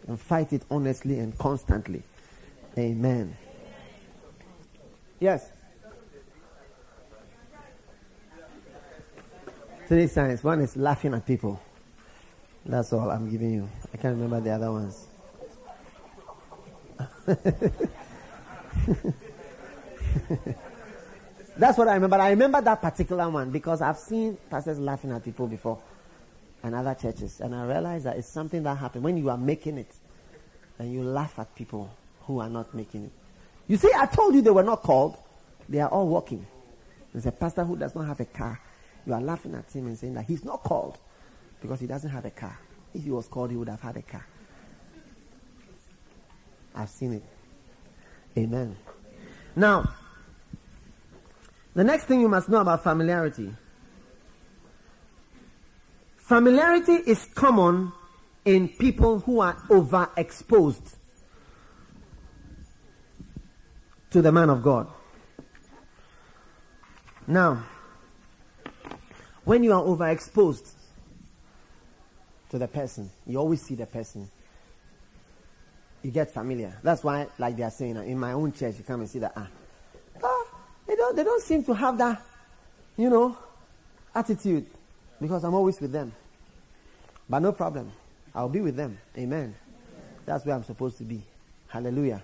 and 0.08 0.20
fight 0.20 0.52
it 0.54 0.64
honestly 0.70 1.20
and 1.20 1.38
constantly? 1.38 2.02
Amen. 2.78 3.36
Yes. 5.20 5.50
Three 9.88 10.08
signs. 10.08 10.44
One 10.44 10.62
is 10.62 10.76
laughing 10.76 11.14
at 11.14 11.26
people. 11.26 11.62
That's 12.68 12.92
all 12.92 13.10
I'm 13.10 13.30
giving 13.30 13.54
you. 13.54 13.70
I 13.94 13.98
can't 13.98 14.16
remember 14.16 14.42
the 14.42 14.52
other 14.52 14.72
ones. 14.72 15.08
That's 21.58 21.78
what 21.78 21.88
I 21.88 21.94
remember. 21.94 22.18
I 22.18 22.32
remember 22.32 22.60
that 22.60 22.82
particular 22.82 23.30
one 23.30 23.52
because 23.52 23.82
I've 23.82 23.98
seen 23.98 24.38
pastors 24.50 24.80
laughing 24.80 25.12
at 25.12 25.24
people 25.24 25.48
before 25.48 25.80
and 26.62 26.76
other 26.76 26.94
churches. 26.94 27.40
And 27.40 27.56
I 27.56 27.66
realized 27.66 28.06
that 28.06 28.18
it's 28.18 28.28
something 28.28 28.64
that 28.64 28.78
happens 28.78 29.02
when 29.02 29.16
you 29.16 29.30
are 29.30 29.38
making 29.38 29.78
it 29.78 29.96
and 30.78 30.92
you 30.92 31.04
laugh 31.04 31.40
at 31.40 31.56
people 31.56 31.90
who 32.24 32.40
are 32.40 32.50
not 32.50 32.76
making 32.76 33.06
it. 33.06 33.12
You 33.70 33.78
see, 33.78 33.92
I 33.96 34.08
told 34.08 34.36
you 34.36 34.42
they 34.42 34.52
were 34.52 34.64
not 34.64 34.84
called. 34.84 35.16
They 35.70 35.80
are 35.80 35.90
all 35.90 36.10
walking. 36.10 36.46
There's 37.14 37.26
a 37.26 37.32
pastor 37.32 37.64
who 37.64 37.78
does 37.78 37.96
not 37.96 38.08
have 38.08 38.20
a 38.20 38.26
car. 38.26 38.60
You 39.06 39.14
are 39.14 39.22
laughing 39.22 39.56
at 39.56 39.72
him 39.72 39.88
and 39.88 39.98
saying 39.98 40.16
that 40.16 40.26
he's 40.26 40.44
not 40.44 40.64
called 40.64 40.98
because 41.62 41.80
he 41.80 41.88
doesn't 41.88 42.10
have 42.10 42.26
a 42.26 42.32
car. 42.32 42.58
If 42.94 43.04
he 43.04 43.12
was 43.12 43.28
called, 43.28 43.52
he 43.52 43.58
would 43.58 43.70
have 43.70 43.82
had 43.82 43.98
a 43.98 44.02
car. 44.02 44.26
I've 46.76 46.90
seen 46.90 47.14
it. 47.14 47.24
Amen. 48.38 48.76
Now, 49.56 49.94
the 51.74 51.84
next 51.84 52.06
thing 52.06 52.22
you 52.22 52.30
must 52.30 52.50
know 52.50 52.62
about 52.62 52.84
familiarity. 52.84 53.54
Familiarity 56.18 56.94
is 56.94 57.26
common 57.34 57.92
in 58.46 58.70
people 58.70 59.20
who 59.20 59.40
are 59.40 59.56
overexposed 59.70 60.96
to 64.12 64.22
the 64.22 64.32
man 64.32 64.50
of 64.50 64.62
God. 64.62 64.88
Now, 67.26 67.64
when 69.44 69.64
you 69.64 69.74
are 69.74 69.82
overexposed 69.82 70.72
the 72.58 72.68
person, 72.68 73.10
you 73.26 73.38
always 73.38 73.62
see 73.62 73.76
the 73.76 73.86
person. 73.86 74.30
You 76.04 76.12
get 76.12 76.32
familiar. 76.32 76.78
That's 76.84 77.04
why, 77.04 77.28
like 77.38 77.58
they 77.58 77.64
are 77.64 77.72
saying, 77.72 77.96
in 77.96 78.20
my 78.20 78.34
own 78.34 78.54
church, 78.54 78.76
you 78.78 78.84
come 78.84 79.02
and 79.02 79.10
see 79.10 79.20
that, 79.20 79.34
ah, 79.36 79.48
ah 80.24 80.46
they 80.88 80.96
don't, 80.96 81.16
they 81.16 81.24
don't 81.24 81.42
seem 81.42 81.64
to 81.66 81.74
have 81.74 81.98
that, 81.98 82.22
you 82.96 83.10
know, 83.10 83.38
attitude 84.16 84.66
because 85.20 85.44
I'm 85.44 85.54
always 85.54 85.80
with 85.80 85.92
them. 85.92 86.14
But 87.30 87.40
no 87.40 87.52
problem. 87.52 87.92
I'll 88.34 88.50
be 88.50 88.62
with 88.62 88.76
them. 88.76 88.98
Amen. 89.18 89.56
That's 90.26 90.46
where 90.46 90.56
I'm 90.56 90.64
supposed 90.64 90.98
to 91.00 91.04
be. 91.04 91.22
Hallelujah. 91.68 92.24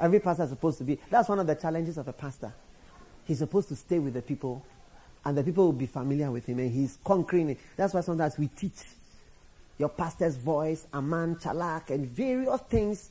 Every 0.00 0.18
pastor 0.18 0.44
is 0.44 0.50
supposed 0.50 0.78
to 0.78 0.84
be. 0.84 0.98
That's 1.10 1.28
one 1.28 1.38
of 1.38 1.46
the 1.46 1.54
challenges 1.54 1.98
of 1.98 2.08
a 2.08 2.12
pastor. 2.12 2.52
He's 3.26 3.38
supposed 3.38 3.68
to 3.68 3.76
stay 3.76 3.98
with 3.98 4.14
the 4.14 4.22
people, 4.22 4.64
and 5.24 5.36
the 5.36 5.44
people 5.44 5.66
will 5.66 5.72
be 5.72 5.86
familiar 5.86 6.30
with 6.30 6.46
him, 6.46 6.58
and 6.58 6.72
he's 6.72 6.98
conquering 7.04 7.50
it. 7.50 7.58
That's 7.76 7.94
why 7.94 8.00
sometimes 8.00 8.38
we 8.38 8.48
teach 8.48 8.72
your 9.80 9.88
pastor's 9.88 10.36
voice, 10.36 10.86
Aman, 10.92 11.36
Chalak, 11.36 11.88
and 11.88 12.06
various 12.06 12.60
things 12.68 13.10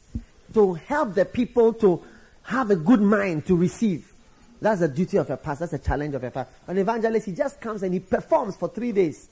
to 0.54 0.76
help 0.76 1.16
the 1.16 1.26
people 1.26 1.74
to 1.74 2.02
have 2.44 2.70
a 2.70 2.76
good 2.76 3.02
mind 3.02 3.46
to 3.48 3.58
receive. 3.58 4.14
That's 4.62 4.82
the 4.82 4.88
duty 4.88 5.18
of 5.18 5.30
a 5.32 5.38
pastor. 5.38 5.66
That's 5.66 5.84
the 5.84 5.88
challenge 5.90 6.14
of 6.14 6.24
a 6.24 6.30
pastor. 6.30 6.54
An 6.68 6.78
evangelist, 6.78 7.26
he 7.26 7.32
just 7.34 7.60
comes 7.60 7.82
and 7.82 7.92
he 7.92 8.00
performs 8.00 8.56
for 8.56 8.70
three 8.70 8.92
days, 8.92 9.30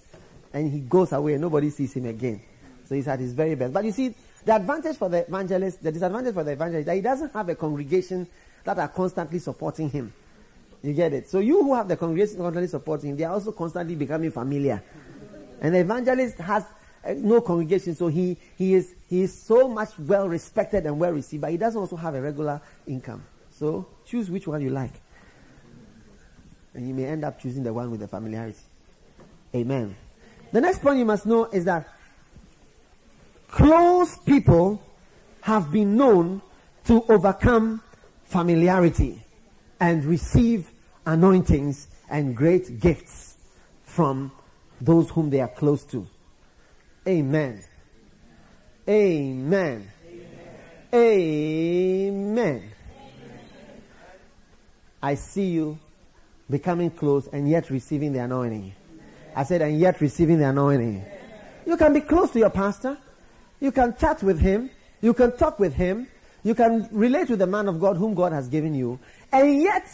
and 0.52 0.72
he 0.72 0.80
goes 0.80 1.12
away, 1.12 1.34
and 1.34 1.42
nobody 1.42 1.70
sees 1.70 1.94
him 1.94 2.08
again. 2.08 2.42
So 2.88 2.96
he's 2.96 3.08
at 3.08 3.20
his 3.20 3.34
very 3.34 3.54
best. 3.54 3.72
But 3.72 3.86
you 3.86 3.92
see, 3.92 4.16
the 4.44 4.56
advantage 4.56 4.98
for 4.98 5.10
the 5.10 5.28
evangelist, 5.28 5.84
the 5.84 5.92
disadvantage 5.92 6.34
for 6.34 6.44
the 6.44 6.54
evangelist, 6.54 6.88
that 6.88 6.96
he 6.96 7.02
doesn't 7.02 7.34
have 7.34 7.50
a 7.50 7.56
congregation 7.56 8.26
that 8.64 8.80
are 8.80 8.88
constantly 8.88 9.38
supporting 9.38 9.92
him. 9.92 10.12
You 10.82 10.94
get 10.94 11.14
it? 11.14 11.30
So 11.30 11.40
you 11.40 11.62
who 11.62 11.76
have 11.76 11.88
the 11.88 11.98
congregation 11.98 12.38
constantly 12.38 12.68
supporting 12.68 13.12
him, 13.12 13.18
they 13.18 13.26
are 13.26 13.34
also 13.34 13.52
constantly 13.52 13.96
becoming 13.96 14.32
familiar. 14.32 14.82
And 15.62 15.76
the 15.76 15.80
evangelist 15.80 16.38
has 16.38 16.64
no 17.16 17.42
congregation, 17.42 17.96
so 17.96 18.08
he, 18.08 18.38
he 18.58 18.74
is 18.74 18.94
he 19.10 19.22
is 19.22 19.34
so 19.34 19.68
much 19.68 19.98
well 20.00 20.28
respected 20.28 20.86
and 20.86 21.00
well 21.00 21.12
received, 21.12 21.42
but 21.42 21.52
he 21.52 21.58
doesn't 21.58 21.80
also 21.80 21.96
have 21.96 22.16
a 22.16 22.22
regular 22.22 22.62
income. 22.86 23.24
So 23.52 23.88
choose 24.06 24.30
which 24.30 24.48
one 24.48 24.62
you 24.62 24.70
like. 24.70 24.94
And 26.74 26.88
you 26.88 26.94
may 26.94 27.06
end 27.06 27.24
up 27.24 27.40
choosing 27.40 27.64
the 27.64 27.74
one 27.74 27.90
with 27.90 28.02
the 28.02 28.08
familiarity. 28.08 28.60
Amen. 29.56 29.96
The 30.52 30.62
next 30.62 30.82
point 30.82 31.00
you 31.00 31.06
must 31.06 31.26
know 31.26 31.46
is 31.46 31.66
that 31.66 31.88
close 33.48 34.18
people 34.20 34.82
have 35.42 35.72
been 35.72 35.96
known 35.96 36.42
to 36.86 37.04
overcome 37.10 37.82
familiarity 38.26 39.22
and 39.80 40.04
receive 40.06 40.70
anointings 41.06 41.88
and 42.10 42.36
great 42.36 42.80
gifts 42.80 43.38
from 43.84 44.32
those 44.82 45.10
whom 45.10 45.30
they 45.30 45.40
are 45.40 45.48
close 45.48 45.84
to. 45.86 46.06
Amen. 47.08 47.64
Amen. 48.88 49.92
Amen. 50.94 52.72
I 55.02 55.16
see 55.16 55.46
you 55.46 55.80
becoming 56.50 56.90
close 56.92 57.28
and 57.28 57.50
yet 57.50 57.70
receiving 57.70 58.12
the 58.12 58.20
anointing. 58.20 58.74
I 59.36 59.44
said, 59.44 59.62
and 59.62 59.80
yet 59.80 60.02
receiving 60.02 60.40
the 60.40 60.50
anointing. 60.50 61.06
You 61.66 61.78
can 61.78 61.94
be 61.94 62.02
close 62.02 62.32
to 62.32 62.40
your 62.40 62.50
pastor. 62.50 62.98
You 63.60 63.72
can 63.72 63.96
chat 63.96 64.24
with 64.24 64.40
him. 64.40 64.70
You 65.02 65.14
can 65.14 65.38
talk 65.38 65.60
with 65.60 65.74
him. 65.74 66.08
You 66.44 66.56
can 66.56 66.90
relate 66.92 67.30
with 67.30 67.40
the 67.40 67.48
man 67.48 67.68
of 67.68 67.80
God 67.80 67.98
whom 67.98 68.16
God 68.16 68.32
has 68.32 68.48
given 68.48 68.74
you. 68.74 69.00
And 69.32 69.62
yet, 69.62 69.88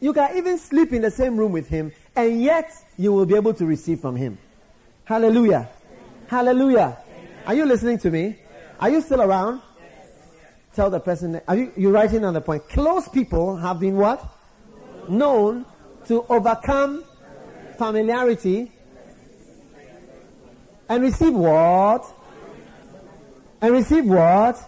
you 0.00 0.12
can 0.12 0.36
even 0.36 0.58
sleep 0.58 0.92
in 0.92 1.02
the 1.02 1.10
same 1.10 1.36
room 1.36 1.52
with 1.52 1.68
him. 1.68 1.92
And 2.16 2.42
yet, 2.42 2.72
you 2.96 3.12
will 3.12 3.26
be 3.26 3.36
able 3.36 3.54
to 3.54 3.66
receive 3.66 4.00
from 4.00 4.16
him. 4.16 4.38
Hallelujah. 5.04 5.68
Hallelujah. 6.28 6.96
Are 7.46 7.54
you 7.54 7.64
listening 7.64 7.98
to 7.98 8.10
me? 8.10 8.38
Are 8.80 8.90
you 8.90 9.00
still 9.00 9.22
around? 9.22 9.62
Tell 10.74 10.90
the 10.90 11.00
person, 11.00 11.40
are 11.48 11.56
you, 11.56 11.72
you 11.76 11.90
writing 11.90 12.24
on 12.24 12.34
the 12.34 12.40
point? 12.40 12.68
Close 12.68 13.08
people 13.08 13.56
have 13.56 13.80
been 13.80 13.96
what? 13.96 14.24
Known 15.08 15.64
to 16.06 16.24
overcome 16.28 17.02
familiarity 17.76 18.70
And 20.88 21.02
receive 21.02 21.34
what? 21.34 22.04
And 23.60 23.72
receive 23.72 24.06
what? 24.06 24.58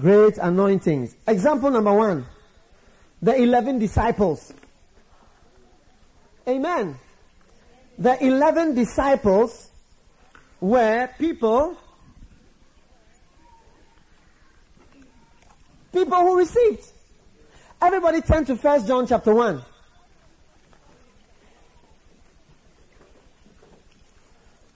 Great 0.00 0.38
anointings. 0.38 1.14
Example 1.28 1.70
number 1.70 1.92
one. 1.92 2.26
The 3.22 3.36
eleven 3.36 3.78
disciples. 3.78 4.52
Amen. 6.48 6.96
The 7.98 8.24
eleven 8.24 8.74
disciples 8.74 9.69
were 10.60 11.08
people 11.18 11.76
people 15.92 16.18
who 16.18 16.38
received. 16.38 16.84
Everybody 17.82 18.20
turn 18.20 18.44
to 18.44 18.56
First 18.56 18.86
John 18.86 19.06
chapter 19.06 19.34
1. 19.34 19.62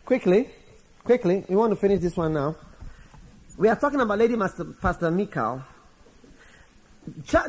Quickly, 0.04 0.48
quickly, 1.04 1.44
we 1.48 1.56
want 1.56 1.70
to 1.72 1.76
finish 1.76 2.00
this 2.00 2.16
one 2.16 2.32
now. 2.34 2.56
We 3.56 3.68
are 3.68 3.76
talking 3.76 4.00
about 4.00 4.18
Lady 4.18 4.36
Master, 4.36 4.64
Pastor 4.64 5.10
Michal. 5.10 5.62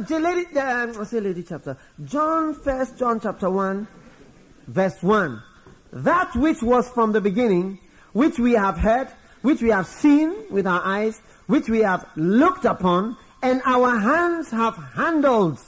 Lady, 0.10 0.60
um, 0.60 1.02
I 1.02 1.04
say 1.06 1.20
Lady 1.20 1.44
chapter. 1.44 1.78
John, 2.04 2.54
First 2.54 2.98
John 2.98 3.20
chapter 3.20 3.50
1, 3.50 3.88
verse 4.68 5.02
1. 5.02 5.42
That 5.94 6.36
which 6.36 6.62
was 6.62 6.88
from 6.90 7.14
the 7.14 7.22
beginning, 7.22 7.80
which 8.16 8.40
we 8.40 8.54
have 8.54 8.78
heard, 8.78 9.10
which 9.42 9.62
we 9.62 9.70
have 9.72 9.86
seen 9.86 10.34
with 10.50 10.66
our 10.66 10.82
eyes, 10.86 11.22
which 11.48 11.68
we 11.68 11.82
have 11.82 12.08
looked 12.16 12.64
upon, 12.64 13.18
and 13.44 13.62
our 13.66 14.00
hands 14.00 14.50
have 14.52 14.78
handled 14.96 15.60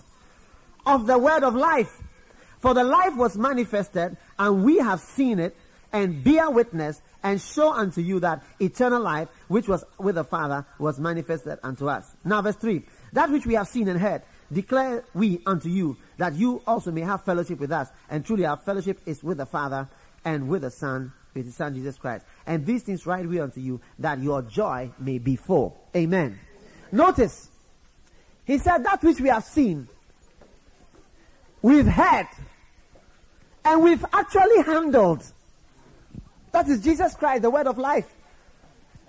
of 0.85 1.07
the 1.07 1.17
word 1.17 1.43
of 1.43 1.55
life. 1.55 2.01
For 2.59 2.73
the 2.73 2.85
life 2.85 3.17
was 3.17 3.37
manifested, 3.37 4.15
and 4.39 4.63
we 4.63 4.77
have 4.77 5.01
seen 5.01 5.39
it, 5.39 5.57
and 5.91 6.23
bear 6.23 6.49
witness, 6.49 7.01
and 7.21 7.41
show 7.41 7.73
unto 7.73 7.99
you 7.99 8.21
that 8.21 8.45
eternal 8.61 9.01
life, 9.01 9.27
which 9.49 9.67
was 9.67 9.83
with 9.99 10.15
the 10.15 10.23
Father, 10.23 10.65
was 10.79 11.01
manifested 11.01 11.59
unto 11.63 11.89
us. 11.89 12.09
Now 12.23 12.41
verse 12.41 12.55
3. 12.55 12.81
That 13.11 13.29
which 13.29 13.45
we 13.45 13.55
have 13.55 13.67
seen 13.67 13.89
and 13.89 13.99
heard, 13.99 14.21
declare 14.53 15.03
we 15.13 15.41
unto 15.45 15.67
you, 15.67 15.97
that 16.17 16.35
you 16.35 16.61
also 16.65 16.91
may 16.91 17.01
have 17.01 17.25
fellowship 17.25 17.59
with 17.59 17.73
us. 17.73 17.89
And 18.09 18.25
truly 18.25 18.45
our 18.45 18.55
fellowship 18.55 19.01
is 19.05 19.21
with 19.21 19.37
the 19.37 19.45
Father, 19.45 19.89
and 20.23 20.47
with 20.47 20.61
the 20.61 20.71
Son, 20.71 21.11
with 21.33 21.45
the 21.45 21.51
Son 21.51 21.73
Jesus 21.73 21.97
Christ. 21.97 22.25
And 22.47 22.65
these 22.65 22.83
things 22.83 23.05
write 23.05 23.27
we 23.27 23.41
unto 23.41 23.59
you, 23.59 23.81
that 23.99 24.19
your 24.19 24.41
joy 24.41 24.89
may 24.97 25.19
be 25.19 25.35
full. 25.35 25.77
Amen. 25.93 26.39
Notice, 26.93 27.49
he 28.45 28.57
said 28.57 28.85
that 28.85 29.03
which 29.03 29.19
we 29.19 29.27
have 29.27 29.43
seen, 29.43 29.89
we've 31.61 31.85
heard, 31.85 32.27
and 33.65 33.83
we've 33.83 34.03
actually 34.13 34.63
handled. 34.63 35.25
That 36.53 36.69
is 36.69 36.81
Jesus 36.81 37.13
Christ, 37.15 37.41
the 37.41 37.49
word 37.49 37.67
of 37.67 37.77
life. 37.77 38.09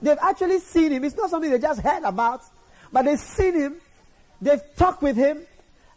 They've 0.03 0.19
actually 0.21 0.59
seen 0.59 0.91
him. 0.91 1.05
It's 1.05 1.17
not 1.17 1.31
something 1.31 1.51
they 1.51 1.61
just 1.61 1.81
heard 1.81 2.03
about, 2.03 2.43
but 2.93 3.05
they've 3.05 3.21
seen 3.21 3.55
him, 3.55 3.77
they've 4.43 4.63
talked 4.77 5.01
with 5.01 5.17
him, 5.17 5.47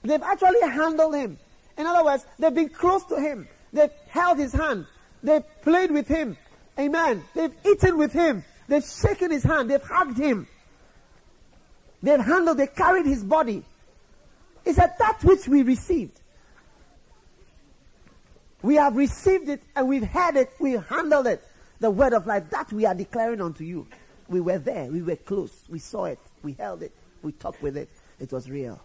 they've 0.04 0.22
actually 0.22 0.62
handled 0.62 1.16
him. 1.16 1.40
In 1.76 1.88
other 1.88 2.06
words, 2.06 2.24
they've 2.38 2.54
been 2.54 2.70
close 2.70 3.04
to 3.06 3.20
him, 3.20 3.48
they've 3.74 3.92
held 4.10 4.38
his 4.38 4.54
hand, 4.54 4.86
they've 5.24 5.44
played 5.64 5.90
with 5.90 6.08
him. 6.08 6.38
Amen. 6.80 7.24
They've 7.36 7.54
eaten 7.66 7.98
with 7.98 8.14
him, 8.14 8.44
they've 8.68 8.84
shaken 8.84 9.32
his 9.32 9.44
hand, 9.44 9.70
they've 9.70 9.82
hugged 9.82 10.18
him. 10.18 10.48
They've 12.04 12.20
handled, 12.20 12.58
they 12.58 12.68
carried 12.68 13.06
his 13.06 13.24
body. 13.24 13.64
He 14.66 14.74
said, 14.74 14.94
that 15.00 15.24
which 15.24 15.48
we 15.48 15.64
received. 15.64 16.20
We 18.62 18.76
have 18.76 18.96
received 18.96 19.50
it 19.50 19.62
and 19.76 19.88
we've 19.88 20.04
had 20.04 20.36
it, 20.36 20.52
we 20.60 20.74
handled 20.74 21.28
it. 21.28 21.44
The 21.80 21.90
word 21.90 22.14
of 22.14 22.28
life, 22.28 22.50
that 22.52 22.72
we 22.72 22.86
are 22.86 22.94
declaring 22.94 23.42
unto 23.42 23.64
you. 23.64 23.88
We 24.28 24.40
were 24.40 24.60
there, 24.60 24.86
we 24.86 25.02
were 25.02 25.16
close, 25.16 25.64
we 25.68 25.80
saw 25.80 26.06
it, 26.06 26.20
we 26.44 26.54
held 26.54 26.84
it, 26.84 26.92
we 27.22 27.32
talked 27.34 27.62
with 27.62 27.76
it. 27.76 27.90
It 28.20 28.32
was 28.32 28.50
real. 28.50 28.80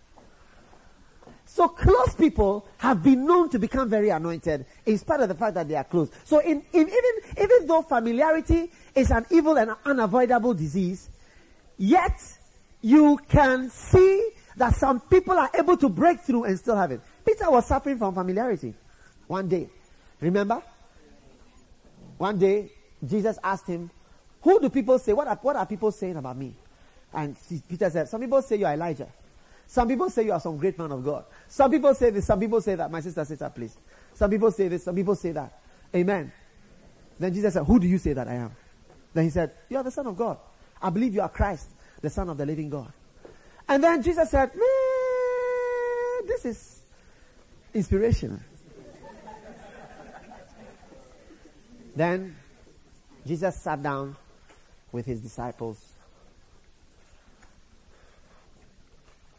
So 1.47 1.69
close 1.69 2.15
people 2.15 2.67
have 2.79 3.03
been 3.03 3.25
known 3.25 3.49
to 3.51 3.59
become 3.59 3.89
very 3.89 4.11
anointed 4.11 4.67
in 4.85 4.99
spite 4.99 5.21
of 5.21 5.29
the 5.29 5.35
fact 5.35 5.55
that 5.55 5.69
they 5.69 5.77
are 5.77 5.85
close. 5.85 6.11
So 6.25 6.41
in, 6.41 6.63
in, 6.73 6.89
even, 6.89 7.41
even 7.41 7.67
though 7.67 7.83
familiarity 7.83 8.71
is 8.95 9.11
an 9.11 9.25
evil 9.31 9.57
and 9.57 9.71
unavoidable 9.85 10.55
disease, 10.55 11.09
yet 11.79 12.21
you 12.83 13.19
can 13.29 13.71
see 13.71 14.31
that 14.57 14.75
some 14.75 15.01
people 15.01 15.39
are 15.39 15.51
able 15.55 15.77
to 15.77 15.89
break 15.89 16.21
through 16.21 16.45
and 16.45 16.59
still 16.59 16.77
have 16.77 16.91
it. 16.91 17.01
Peter 17.25 17.51
was 17.51 17.67
suffering 17.67 17.97
from 17.97 18.13
familiarity 18.13 18.75
one 19.29 19.49
day. 19.49 19.69
Remember? 20.21 20.63
One 22.19 22.39
day, 22.39 22.73
Jesus 23.07 23.39
asked 23.43 23.67
him, 23.67 23.91
Who 24.43 24.61
do 24.61 24.69
people 24.69 24.99
say? 24.99 25.13
What 25.13 25.29
are, 25.29 25.39
what 25.43 25.57
are 25.57 25.67
people 25.67 25.93
saying 25.93 26.17
about 26.17 26.37
me? 26.37 26.55
And 27.13 27.37
Peter 27.69 27.89
said, 27.89 28.09
Some 28.09 28.21
people 28.21 28.43
say 28.43 28.57
you 28.57 28.67
are 28.67 28.75
Elijah. 28.75 29.09
Some 29.67 29.89
people 29.89 30.09
say 30.11 30.25
you 30.25 30.33
are 30.33 30.41
some 30.41 30.57
great 30.57 30.79
man 30.79 30.93
of 30.93 31.05
God. 31.05 31.25
Some 31.49 31.71
people 31.71 31.95
say 31.95 32.11
this, 32.11 32.27
some 32.27 32.39
people 32.39 32.61
say 32.61 32.77
that. 32.77 32.91
My 32.91 33.01
sister, 33.01 33.25
sister, 33.25 33.51
please. 33.55 33.77
Some 34.15 34.31
people 34.31 34.51
say 34.51 34.69
this, 34.69 34.85
some 34.85 34.95
people 34.95 35.15
say 35.17 35.33
that. 35.33 35.61
Amen. 35.95 36.33
Then 37.19 37.35
Jesus 37.35 37.55
said, 37.55 37.65
Who 37.65 37.81
do 37.81 37.87
you 37.87 37.99
say 37.99 38.13
that 38.13 38.29
I 38.29 38.35
am? 38.35 38.53
Then 39.13 39.25
he 39.25 39.31
said, 39.31 39.53
You 39.69 39.79
are 39.79 39.83
the 39.83 39.91
Son 39.91 40.07
of 40.07 40.17
God. 40.17 40.39
I 40.81 40.91
believe 40.91 41.15
you 41.15 41.23
are 41.23 41.29
Christ, 41.29 41.69
the 42.01 42.11
Son 42.11 42.29
of 42.29 42.37
the 42.37 42.47
living 42.47 42.71
God. 42.71 42.93
And 43.69 43.83
then 43.83 44.03
Jesus 44.03 44.31
said, 44.31 44.53
This 46.27 46.45
is 46.45 46.83
inspiration. 47.75 48.43
then 51.97 52.37
Jesus 53.27 53.57
sat 53.57 53.83
down 53.83 54.17
with 54.93 55.07
his 55.07 55.21
disciples 55.21 55.96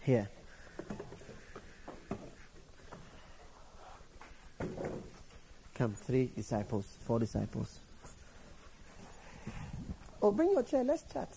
here. 0.08 0.30
Come, 5.76 5.94
three 5.94 6.32
disciples, 6.34 6.98
four 7.06 7.20
disciples. 7.20 7.80
Oh, 10.22 10.32
bring 10.32 10.52
your 10.52 10.64
chair, 10.64 10.86
let's 10.86 11.04
chat. 11.12 11.28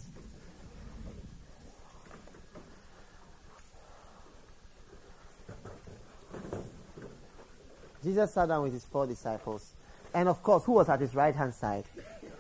Jesus 8.05 8.33
sat 8.33 8.47
down 8.47 8.63
with 8.63 8.73
his 8.73 8.85
four 8.85 9.07
disciples. 9.07 9.73
And 10.15 10.29
of 10.29 10.43
course, 10.45 10.65
who 10.65 10.73
was 10.73 10.89
at 10.89 11.01
his 11.01 11.15
right 11.15 11.35
hand 11.35 11.53
side? 11.55 11.85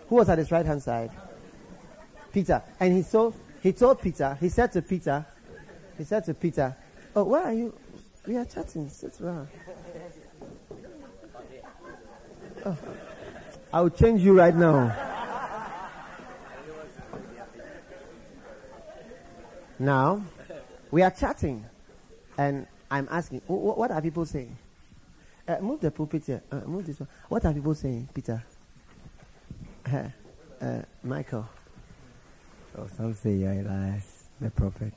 Who 0.08 0.14
was 0.14 0.28
at 0.28 0.38
his 0.38 0.52
right 0.52 0.64
hand 0.64 0.82
side? 0.82 1.10
Peter. 2.32 2.62
And 2.78 2.96
he 2.96 3.02
told, 3.02 3.34
he 3.62 3.72
told 3.72 4.00
Peter, 4.00 4.38
he 4.40 4.48
said 4.48 4.70
to 4.72 4.80
Peter, 4.80 5.26
he 6.00 6.04
said 6.04 6.24
to 6.24 6.32
Peter, 6.32 6.74
Oh, 7.14 7.24
where 7.24 7.42
are 7.42 7.52
you? 7.52 7.78
We 8.26 8.34
are 8.38 8.46
chatting. 8.46 8.88
Sit 8.88 9.20
around. 9.20 9.48
Oh, 12.64 12.78
I 13.70 13.82
will 13.82 13.90
change 13.90 14.22
you 14.22 14.32
right 14.32 14.56
now. 14.56 14.96
Now, 19.78 20.24
we 20.90 21.02
are 21.02 21.10
chatting, 21.10 21.66
and 22.38 22.66
I'm 22.90 23.06
asking, 23.10 23.40
what 23.46 23.90
are 23.90 24.00
people 24.00 24.24
saying? 24.24 24.56
Uh, 25.46 25.58
move 25.60 25.80
the 25.80 25.90
pulpit 25.90 26.24
here. 26.24 26.42
Uh, 26.50 26.60
move 26.60 26.86
this 26.86 26.98
one. 26.98 27.10
What 27.28 27.44
are 27.44 27.52
people 27.52 27.74
saying, 27.74 28.08
Peter? 28.14 28.42
Uh, 29.84 30.04
uh, 30.62 30.82
Michael. 31.02 31.46
Oh, 32.78 32.88
some 32.96 33.12
say 33.12 33.34
you're 33.34 33.52
Elias, 33.52 34.28
the 34.40 34.50
prophet. 34.50 34.94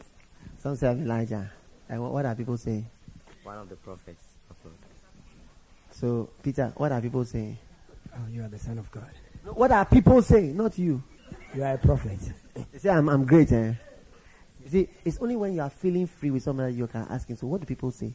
Some 0.63 0.77
say 0.77 0.87
I'm 0.87 1.01
Elijah. 1.01 1.51
And 1.89 2.01
what, 2.01 2.13
what 2.13 2.25
are 2.25 2.33
people 2.33 2.55
saying? 2.55 2.85
One 3.43 3.57
of 3.57 3.67
the 3.67 3.75
prophets 3.75 4.23
of 4.49 4.55
God. 4.63 4.71
So, 5.91 6.29
Peter, 6.41 6.71
what 6.77 6.89
are 6.93 7.01
people 7.01 7.25
saying? 7.25 7.57
Oh, 8.15 8.29
you 8.31 8.41
are 8.43 8.47
the 8.47 8.57
son 8.57 8.77
of 8.77 8.89
God. 8.89 9.11
What 9.43 9.73
are 9.73 9.83
people 9.83 10.21
saying? 10.21 10.55
Not 10.55 10.77
you. 10.79 11.03
You 11.53 11.63
are 11.63 11.73
a 11.73 11.77
prophet. 11.77 12.17
You 12.55 12.79
say, 12.79 12.89
I'm, 12.89 13.09
I'm 13.09 13.25
great, 13.25 13.51
eh? 13.51 13.73
You 14.63 14.69
see, 14.69 14.89
it's 15.03 15.17
only 15.17 15.35
when 15.35 15.53
you 15.53 15.61
are 15.61 15.69
feeling 15.69 16.07
free 16.07 16.31
with 16.31 16.43
somebody 16.43 16.75
you 16.75 16.87
can 16.87 17.07
ask 17.09 17.27
him, 17.27 17.35
so 17.35 17.45
what 17.47 17.59
do 17.59 17.67
people 17.67 17.91
say? 17.91 18.13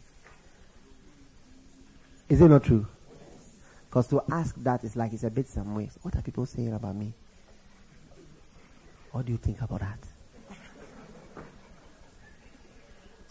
Is 2.30 2.40
it 2.40 2.49
not 2.49 2.64
true? 2.64 2.86
Because 3.90 4.09
to 4.09 4.22
ask 4.30 4.55
that 4.62 4.84
is 4.84 4.96
like 4.96 5.12
it's 5.12 5.24
a 5.24 5.30
bit 5.30 5.49
some 5.49 5.74
ways. 5.74 5.99
What 6.01 6.16
are 6.16 6.22
people 6.22 6.46
saying 6.46 6.72
about 6.72 6.96
me? 6.96 7.12
What 9.12 9.26
do 9.26 9.32
you 9.32 9.38
think 9.38 9.61
about 9.61 9.80
that? 9.80 9.99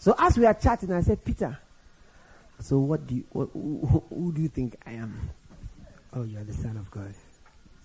So 0.08 0.14
as 0.18 0.38
we 0.38 0.46
are 0.46 0.54
chatting, 0.54 0.90
I 0.90 1.02
said, 1.02 1.22
Peter, 1.22 1.58
so 2.60 2.78
what 2.78 3.06
do 3.06 3.16
you, 3.16 3.24
what, 3.28 3.50
who, 3.52 4.02
who 4.08 4.32
do 4.32 4.40
you 4.40 4.48
think 4.48 4.74
I 4.86 4.92
am? 4.92 5.28
Oh, 6.14 6.22
you 6.22 6.38
are 6.38 6.44
the 6.44 6.54
Son 6.54 6.78
of 6.78 6.90
God. 6.90 7.12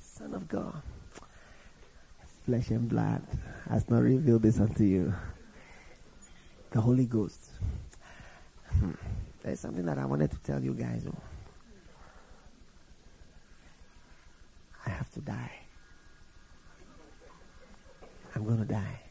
Son 0.02 0.34
of 0.34 0.48
God. 0.48 0.82
Flesh 2.46 2.70
and 2.70 2.88
blood 2.88 3.24
has 3.70 3.90
not 3.90 4.04
revealed 4.04 4.42
this 4.42 4.58
unto 4.58 4.86
you. 4.86 5.14
The 6.72 6.80
Holy 6.80 7.08
Ghost. 7.08 7.42
Hmm. 8.80 8.92
There's 9.42 9.60
something 9.60 9.84
that 9.84 9.98
I 9.98 10.06
wanted 10.06 10.32
to 10.32 10.38
tell 10.38 10.64
you 10.64 10.76
guys. 10.76 11.04
Oh. 11.06 11.18
I 14.86 14.92
have 14.92 15.12
to 15.12 15.20
die. 15.20 15.60
I'm 18.34 18.46
going 18.46 18.60
to 18.60 18.74
die. 18.74 19.03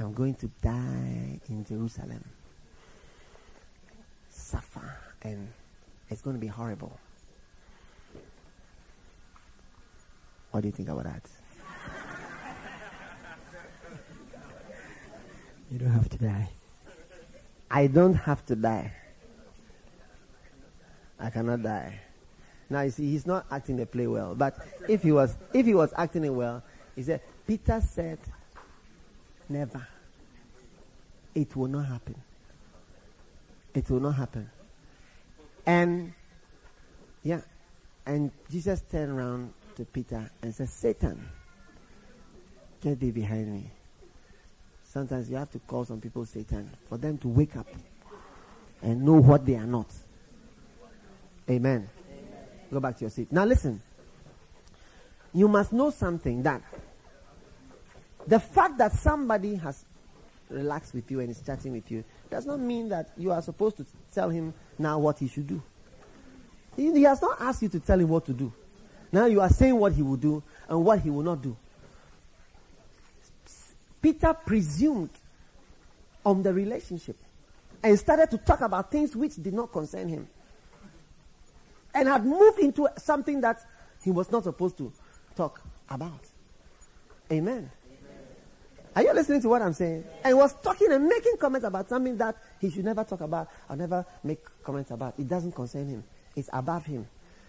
I'm 0.00 0.14
going 0.14 0.34
to 0.36 0.46
die 0.62 1.40
in 1.50 1.64
Jerusalem. 1.68 2.24
Suffer, 4.30 4.96
and 5.20 5.52
it's 6.08 6.22
going 6.22 6.34
to 6.36 6.40
be 6.40 6.46
horrible. 6.46 6.98
What 10.50 10.62
do 10.62 10.68
you 10.68 10.72
think 10.72 10.88
about 10.88 11.04
that? 11.04 11.22
You 15.70 15.78
don't 15.78 15.90
have 15.90 16.08
to 16.08 16.18
die. 16.18 16.48
I 17.70 17.86
don't 17.86 18.14
have 18.14 18.44
to 18.46 18.56
die. 18.56 18.92
I 21.20 21.28
cannot 21.28 21.62
die. 21.62 22.00
Now 22.70 22.80
you 22.80 22.90
see, 22.90 23.10
he's 23.10 23.26
not 23.26 23.44
acting 23.50 23.76
the 23.76 23.84
play 23.84 24.06
well. 24.06 24.34
But 24.34 24.56
if 24.88 25.02
he 25.02 25.12
was, 25.12 25.36
if 25.52 25.66
he 25.66 25.74
was 25.74 25.92
acting 25.96 26.24
it 26.24 26.30
well, 26.32 26.62
he 26.96 27.02
said, 27.02 27.20
Peter 27.46 27.80
said, 27.82 28.18
never. 29.50 29.86
It 31.34 31.54
will 31.54 31.68
not 31.68 31.86
happen. 31.86 32.16
It 33.74 33.88
will 33.90 34.00
not 34.00 34.16
happen. 34.16 34.50
And, 35.66 36.12
yeah, 37.22 37.40
and 38.06 38.30
Jesus 38.50 38.82
turned 38.90 39.12
around 39.12 39.52
to 39.76 39.84
Peter 39.84 40.30
and 40.42 40.54
said, 40.54 40.68
Satan, 40.68 41.28
get 42.80 42.98
thee 42.98 43.10
behind 43.10 43.52
me. 43.52 43.70
Sometimes 44.84 45.30
you 45.30 45.36
have 45.36 45.50
to 45.52 45.58
call 45.60 45.84
some 45.84 46.00
people 46.00 46.24
Satan 46.24 46.68
for 46.88 46.98
them 46.98 47.18
to 47.18 47.28
wake 47.28 47.56
up 47.56 47.68
and 48.82 49.02
know 49.02 49.14
what 49.14 49.46
they 49.46 49.54
are 49.54 49.66
not. 49.66 49.86
Amen. 51.48 51.88
Amen. 51.88 51.88
Go 52.72 52.80
back 52.80 52.96
to 52.96 53.02
your 53.02 53.10
seat. 53.10 53.30
Now 53.30 53.44
listen. 53.44 53.80
You 55.32 55.46
must 55.46 55.72
know 55.72 55.90
something 55.90 56.42
that 56.42 56.62
the 58.26 58.40
fact 58.40 58.78
that 58.78 58.92
somebody 58.92 59.54
has 59.56 59.84
relaxed 60.48 60.94
with 60.94 61.10
you 61.10 61.20
and 61.20 61.30
is 61.30 61.40
chatting 61.44 61.72
with 61.72 61.90
you 61.90 62.04
does 62.28 62.46
not 62.46 62.60
mean 62.60 62.88
that 62.88 63.10
you 63.16 63.30
are 63.32 63.42
supposed 63.42 63.76
to 63.76 63.86
tell 64.12 64.28
him 64.28 64.52
now 64.78 64.98
what 64.98 65.18
he 65.18 65.28
should 65.28 65.46
do. 65.46 65.62
He, 66.76 66.92
he 66.92 67.02
has 67.02 67.20
not 67.22 67.40
asked 67.40 67.62
you 67.62 67.68
to 67.70 67.80
tell 67.80 67.98
him 67.98 68.08
what 68.08 68.26
to 68.26 68.32
do. 68.32 68.52
Now 69.12 69.26
you 69.26 69.40
are 69.40 69.48
saying 69.48 69.76
what 69.76 69.92
he 69.92 70.02
will 70.02 70.16
do 70.16 70.42
and 70.68 70.84
what 70.84 71.00
he 71.00 71.10
will 71.10 71.22
not 71.22 71.42
do. 71.42 71.56
Peter 74.00 74.32
presumed 74.32 75.10
on 76.24 76.42
the 76.42 76.52
relationship 76.52 77.16
and 77.82 77.98
started 77.98 78.30
to 78.30 78.38
talk 78.38 78.60
about 78.60 78.90
things 78.90 79.16
which 79.16 79.36
did 79.36 79.54
not 79.54 79.72
concern 79.72 80.08
him. 80.08 80.28
And 81.94 82.08
had 82.08 82.24
moved 82.24 82.60
into 82.60 82.88
something 82.96 83.40
that 83.40 83.60
he 84.02 84.10
was 84.10 84.30
not 84.30 84.44
supposed 84.44 84.78
to 84.78 84.92
talk 85.34 85.60
about. 85.88 86.20
Amen. 87.32 87.70
Are 89.00 89.02
you 89.02 89.14
listening 89.14 89.40
to 89.40 89.48
what 89.48 89.62
I'm 89.62 89.72
saying? 89.72 90.04
And 90.22 90.36
was 90.36 90.52
talking 90.62 90.92
and 90.92 91.06
making 91.06 91.38
comments 91.38 91.66
about 91.66 91.88
something 91.88 92.18
that 92.18 92.36
he 92.60 92.68
should 92.68 92.84
never 92.84 93.02
talk 93.02 93.22
about 93.22 93.48
or 93.66 93.74
never 93.74 94.04
make 94.22 94.40
comments 94.62 94.90
about. 94.90 95.14
It 95.18 95.26
doesn't 95.26 95.52
concern 95.52 95.88
him. 95.88 96.04
It's 96.36 96.50
above 96.52 96.84
him. 96.84 97.08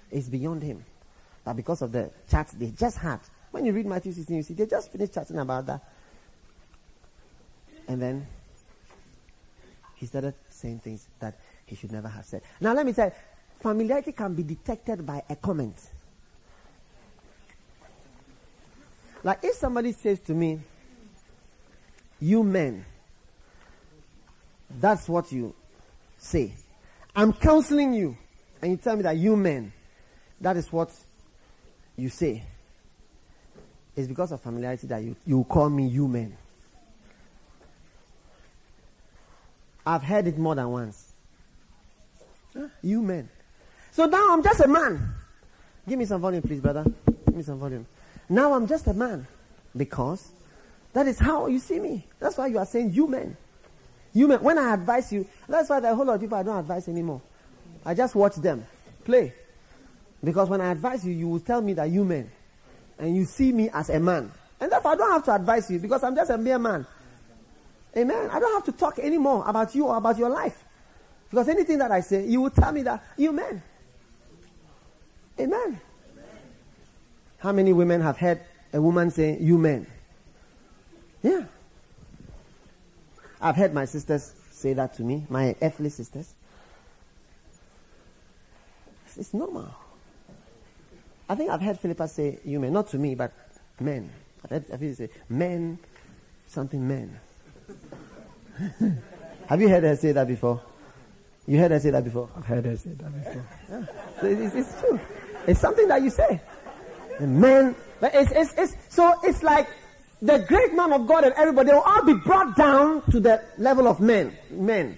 It's 0.10 0.30
beyond 0.30 0.64
him. 0.64 0.86
But 1.44 1.58
because 1.58 1.82
of 1.82 1.92
the 1.92 2.10
chat 2.30 2.54
they 2.58 2.68
just 2.68 3.00
had, 3.00 3.20
when 3.52 3.66
you 3.66 3.74
read 3.74 3.86
Matthew 3.86 4.14
16, 4.14 4.38
you 4.38 4.44
see 4.44 4.54
they 4.54 4.66
just 4.66 4.94
finished 4.94 5.14
chatting 5.14 5.40
about 5.40 5.66
that. 5.66 5.84
And 7.86 8.02
then 8.02 8.26
he 9.96 10.06
started 10.06 10.36
saying 10.48 10.80
things 10.80 11.06
that 11.20 11.38
he 11.66 11.76
should 11.76 11.92
never 11.92 12.08
have 12.08 12.24
said. 12.24 12.44
Now 12.62 12.74
let 12.74 12.86
me 12.86 12.94
tell 12.94 13.08
you, 13.08 13.14
familiarity 13.60 14.14
can 14.14 14.36
be 14.36 14.44
detected 14.44 15.06
by 15.06 15.22
a 15.30 15.36
comment. 15.36 15.76
Like 19.22 19.40
if 19.44 19.56
somebody 19.56 19.92
says 19.92 20.22
to 20.22 20.34
me, 20.34 20.62
you 22.22 22.44
men, 22.44 22.86
that's 24.80 25.10
what 25.10 25.32
you 25.32 25.54
say. 26.18 26.54
I'm 27.16 27.34
counseling 27.34 27.94
you, 27.94 28.16
and 28.62 28.72
you 28.72 28.78
tell 28.78 28.96
me 28.96 29.02
that 29.02 29.18
you 29.18 29.36
men, 29.36 29.74
that 30.40 30.56
is 30.56 30.72
what 30.72 30.92
you 31.98 32.10
say. 32.10 32.44
It's 33.96 34.08
because 34.08 34.32
of 34.32 34.40
familiarity 34.42 34.88
that 34.88 35.04
you, 35.04 35.16
you 35.26 35.44
call 35.44 35.70
me 35.70 35.88
you 35.88 36.08
men. 36.08 36.38
I've 39.86 40.04
heard 40.04 40.28
it 40.28 40.38
more 40.38 40.56
than 40.56 40.70
once. 40.70 41.12
You 42.82 43.02
men. 43.02 43.30
So 43.92 44.06
now 44.06 44.34
I'm 44.34 44.44
just 44.44 44.60
a 44.62 44.68
man. 44.68 45.16
Give 45.88 45.98
me 45.98 46.06
some 46.06 46.22
volume, 46.22 46.44
please, 46.44 46.62
brother. 46.62 46.86
Give 47.26 47.36
me 47.36 47.44
some 47.44 47.60
volume. 47.60 47.88
Now 48.30 48.54
I'm 48.54 48.68
just 48.68 48.88
a 48.88 48.94
man. 48.94 49.28
Because 49.76 50.30
that 50.94 51.08
is 51.08 51.20
how 51.20 51.48
you 51.48 51.60
see 51.60 51.80
me. 51.80 52.06
That's 52.20 52.38
why 52.38 52.48
you 52.48 52.58
are 52.58 52.66
saying 52.66 52.92
you 52.92 53.08
men. 53.08 53.38
You 54.14 54.28
men. 54.28 54.42
When 54.42 54.58
I 54.58 54.74
advise 54.74 55.12
you, 55.12 55.26
that's 55.48 55.70
why 55.70 55.80
there 55.80 55.92
are 55.92 55.94
a 55.94 55.96
whole 55.96 56.06
lot 56.06 56.16
of 56.16 56.22
people 56.22 56.38
I 56.38 56.44
don't 56.44 56.60
advise 56.60 56.88
anymore. 56.88 57.22
I 57.86 57.94
just 57.94 58.14
watch 58.16 58.36
them 58.36 58.66
play. 59.06 59.34
Because 60.24 60.50
when 60.50 60.62
I 60.62 60.72
advise 60.72 61.06
you, 61.06 61.14
you 61.14 61.28
will 61.28 61.40
tell 61.40 61.62
me 61.62 61.74
that 61.74 61.90
you 61.90 62.04
men. 62.04 62.30
And 63.00 63.16
you 63.16 63.26
see 63.26 63.52
me 63.52 63.70
as 63.70 63.90
a 63.90 64.00
man. 64.00 64.32
And 64.60 64.72
therefore 64.72 64.92
I 64.92 64.96
don't 64.96 65.12
have 65.12 65.26
to 65.26 65.36
advise 65.36 65.72
you 65.72 65.80
because 65.80 66.04
I'm 66.04 66.16
just 66.16 66.30
a 66.30 66.38
mere 66.38 66.60
man. 66.60 66.86
Amen. 67.98 68.30
I 68.32 68.40
don't 68.40 68.54
have 68.54 68.66
to 68.66 68.72
talk 68.72 69.00
anymore 69.00 69.44
about 69.48 69.74
you 69.74 69.88
or 69.88 69.98
about 69.98 70.18
your 70.18 70.30
life. 70.30 70.64
Because 71.30 71.50
anything 71.50 71.80
that 71.80 71.92
I 71.92 72.02
say, 72.02 72.26
you 72.28 72.42
will 72.42 72.50
tell 72.50 72.72
me 72.72 72.84
that 72.84 73.04
you 73.18 73.32
men. 73.32 73.64
Amen. 75.40 75.80
How 77.40 77.52
many 77.52 77.74
women 77.74 78.02
have 78.02 78.18
heard 78.18 78.42
a 78.72 78.82
woman 78.82 79.10
say, 79.10 79.38
you 79.40 79.58
men? 79.58 79.88
Yeah. 81.24 81.46
I've 83.42 83.56
heard 83.56 83.74
my 83.74 83.86
sisters 83.86 84.34
say 84.52 84.74
that 84.74 84.94
to 84.96 85.04
me, 85.04 85.26
my 85.30 85.56
earthly 85.62 85.90
sisters. 85.90 86.34
It's 89.18 89.34
normal. 89.34 89.70
I 91.28 91.36
think 91.36 91.50
I've 91.50 91.62
heard 91.62 91.80
Philippa 91.80 92.08
say, 92.08 92.40
you 92.46 92.60
men, 92.60 92.74
not 92.74 92.90
to 92.90 92.98
me, 92.98 93.16
but 93.16 93.34
men. 93.80 94.10
I've 94.44 94.50
heard, 94.50 94.66
I've 94.74 94.80
heard 94.80 94.98
say, 94.98 95.10
men, 95.28 95.80
something 96.48 96.88
men. 96.88 97.20
Have 99.48 99.60
you 99.60 99.70
heard 99.70 99.84
her 99.84 99.96
say 99.96 100.12
that 100.12 100.28
before? 100.28 100.62
You 101.48 101.58
heard 101.58 101.72
her 101.72 101.80
say 101.80 101.90
that 101.90 102.04
before? 102.04 102.30
I've 102.38 102.46
heard 102.46 102.66
her 102.66 102.78
say 102.78 102.92
that 102.92 103.24
before. 103.24 103.46
Yeah. 103.70 103.86
So 104.22 104.28
it's, 104.28 104.56
it's, 104.56 104.80
true. 104.80 105.00
It's 105.48 105.60
something 105.60 105.88
that 105.88 106.02
you 106.02 106.10
say. 106.10 106.40
The 107.20 107.28
men, 107.28 107.76
but 108.00 108.12
it's, 108.14 108.32
it's, 108.32 108.54
it's, 108.58 108.96
so 108.96 109.14
it's 109.24 109.44
like 109.44 109.68
the 110.22 110.40
great 110.40 110.74
man 110.74 110.94
of 110.94 111.08
God 111.08 111.24
and 111.24 111.34
everybody 111.34 111.70
they 111.70 111.74
will 111.74 111.82
all 111.82 112.04
be 112.06 112.14
brought 112.14 112.56
down 112.56 113.02
to 113.12 113.20
the 113.20 113.44
level 113.58 113.88
of 113.88 114.00
men. 114.00 114.38
Men. 114.52 114.98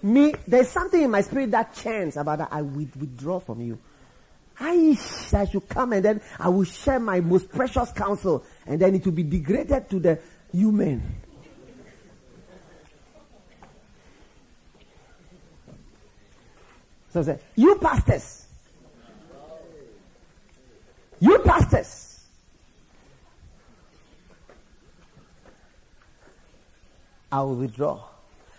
Me, 0.00 0.32
there's 0.46 0.68
something 0.68 1.02
in 1.02 1.10
my 1.10 1.22
spirit 1.22 1.50
that 1.50 1.74
chants 1.74 2.16
about 2.16 2.38
that 2.38 2.48
I 2.52 2.62
will 2.62 2.86
withdraw 2.98 3.40
from 3.40 3.60
you. 3.60 3.78
I, 4.60 4.96
I 5.32 5.44
should 5.46 5.68
come 5.68 5.92
and 5.92 6.04
then 6.04 6.20
I 6.38 6.48
will 6.48 6.64
share 6.64 7.00
my 7.00 7.20
most 7.20 7.48
precious 7.48 7.90
counsel 7.92 8.44
and 8.66 8.80
then 8.80 8.94
it 8.94 9.04
will 9.04 9.12
be 9.12 9.24
degraded 9.24 9.90
to 9.90 9.98
the 9.98 10.18
human. 10.52 11.02
So 17.10 17.20
I 17.20 17.22
say, 17.22 17.40
you 17.56 17.74
pastors, 17.76 18.46
you 21.18 21.38
pastors, 21.40 22.07
I 27.30 27.42
will 27.42 27.56
withdraw. 27.56 28.02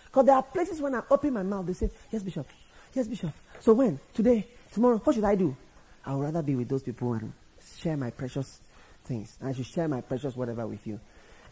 Because 0.06 0.26
there 0.26 0.34
are 0.34 0.42
places 0.42 0.80
when 0.80 0.94
I 0.94 1.02
open 1.10 1.34
my 1.34 1.42
mouth, 1.42 1.66
they 1.66 1.72
say, 1.72 1.90
yes, 2.10 2.22
Bishop, 2.22 2.46
yes, 2.92 3.06
Bishop. 3.06 3.32
So 3.60 3.74
when? 3.74 4.00
Today? 4.14 4.46
Tomorrow? 4.72 4.98
What 4.98 5.14
should 5.14 5.24
I 5.24 5.34
do? 5.34 5.56
I 6.04 6.14
would 6.14 6.24
rather 6.24 6.42
be 6.42 6.56
with 6.56 6.68
those 6.68 6.82
people 6.82 7.12
and 7.12 7.32
share 7.78 7.96
my 7.96 8.10
precious 8.10 8.60
things. 9.04 9.36
I 9.42 9.52
should 9.52 9.66
share 9.66 9.88
my 9.88 10.00
precious 10.00 10.34
whatever 10.36 10.66
with 10.66 10.86
you. 10.86 10.98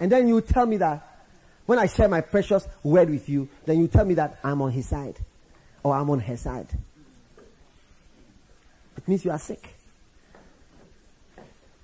And 0.01 0.11
then 0.11 0.29
you 0.29 0.41
tell 0.41 0.67
me 0.67 0.77
that 0.79 1.19
when 1.67 1.79
I 1.79 1.87
share 1.87 2.09
my 2.09 2.21
precious 2.21 2.67
word 2.83 3.11
with 3.11 3.29
you, 3.29 3.49
then 3.67 3.79
you 3.81 3.89
tell 3.89 4.05
me 4.05 4.15
that 4.15 4.39
I'm 4.43 4.63
on 4.63 4.71
his 4.73 4.89
side 4.89 5.17
or 5.83 5.95
I'm 5.95 6.09
on 6.11 6.21
her 6.21 6.37
side. 6.37 6.69
It 8.97 9.07
means 9.07 9.25
you 9.25 9.31
are 9.31 9.39
sick. 9.39 9.75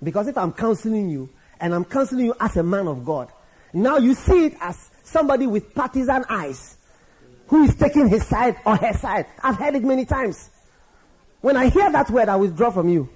Because 0.01 0.27
if 0.27 0.37
I'm 0.37 0.51
counseling 0.53 1.09
you 1.09 1.29
and 1.59 1.73
I'm 1.73 1.85
counseling 1.85 2.25
you 2.25 2.35
as 2.39 2.57
a 2.57 2.63
man 2.63 2.87
of 2.87 3.05
God, 3.05 3.31
now 3.73 3.97
you 3.97 4.13
see 4.13 4.45
it 4.45 4.57
as 4.59 4.89
somebody 5.05 5.47
with 5.47 5.73
partisan 5.73 6.25
eyes 6.29 6.75
who 7.47 7.63
is 7.63 7.75
taking 7.75 8.09
his 8.09 8.25
side 8.25 8.57
or 8.65 8.75
her 8.75 8.93
side. 8.93 9.27
I've 9.41 9.55
heard 9.55 9.75
it 9.75 9.83
many 9.83 10.05
times. 10.05 10.49
When 11.41 11.55
I 11.55 11.69
hear 11.69 11.91
that 11.91 12.09
word, 12.09 12.27
I 12.27 12.35
withdraw 12.35 12.71
from 12.71 12.89
you. 12.89 13.07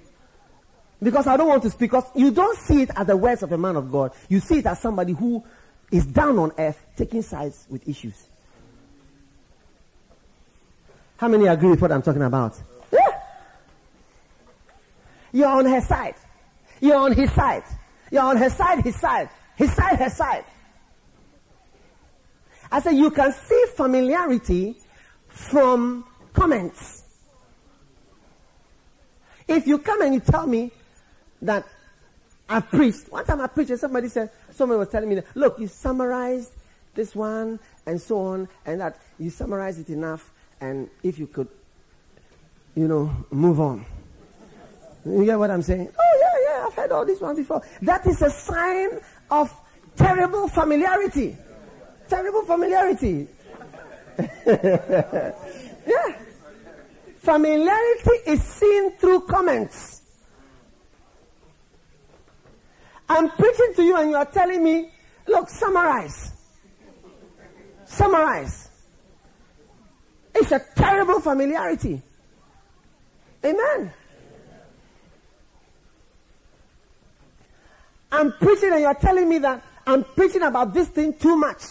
Because 1.02 1.26
I 1.26 1.36
don't 1.36 1.48
want 1.48 1.62
to 1.64 1.70
speak. 1.70 1.90
Because 1.90 2.04
you 2.14 2.30
don't 2.30 2.56
see 2.58 2.82
it 2.82 2.90
as 2.94 3.06
the 3.06 3.16
words 3.16 3.42
of 3.42 3.50
a 3.52 3.58
man 3.58 3.76
of 3.76 3.90
God. 3.90 4.12
You 4.28 4.38
see 4.40 4.58
it 4.58 4.66
as 4.66 4.80
somebody 4.80 5.12
who 5.12 5.42
is 5.90 6.06
down 6.06 6.38
on 6.38 6.52
earth 6.58 6.80
taking 6.96 7.22
sides 7.22 7.66
with 7.68 7.88
issues. 7.88 8.28
How 11.16 11.28
many 11.28 11.46
agree 11.46 11.70
with 11.70 11.82
what 11.82 11.90
I'm 11.90 12.02
talking 12.02 12.22
about? 12.22 12.56
Yeah. 12.92 13.20
You're 15.32 15.48
on 15.48 15.66
her 15.66 15.80
side. 15.80 16.14
You're 16.80 16.96
on 16.96 17.12
his 17.12 17.32
side. 17.32 17.64
You're 18.10 18.22
on 18.22 18.36
her 18.36 18.50
side, 18.50 18.82
his 18.84 18.96
side. 18.96 19.28
His 19.56 19.72
side, 19.72 19.98
her 19.98 20.08
side. 20.08 20.44
I 22.72 22.80
said, 22.80 22.92
you 22.92 23.10
can 23.10 23.32
see 23.32 23.64
familiarity 23.74 24.76
from 25.28 26.04
comments. 26.32 27.02
If 29.48 29.66
you 29.66 29.78
come 29.78 30.02
and 30.02 30.14
you 30.14 30.20
tell 30.20 30.46
me 30.46 30.70
that 31.42 31.66
I've 32.48 32.68
preached, 32.68 33.10
one 33.10 33.24
time 33.24 33.40
I 33.40 33.48
preached 33.48 33.70
and 33.70 33.80
somebody 33.80 34.08
said, 34.08 34.30
someone 34.52 34.78
was 34.78 34.88
telling 34.88 35.08
me, 35.08 35.20
look, 35.34 35.58
you 35.58 35.66
summarized 35.66 36.52
this 36.94 37.14
one 37.14 37.58
and 37.86 38.00
so 38.00 38.18
on, 38.20 38.48
and 38.66 38.80
that 38.80 38.98
you 39.18 39.30
summarized 39.30 39.80
it 39.80 39.88
enough, 39.92 40.32
and 40.60 40.88
if 41.02 41.18
you 41.18 41.26
could, 41.26 41.48
you 42.74 42.86
know, 42.86 43.10
move 43.30 43.60
on. 43.60 43.84
You 45.04 45.24
get 45.24 45.38
what 45.38 45.50
I'm 45.50 45.62
saying? 45.62 45.90
Oh 45.98 46.18
yeah, 46.20 46.58
yeah, 46.58 46.66
I've 46.66 46.74
heard 46.74 46.92
all 46.92 47.06
this 47.06 47.20
one 47.20 47.34
before. 47.34 47.62
That 47.82 48.06
is 48.06 48.22
a 48.22 48.30
sign 48.30 49.00
of 49.30 49.52
terrible 49.96 50.48
familiarity. 50.48 51.36
Terrible 52.10 52.42
familiarity. 52.42 53.28
yeah. 54.46 56.18
Familiarity 57.18 58.10
is 58.26 58.42
seen 58.42 58.90
through 58.96 59.20
comments. 59.20 60.02
I'm 63.08 63.30
preaching 63.30 63.72
to 63.76 63.82
you 63.82 63.96
and 63.96 64.10
you 64.10 64.16
are 64.16 64.24
telling 64.24 64.64
me, 64.64 64.90
look, 65.28 65.48
summarize. 65.48 66.32
Summarize. 67.84 68.68
It's 70.34 70.50
a 70.50 70.60
terrible 70.74 71.20
familiarity. 71.20 72.02
Amen. 73.44 73.92
I'm 78.10 78.32
preaching 78.32 78.72
and 78.72 78.80
you're 78.80 78.94
telling 78.94 79.28
me 79.28 79.38
that 79.38 79.62
I'm 79.86 80.02
preaching 80.02 80.42
about 80.42 80.74
this 80.74 80.88
thing 80.88 81.14
too 81.14 81.36
much. 81.36 81.62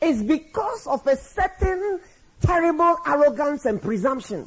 It's 0.00 0.22
because 0.22 0.86
of 0.86 1.06
a 1.06 1.16
certain 1.16 2.00
terrible 2.40 2.98
arrogance 3.06 3.64
and 3.64 3.80
presumption 3.80 4.46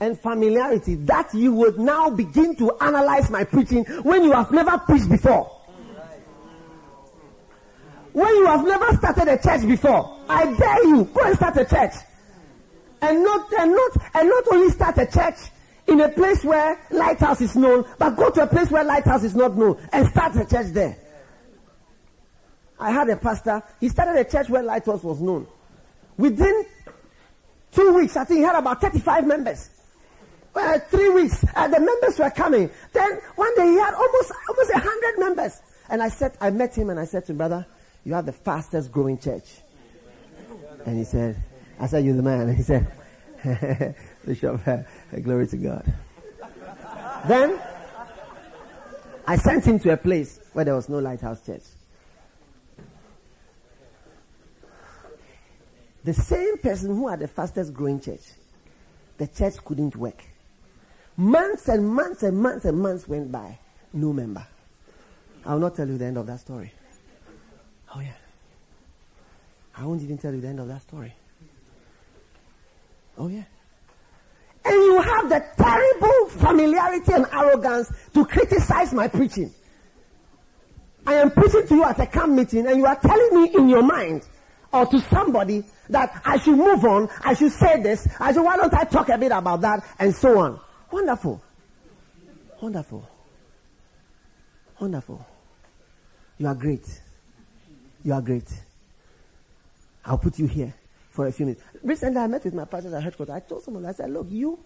and 0.00 0.18
familiarity 0.18 0.96
that 0.96 1.32
you 1.32 1.52
would 1.52 1.78
now 1.78 2.10
begin 2.10 2.54
to 2.56 2.72
analyze 2.80 3.30
my 3.30 3.44
preaching 3.44 3.84
when 4.02 4.24
you 4.24 4.32
have 4.32 4.50
never 4.52 4.78
preached 4.78 5.08
before. 5.08 5.52
When 8.12 8.34
you 8.34 8.46
have 8.46 8.64
never 8.64 8.96
started 8.96 9.28
a 9.28 9.38
church 9.42 9.66
before, 9.66 10.18
I 10.28 10.52
dare 10.54 10.86
you, 10.88 11.04
go 11.04 11.20
and 11.22 11.36
start 11.36 11.56
a 11.58 11.64
church. 11.64 11.92
And 13.02 13.22
not, 13.22 13.52
and 13.52 13.72
not, 13.72 13.96
and 14.14 14.28
not 14.28 14.44
only 14.52 14.70
start 14.70 14.98
a 14.98 15.06
church 15.06 15.36
in 15.86 16.00
a 16.00 16.08
place 16.08 16.42
where 16.42 16.80
lighthouse 16.90 17.42
is 17.42 17.54
known, 17.56 17.84
but 17.98 18.16
go 18.16 18.30
to 18.30 18.42
a 18.42 18.46
place 18.46 18.70
where 18.70 18.84
lighthouse 18.84 19.22
is 19.22 19.34
not 19.34 19.56
known 19.56 19.78
and 19.92 20.08
start 20.08 20.34
a 20.36 20.46
church 20.46 20.68
there. 20.72 20.96
I 22.78 22.90
had 22.90 23.08
a 23.08 23.16
pastor, 23.16 23.62
he 23.80 23.88
started 23.88 24.20
a 24.20 24.30
church 24.30 24.48
where 24.48 24.62
lighthouse 24.62 25.02
was 25.02 25.20
known. 25.20 25.46
Within 26.16 26.66
two 27.72 27.94
weeks, 27.94 28.16
I 28.16 28.24
think 28.24 28.38
he 28.38 28.44
had 28.44 28.56
about 28.56 28.80
35 28.80 29.26
members. 29.26 29.70
Well, 30.54 30.78
three 30.88 31.10
weeks, 31.10 31.44
uh, 31.54 31.68
the 31.68 31.80
members 31.80 32.18
were 32.18 32.30
coming. 32.30 32.70
Then 32.92 33.20
one 33.34 33.54
day 33.56 33.66
he 33.66 33.78
had 33.78 33.94
almost, 33.94 34.32
almost 34.48 34.70
a 34.70 34.78
hundred 34.78 35.18
members. 35.18 35.60
And 35.88 36.02
I 36.02 36.08
said, 36.08 36.36
I 36.40 36.50
met 36.50 36.74
him 36.74 36.90
and 36.90 36.98
I 36.98 37.04
said 37.04 37.26
to 37.26 37.32
him, 37.32 37.38
brother, 37.38 37.66
you 38.04 38.14
are 38.14 38.22
the 38.22 38.32
fastest 38.32 38.90
growing 38.90 39.18
church. 39.18 39.44
And 40.86 40.98
he 40.98 41.04
said, 41.04 41.42
I 41.78 41.86
said, 41.86 42.04
you're 42.04 42.16
the 42.16 42.22
man. 42.22 42.48
And 42.48 42.56
he 42.56 42.62
said, 42.62 42.86
Bishop, 44.24 44.66
uh, 44.66 44.78
glory 45.22 45.46
to 45.48 45.56
God. 45.56 45.92
then 47.28 47.60
I 49.26 49.36
sent 49.36 49.66
him 49.66 49.78
to 49.80 49.92
a 49.92 49.96
place 49.96 50.40
where 50.52 50.64
there 50.64 50.74
was 50.74 50.88
no 50.88 50.98
lighthouse 50.98 51.44
church. 51.44 51.62
The 56.06 56.14
same 56.14 56.56
person 56.58 56.94
who 56.94 57.08
had 57.08 57.18
the 57.18 57.26
fastest 57.26 57.74
growing 57.74 57.98
church, 58.00 58.20
the 59.18 59.26
church 59.26 59.56
couldn't 59.64 59.96
work. 59.96 60.22
Months 61.16 61.66
and 61.66 61.88
months 61.88 62.22
and 62.22 62.38
months 62.38 62.64
and 62.64 62.78
months 62.78 63.08
went 63.08 63.32
by, 63.32 63.58
no 63.92 64.12
member. 64.12 64.46
I 65.44 65.54
will 65.54 65.60
not 65.60 65.74
tell 65.74 65.88
you 65.88 65.98
the 65.98 66.04
end 66.04 66.16
of 66.16 66.28
that 66.28 66.38
story. 66.38 66.72
Oh 67.92 67.98
yeah. 67.98 68.12
I 69.76 69.84
won't 69.84 70.00
even 70.00 70.16
tell 70.16 70.32
you 70.32 70.40
the 70.40 70.46
end 70.46 70.60
of 70.60 70.68
that 70.68 70.82
story. 70.82 71.12
Oh 73.18 73.26
yeah. 73.26 73.42
And 74.64 74.74
you 74.74 75.02
have 75.02 75.28
the 75.28 75.44
terrible 75.56 76.28
familiarity 76.28 77.14
and 77.14 77.26
arrogance 77.32 77.90
to 78.14 78.24
criticize 78.24 78.94
my 78.94 79.08
preaching. 79.08 79.52
I 81.04 81.14
am 81.14 81.32
preaching 81.32 81.66
to 81.66 81.74
you 81.74 81.82
at 81.82 81.98
a 81.98 82.06
camp 82.06 82.32
meeting 82.32 82.68
and 82.68 82.78
you 82.78 82.86
are 82.86 83.00
telling 83.00 83.42
me 83.42 83.50
in 83.56 83.68
your 83.68 83.82
mind 83.82 84.22
or 84.72 84.86
to 84.86 85.00
somebody 85.00 85.64
that 85.90 86.20
I 86.24 86.38
should 86.38 86.56
move 86.56 86.84
on, 86.84 87.08
I 87.22 87.34
should 87.34 87.52
say 87.52 87.80
this, 87.80 88.08
I 88.18 88.32
should, 88.32 88.42
why 88.42 88.56
don't 88.56 88.72
I 88.74 88.84
talk 88.84 89.08
a 89.08 89.18
bit 89.18 89.32
about 89.32 89.60
that 89.62 89.84
and 89.98 90.14
so 90.14 90.38
on. 90.38 90.60
Wonderful. 90.90 91.42
Wonderful. 92.60 93.08
Wonderful. 94.80 95.26
You 96.38 96.46
are 96.48 96.54
great. 96.54 96.86
You 98.02 98.12
are 98.12 98.22
great. 98.22 98.48
I'll 100.04 100.18
put 100.18 100.38
you 100.38 100.46
here 100.46 100.72
for 101.10 101.26
a 101.26 101.32
few 101.32 101.46
minutes. 101.46 101.64
Recently, 101.82 102.20
I 102.20 102.26
met 102.26 102.44
with 102.44 102.54
my 102.54 102.64
pastors 102.64 102.92
at 102.92 103.02
headquarters. 103.02 103.34
I 103.34 103.40
told 103.40 103.62
someone, 103.62 103.86
I 103.86 103.92
said, 103.92 104.10
look, 104.10 104.26
you, 104.30 104.58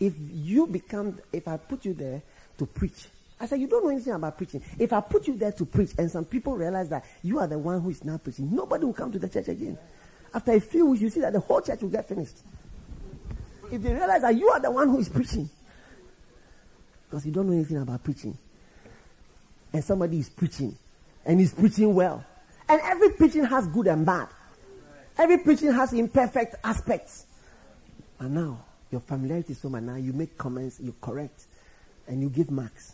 if 0.00 0.14
you 0.18 0.66
become, 0.66 1.18
if 1.32 1.46
I 1.46 1.56
put 1.56 1.84
you 1.84 1.94
there 1.94 2.22
to 2.56 2.66
preach, 2.66 3.06
I 3.40 3.46
said, 3.46 3.60
you 3.60 3.68
don't 3.68 3.84
know 3.84 3.90
anything 3.90 4.14
about 4.14 4.36
preaching. 4.36 4.62
If 4.78 4.92
I 4.92 5.00
put 5.00 5.28
you 5.28 5.36
there 5.36 5.52
to 5.52 5.64
preach 5.64 5.90
and 5.96 6.10
some 6.10 6.24
people 6.24 6.56
realize 6.56 6.88
that 6.88 7.04
you 7.22 7.38
are 7.38 7.46
the 7.46 7.58
one 7.58 7.80
who 7.80 7.90
is 7.90 8.04
now 8.04 8.18
preaching, 8.18 8.52
nobody 8.52 8.84
will 8.84 8.92
come 8.92 9.12
to 9.12 9.18
the 9.18 9.28
church 9.28 9.48
again. 9.48 9.78
After 10.38 10.52
a 10.52 10.60
few 10.60 10.86
weeks, 10.86 11.02
you 11.02 11.10
see 11.10 11.18
that 11.18 11.32
the 11.32 11.40
whole 11.40 11.60
church 11.60 11.82
will 11.82 11.88
get 11.88 12.06
finished. 12.06 12.36
If 13.72 13.82
they 13.82 13.92
realize 13.92 14.22
that 14.22 14.36
you 14.36 14.48
are 14.50 14.60
the 14.60 14.70
one 14.70 14.88
who 14.88 15.00
is 15.00 15.08
preaching, 15.08 15.50
because 17.10 17.26
you 17.26 17.32
don't 17.32 17.48
know 17.48 17.54
anything 17.54 17.78
about 17.78 18.04
preaching, 18.04 18.38
and 19.72 19.82
somebody 19.82 20.20
is 20.20 20.28
preaching, 20.28 20.78
and 21.26 21.40
he's 21.40 21.52
preaching 21.52 21.92
well, 21.92 22.24
and 22.68 22.80
every 22.84 23.10
preaching 23.14 23.46
has 23.46 23.66
good 23.66 23.88
and 23.88 24.06
bad. 24.06 24.28
Every 25.18 25.38
preaching 25.38 25.72
has 25.72 25.92
imperfect 25.92 26.54
aspects. 26.62 27.26
And 28.20 28.34
now, 28.34 28.64
your 28.92 29.00
familiarity 29.00 29.54
is 29.54 29.58
so 29.58 29.68
much. 29.68 29.82
Now 29.82 29.96
you 29.96 30.12
make 30.12 30.38
comments, 30.38 30.78
you 30.78 30.94
correct, 31.00 31.46
and 32.06 32.22
you 32.22 32.30
give 32.30 32.48
marks. 32.52 32.92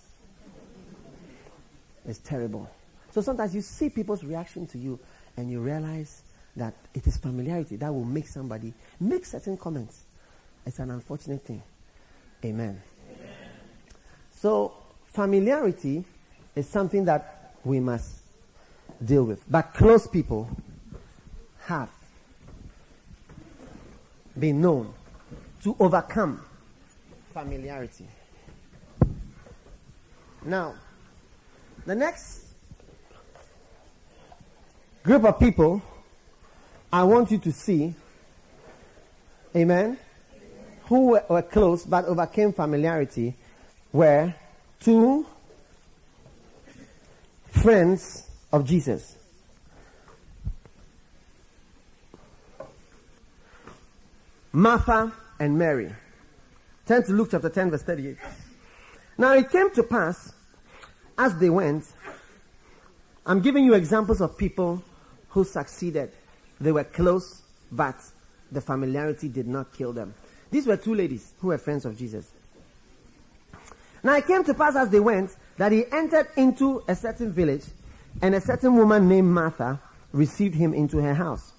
It's 2.09 2.21
terrible. 2.21 2.71
So 3.11 3.21
sometimes 3.21 3.55
you 3.55 3.61
see 3.61 3.91
people's 3.91 4.25
reaction 4.25 4.67
to 4.69 4.79
you, 4.79 4.99
and 5.37 5.51
you 5.51 5.61
realize 5.61 6.23
that 6.57 6.75
it 6.95 7.07
is 7.07 7.17
familiarity 7.17 7.77
that 7.77 7.93
will 7.93 8.05
make 8.05 8.29
somebody 8.29 8.73
make 9.01 9.25
certain 9.25 9.57
comments. 9.57 10.03
It's 10.67 10.79
an 10.79 10.91
unfortunate 10.91 11.43
thing. 11.43 11.63
Amen. 12.45 12.81
Amen. 13.11 13.33
So, 14.37 14.73
familiarity 15.07 16.05
is 16.55 16.69
something 16.69 17.05
that 17.07 17.55
we 17.65 17.81
must 17.81 18.19
deal 19.05 19.25
with. 19.25 19.43
But 19.51 19.75
close 19.75 20.07
people 20.07 20.49
have 21.65 21.91
been 24.39 24.61
known 24.61 24.93
to 25.63 25.77
overcome 25.81 26.43
familiarity. 27.33 28.07
Now, 30.45 30.75
the 31.87 31.95
next 31.95 32.45
group 35.03 35.25
of 35.25 35.39
people 35.39 35.83
I 36.95 37.03
want 37.03 37.33
you 37.33 37.39
to 37.39 37.51
see, 37.51 37.93
amen, 39.57 39.99
who 40.85 41.07
were, 41.07 41.25
were 41.29 41.43
close 41.43 41.85
but 41.85 42.05
overcame 42.05 42.53
familiarity 42.53 43.35
were 43.93 44.33
two 44.79 45.27
friends 47.51 48.31
of 48.53 48.65
Jesus. 48.65 49.17
Martha 54.53 55.13
and 55.41 55.59
Mary. 55.59 55.93
Turn 56.87 57.03
to 57.07 57.13
Luke 57.13 57.31
chapter 57.33 57.49
10 57.49 57.73
verse 57.73 57.83
38. 57.83 58.19
Now 59.19 59.33
it 59.33 59.51
came 59.51 59.75
to 59.75 59.83
pass 59.83 60.33
as 61.19 61.37
they 61.39 61.51
went, 61.51 61.87
I'm 63.27 63.41
giving 63.41 63.65
you 63.65 63.75
examples 63.75 64.21
of 64.21 64.39
people 64.39 64.81
who 65.31 65.43
succeeded. 65.43 66.13
They 66.61 66.73
were 66.73 66.85
close, 66.85 67.43
but 67.71 67.97
the 68.51 68.61
familiarity 68.61 69.29
did 69.29 69.49
not 69.49 69.73
kill 69.73 69.93
them. 69.93 70.15
These 70.51 70.67
were 70.67 70.77
two 70.77 70.95
ladies 70.95 71.33
who 71.41 71.49
were 71.49 71.59
friends 71.59 71.85
of 71.85 71.99
Jesus. 71.99 72.31
Now 74.03 74.17
it 74.17 74.27
came 74.27 74.45
to 74.45 74.55
pass 74.55 74.77
as 74.77 74.91
they 74.91 75.01
went 75.01 75.35
that 75.57 75.73
he 75.73 75.85
entered 75.91 76.29
into 76.37 76.83
a 76.87 76.95
certain 76.95 77.33
village 77.33 77.65
and 78.23 78.35
a 78.35 78.41
certain 78.41 78.77
woman 78.77 79.09
named 79.09 79.29
Martha 79.29 79.81
received 80.13 80.55
him 80.55 80.75
into 80.75 80.99
her 80.99 81.15
house. 81.15 81.53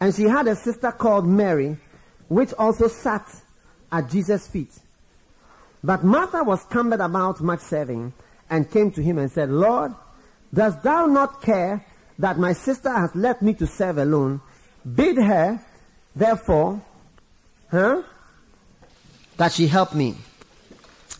And 0.00 0.14
she 0.14 0.24
had 0.24 0.46
a 0.46 0.54
sister 0.54 0.92
called 0.92 1.26
Mary, 1.26 1.76
which 2.28 2.52
also 2.54 2.88
sat 2.88 3.26
at 3.90 4.10
Jesus' 4.10 4.46
feet, 4.46 4.70
But 5.82 6.04
Martha 6.04 6.42
was 6.44 6.64
cumbered 6.64 7.00
about 7.00 7.40
much 7.40 7.60
serving 7.60 8.12
and 8.50 8.70
came 8.70 8.90
to 8.92 9.02
him 9.02 9.18
and 9.18 9.30
said, 9.30 9.50
Lord, 9.50 9.94
dost 10.52 10.82
thou 10.82 11.06
not 11.06 11.42
care 11.42 11.84
that 12.18 12.38
my 12.38 12.52
sister 12.52 12.92
has 12.92 13.14
left 13.14 13.42
me 13.42 13.54
to 13.54 13.66
serve 13.66 13.98
alone? 13.98 14.40
Bid 14.94 15.16
her, 15.16 15.60
therefore, 16.14 16.82
huh, 17.70 18.02
that 19.36 19.52
she 19.52 19.66
help 19.66 19.94
me. 19.94 20.16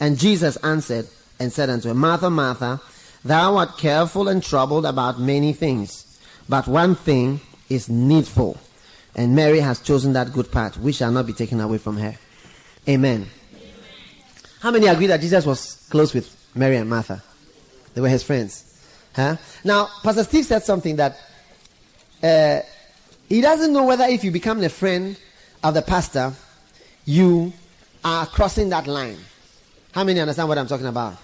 And 0.01 0.19
Jesus 0.19 0.57
answered 0.59 1.07
and 1.41 1.53
said 1.53 1.71
unto 1.71 1.89
her, 1.89 1.95
Martha, 1.95 2.31
Martha, 2.31 2.81
thou 3.25 3.57
art 3.57 3.79
careful 3.79 4.29
and 4.29 4.43
troubled 4.43 4.87
about 4.87 5.21
many 5.21 5.53
things, 5.53 6.21
but 6.49 6.67
one 6.67 6.95
thing 6.95 7.41
is 7.69 7.89
needful. 7.89 8.59
And 9.15 9.35
Mary 9.35 9.61
has 9.61 9.81
chosen 9.81 10.13
that 10.13 10.33
good 10.33 10.53
part, 10.53 10.77
which 10.77 10.97
shall 10.97 11.11
not 11.11 11.27
be 11.27 11.33
taken 11.33 11.61
away 11.61 11.79
from 11.79 11.97
her. 11.97 12.17
Amen. 12.89 13.27
How 14.61 14.71
many 14.71 14.87
agree 14.87 15.07
that 15.07 15.21
Jesus 15.21 15.47
was 15.47 15.87
close 15.91 16.15
with 16.15 16.35
Mary 16.55 16.77
and 16.77 16.89
Martha? 16.89 17.23
They 17.95 18.01
were 18.01 18.09
his 18.09 18.23
friends. 18.23 18.68
Huh? 19.19 19.35
Now, 19.65 19.89
Pastor 20.05 20.23
Steve 20.23 20.45
said 20.45 20.63
something 20.63 20.95
that 20.95 21.19
uh, 22.23 22.61
he 23.29 23.41
doesn't 23.41 23.73
know 23.73 23.85
whether 23.85 24.05
if 24.05 24.23
you 24.23 24.31
become 24.31 24.61
the 24.61 24.69
friend 24.69 25.19
of 25.65 25.75
the 25.75 25.83
pastor, 25.83 26.33
you 27.05 27.53
are 28.05 28.27
crossing 28.27 28.69
that 28.69 28.87
line. 28.87 29.17
How 29.91 30.05
many 30.05 30.21
understand 30.21 30.49
what 30.49 30.57
I'm 30.57 30.69
talking 30.69 30.87
about? 30.87 31.17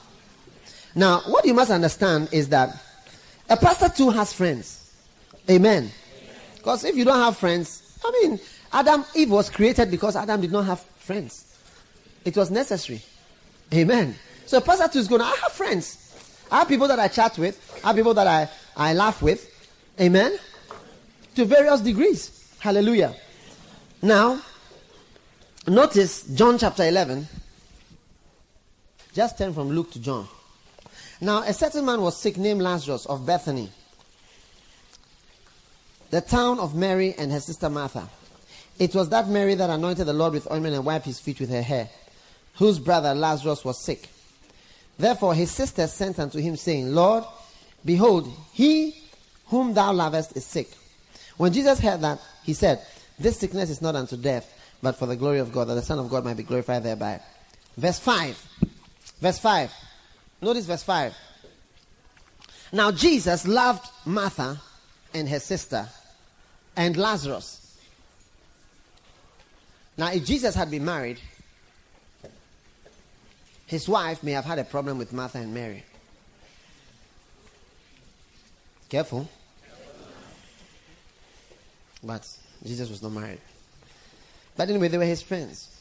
Now, 0.96 1.20
what 1.28 1.44
you 1.44 1.54
must 1.54 1.70
understand 1.70 2.30
is 2.32 2.48
that 2.48 2.76
a 3.48 3.56
pastor 3.56 3.88
too 3.88 4.10
has 4.10 4.32
friends. 4.32 4.92
Amen. 5.48 5.88
Because 6.56 6.82
if 6.82 6.96
you 6.96 7.04
don't 7.04 7.20
have 7.20 7.36
friends, 7.36 7.96
I 8.04 8.10
mean, 8.10 8.40
Adam, 8.72 9.04
Eve 9.14 9.30
was 9.30 9.48
created 9.48 9.92
because 9.92 10.16
Adam 10.16 10.40
did 10.40 10.50
not 10.50 10.64
have 10.64 10.80
friends. 10.80 11.56
It 12.24 12.36
was 12.36 12.50
necessary. 12.50 13.02
Amen. 13.72 14.16
So 14.46 14.58
a 14.58 14.60
pastor 14.60 14.88
too 14.88 14.98
is 14.98 15.06
going 15.06 15.20
to, 15.20 15.26
I 15.28 15.36
have 15.42 15.52
friends. 15.52 16.03
I 16.50 16.60
have 16.60 16.68
people 16.68 16.88
that 16.88 16.98
I 16.98 17.08
chat 17.08 17.38
with. 17.38 17.80
I 17.84 17.88
have 17.88 17.96
people 17.96 18.14
that 18.14 18.26
I, 18.26 18.48
I 18.76 18.94
laugh 18.94 19.22
with. 19.22 19.50
Amen. 20.00 20.38
To 21.36 21.44
various 21.44 21.80
degrees. 21.80 22.54
Hallelujah. 22.58 23.14
Now, 24.02 24.40
notice 25.66 26.22
John 26.22 26.58
chapter 26.58 26.84
11. 26.84 27.26
Just 29.14 29.38
turn 29.38 29.54
from 29.54 29.70
Luke 29.70 29.92
to 29.92 30.00
John. 30.00 30.26
Now, 31.20 31.42
a 31.42 31.52
certain 31.52 31.84
man 31.84 32.02
was 32.02 32.20
sick 32.20 32.36
named 32.36 32.60
Lazarus 32.60 33.06
of 33.06 33.24
Bethany, 33.24 33.70
the 36.10 36.20
town 36.20 36.58
of 36.58 36.74
Mary 36.74 37.14
and 37.16 37.30
her 37.32 37.40
sister 37.40 37.70
Martha. 37.70 38.08
It 38.78 38.94
was 38.94 39.08
that 39.10 39.28
Mary 39.28 39.54
that 39.54 39.70
anointed 39.70 40.06
the 40.06 40.12
Lord 40.12 40.32
with 40.32 40.50
ointment 40.50 40.74
and 40.74 40.84
wiped 40.84 41.06
his 41.06 41.20
feet 41.20 41.38
with 41.38 41.50
her 41.50 41.62
hair, 41.62 41.88
whose 42.56 42.78
brother 42.78 43.14
Lazarus 43.14 43.64
was 43.64 43.82
sick. 43.84 44.08
Therefore 44.98 45.34
his 45.34 45.50
sister 45.50 45.86
sent 45.86 46.18
unto 46.18 46.38
him, 46.38 46.56
saying, 46.56 46.94
Lord, 46.94 47.24
behold, 47.84 48.28
he 48.52 48.96
whom 49.46 49.74
thou 49.74 49.92
lovest 49.92 50.36
is 50.36 50.44
sick. 50.44 50.68
When 51.36 51.52
Jesus 51.52 51.80
heard 51.80 52.00
that, 52.02 52.20
he 52.44 52.52
said, 52.52 52.80
This 53.18 53.38
sickness 53.38 53.70
is 53.70 53.82
not 53.82 53.96
unto 53.96 54.16
death, 54.16 54.50
but 54.82 54.96
for 54.96 55.06
the 55.06 55.16
glory 55.16 55.38
of 55.38 55.52
God, 55.52 55.68
that 55.68 55.74
the 55.74 55.82
Son 55.82 55.98
of 55.98 56.08
God 56.08 56.24
might 56.24 56.36
be 56.36 56.42
glorified 56.42 56.82
thereby. 56.84 57.20
Verse 57.76 57.98
5. 57.98 58.36
Verse 59.20 59.38
5. 59.38 59.72
Notice 60.40 60.66
verse 60.66 60.82
5. 60.82 61.14
Now 62.72 62.90
Jesus 62.90 63.46
loved 63.46 63.88
Martha 64.04 64.60
and 65.12 65.28
her 65.28 65.40
sister 65.40 65.88
and 66.76 66.96
Lazarus. 66.96 67.60
Now, 69.96 70.12
if 70.12 70.24
Jesus 70.24 70.54
had 70.54 70.70
been 70.70 70.84
married, 70.84 71.20
his 73.74 73.88
wife 73.88 74.22
may 74.22 74.30
have 74.30 74.44
had 74.44 74.60
a 74.60 74.64
problem 74.64 74.98
with 74.98 75.12
Martha 75.12 75.38
and 75.38 75.52
Mary. 75.52 75.82
Careful. 78.88 79.28
But 82.00 82.24
Jesus 82.64 82.88
was 82.88 83.02
not 83.02 83.10
married. 83.10 83.40
But 84.56 84.70
anyway, 84.70 84.86
they 84.86 84.98
were 84.98 85.04
his 85.04 85.22
friends. 85.22 85.76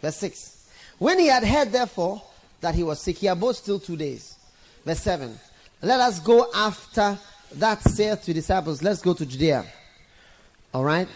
Verse 0.00 0.18
6. 0.18 0.70
When 0.98 1.18
he 1.18 1.26
had 1.26 1.42
heard, 1.42 1.72
therefore, 1.72 2.22
that 2.60 2.76
he 2.76 2.84
was 2.84 3.00
sick, 3.00 3.16
he 3.16 3.26
abode 3.26 3.56
still 3.56 3.80
two 3.80 3.96
days. 3.96 4.36
Verse 4.84 5.00
7. 5.00 5.36
Let 5.82 5.98
us 5.98 6.20
go 6.20 6.48
after 6.54 7.18
that 7.54 7.82
saith 7.82 8.20
to 8.20 8.26
the 8.26 8.34
disciples, 8.34 8.84
let's 8.84 9.02
go 9.02 9.14
to 9.14 9.26
Judea. 9.26 9.64
All 10.72 10.84
right? 10.84 11.08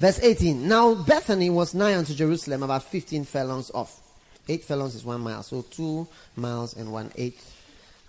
Verse 0.00 0.18
18. 0.22 0.66
Now 0.66 0.94
Bethany 0.94 1.50
was 1.50 1.74
nigh 1.74 1.94
unto 1.94 2.14
Jerusalem, 2.14 2.62
about 2.62 2.82
15 2.84 3.24
furlongs 3.24 3.70
off. 3.72 4.00
Eight 4.48 4.64
furlongs 4.64 4.94
is 4.94 5.04
one 5.04 5.20
mile, 5.20 5.42
so 5.42 5.62
two 5.62 6.08
miles 6.34 6.74
and 6.74 6.90
one 6.90 7.12
eighth 7.16 7.54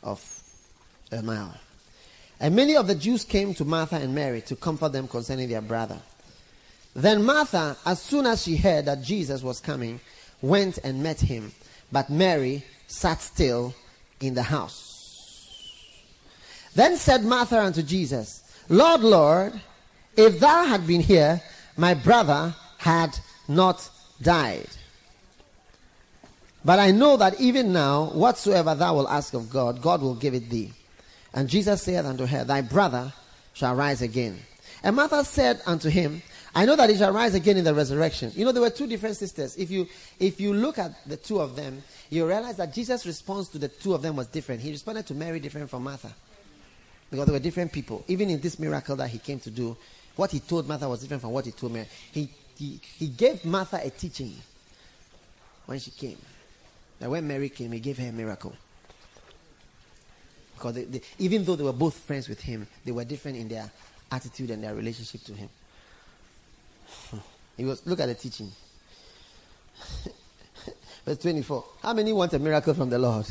of 0.01 0.23
a 1.11 1.21
mile. 1.21 1.53
And 2.39 2.55
many 2.55 2.75
of 2.75 2.87
the 2.87 2.95
Jews 2.95 3.25
came 3.25 3.53
to 3.55 3.65
Martha 3.65 3.97
and 3.97 4.15
Mary 4.15 4.41
to 4.43 4.55
comfort 4.55 4.93
them 4.93 5.07
concerning 5.07 5.49
their 5.49 5.61
brother. 5.61 5.99
Then 6.95 7.23
Martha, 7.23 7.77
as 7.85 8.01
soon 8.01 8.25
as 8.25 8.43
she 8.43 8.55
heard 8.55 8.85
that 8.85 9.03
Jesus 9.03 9.43
was 9.43 9.59
coming, 9.59 9.99
went 10.41 10.79
and 10.83 11.03
met 11.03 11.19
him. 11.19 11.51
But 11.91 12.09
Mary 12.09 12.65
sat 12.87 13.21
still 13.21 13.75
in 14.21 14.33
the 14.33 14.43
house. 14.43 14.87
Then 16.73 16.95
said 16.95 17.23
Martha 17.23 17.61
unto 17.61 17.83
Jesus, 17.83 18.43
Lord, 18.69 19.01
Lord, 19.01 19.59
if 20.15 20.39
thou 20.39 20.63
had 20.65 20.87
been 20.87 21.01
here, 21.01 21.41
my 21.77 21.93
brother 21.93 22.55
had 22.77 23.17
not 23.47 23.89
died. 24.21 24.67
But 26.63 26.79
I 26.79 26.91
know 26.91 27.17
that 27.17 27.39
even 27.39 27.73
now, 27.73 28.05
whatsoever 28.11 28.75
thou 28.75 28.95
wilt 28.95 29.09
ask 29.09 29.33
of 29.33 29.49
God, 29.49 29.81
God 29.81 30.01
will 30.01 30.15
give 30.15 30.33
it 30.33 30.49
thee. 30.49 30.71
And 31.33 31.49
Jesus 31.49 31.81
said 31.81 32.05
unto 32.05 32.25
her, 32.25 32.43
Thy 32.43 32.61
brother 32.61 33.13
shall 33.53 33.75
rise 33.75 34.01
again. 34.01 34.37
And 34.83 34.95
Martha 34.95 35.23
said 35.23 35.61
unto 35.65 35.89
him, 35.89 36.21
I 36.53 36.65
know 36.65 36.75
that 36.75 36.89
he 36.89 36.97
shall 36.97 37.13
rise 37.13 37.33
again 37.33 37.57
in 37.57 37.63
the 37.63 37.73
resurrection. 37.73 38.31
You 38.35 38.43
know, 38.45 38.51
there 38.51 38.61
were 38.61 38.69
two 38.69 38.87
different 38.87 39.15
sisters. 39.15 39.55
If 39.55 39.71
you, 39.71 39.87
if 40.19 40.41
you 40.41 40.53
look 40.53 40.77
at 40.77 40.91
the 41.07 41.15
two 41.15 41.39
of 41.39 41.55
them, 41.55 41.81
you 42.09 42.27
realize 42.27 42.57
that 42.57 42.73
Jesus' 42.73 43.05
response 43.05 43.47
to 43.49 43.57
the 43.57 43.69
two 43.69 43.93
of 43.93 44.01
them 44.01 44.15
was 44.17 44.27
different. 44.27 44.61
He 44.61 44.71
responded 44.71 45.07
to 45.07 45.13
Mary 45.13 45.39
different 45.39 45.69
from 45.69 45.83
Martha. 45.83 46.13
Because 47.09 47.25
they 47.25 47.31
were 47.31 47.39
different 47.39 47.71
people. 47.71 48.03
Even 48.07 48.29
in 48.29 48.41
this 48.41 48.59
miracle 48.59 48.95
that 48.97 49.09
he 49.09 49.17
came 49.17 49.39
to 49.41 49.49
do, 49.49 49.77
what 50.15 50.31
he 50.31 50.39
told 50.39 50.67
Martha 50.67 50.87
was 50.87 51.01
different 51.01 51.21
from 51.21 51.31
what 51.31 51.45
he 51.45 51.51
told 51.51 51.73
Mary. 51.73 51.87
He, 52.11 52.29
he, 52.57 52.79
he 52.97 53.07
gave 53.07 53.43
Martha 53.45 53.79
a 53.81 53.89
teaching 53.89 54.33
when 55.65 55.79
she 55.79 55.91
came. 55.91 56.17
That 56.99 57.09
when 57.09 57.27
Mary 57.27 57.49
came, 57.49 57.71
he 57.71 57.79
gave 57.79 57.97
her 57.97 58.07
a 58.07 58.11
miracle. 58.11 58.53
Because 60.55 60.75
they, 60.75 60.83
they, 60.83 61.01
even 61.19 61.43
though 61.43 61.55
they 61.55 61.63
were 61.63 61.73
both 61.73 61.95
friends 61.95 62.29
with 62.29 62.39
him, 62.41 62.67
they 62.85 62.91
were 62.91 63.03
different 63.03 63.37
in 63.37 63.47
their 63.47 63.71
attitude 64.11 64.51
and 64.51 64.63
their 64.63 64.75
relationship 64.75 65.23
to 65.23 65.33
him. 65.33 65.49
He 67.57 67.65
was, 67.65 67.85
look 67.85 67.99
at 67.99 68.07
the 68.07 68.15
teaching. 68.15 68.49
Verse 71.05 71.17
24. 71.17 71.65
How 71.83 71.93
many 71.93 72.13
want 72.13 72.33
a 72.33 72.39
miracle 72.39 72.73
from 72.73 72.89
the 72.89 72.97
Lord? 72.97 73.27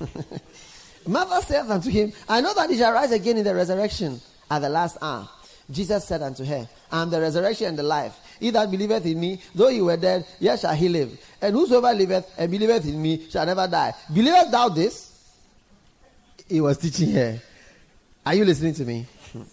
Martha 1.06 1.46
said 1.46 1.70
unto 1.70 1.88
him, 1.88 2.12
I 2.28 2.40
know 2.40 2.52
that 2.54 2.68
he 2.68 2.76
shall 2.76 2.92
rise 2.92 3.12
again 3.12 3.38
in 3.38 3.44
the 3.44 3.54
resurrection 3.54 4.20
at 4.50 4.58
the 4.58 4.68
last 4.68 4.98
hour. 5.00 5.28
Jesus 5.70 6.04
said 6.04 6.22
unto 6.22 6.44
her, 6.44 6.68
I 6.90 7.02
am 7.02 7.10
the 7.10 7.20
resurrection 7.20 7.66
and 7.66 7.78
the 7.78 7.82
life. 7.82 8.18
He 8.40 8.50
that 8.50 8.70
believeth 8.70 9.04
in 9.04 9.20
me, 9.20 9.40
though 9.54 9.68
he 9.68 9.82
were 9.82 9.96
dead, 9.96 10.26
yet 10.40 10.60
shall 10.60 10.74
he 10.74 10.88
live. 10.88 11.18
And 11.42 11.54
whosoever 11.54 11.92
liveth 11.92 12.32
and 12.38 12.50
believeth 12.50 12.86
in 12.86 13.00
me 13.00 13.28
shall 13.28 13.44
never 13.44 13.68
die. 13.68 13.92
Believest 14.12 14.50
thou 14.50 14.68
this? 14.70 15.12
He 16.48 16.60
was 16.60 16.78
teaching 16.78 17.12
her. 17.12 17.40
Are 18.24 18.34
you 18.34 18.44
listening 18.44 18.74
to 18.74 18.84
me? 18.84 19.06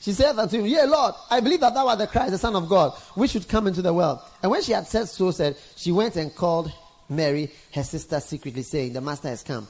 She 0.00 0.12
said 0.12 0.38
unto 0.38 0.58
him, 0.58 0.66
Yea, 0.66 0.84
Lord, 0.84 1.14
I 1.30 1.40
believe 1.40 1.60
that 1.60 1.72
thou 1.72 1.88
art 1.88 1.98
the 1.98 2.06
Christ, 2.06 2.32
the 2.32 2.36
Son 2.36 2.54
of 2.54 2.68
God, 2.68 2.92
which 3.14 3.30
should 3.30 3.48
come 3.48 3.66
into 3.66 3.80
the 3.80 3.94
world. 3.94 4.20
And 4.42 4.50
when 4.50 4.60
she 4.62 4.72
had 4.72 4.86
said 4.86 5.08
so, 5.08 5.30
said, 5.30 5.56
she 5.76 5.92
went 5.92 6.16
and 6.16 6.34
called 6.34 6.70
Mary, 7.08 7.50
her 7.72 7.82
sister, 7.82 8.20
secretly, 8.20 8.60
saying, 8.60 8.92
The 8.92 9.00
Master 9.00 9.28
has 9.28 9.42
come. 9.42 9.66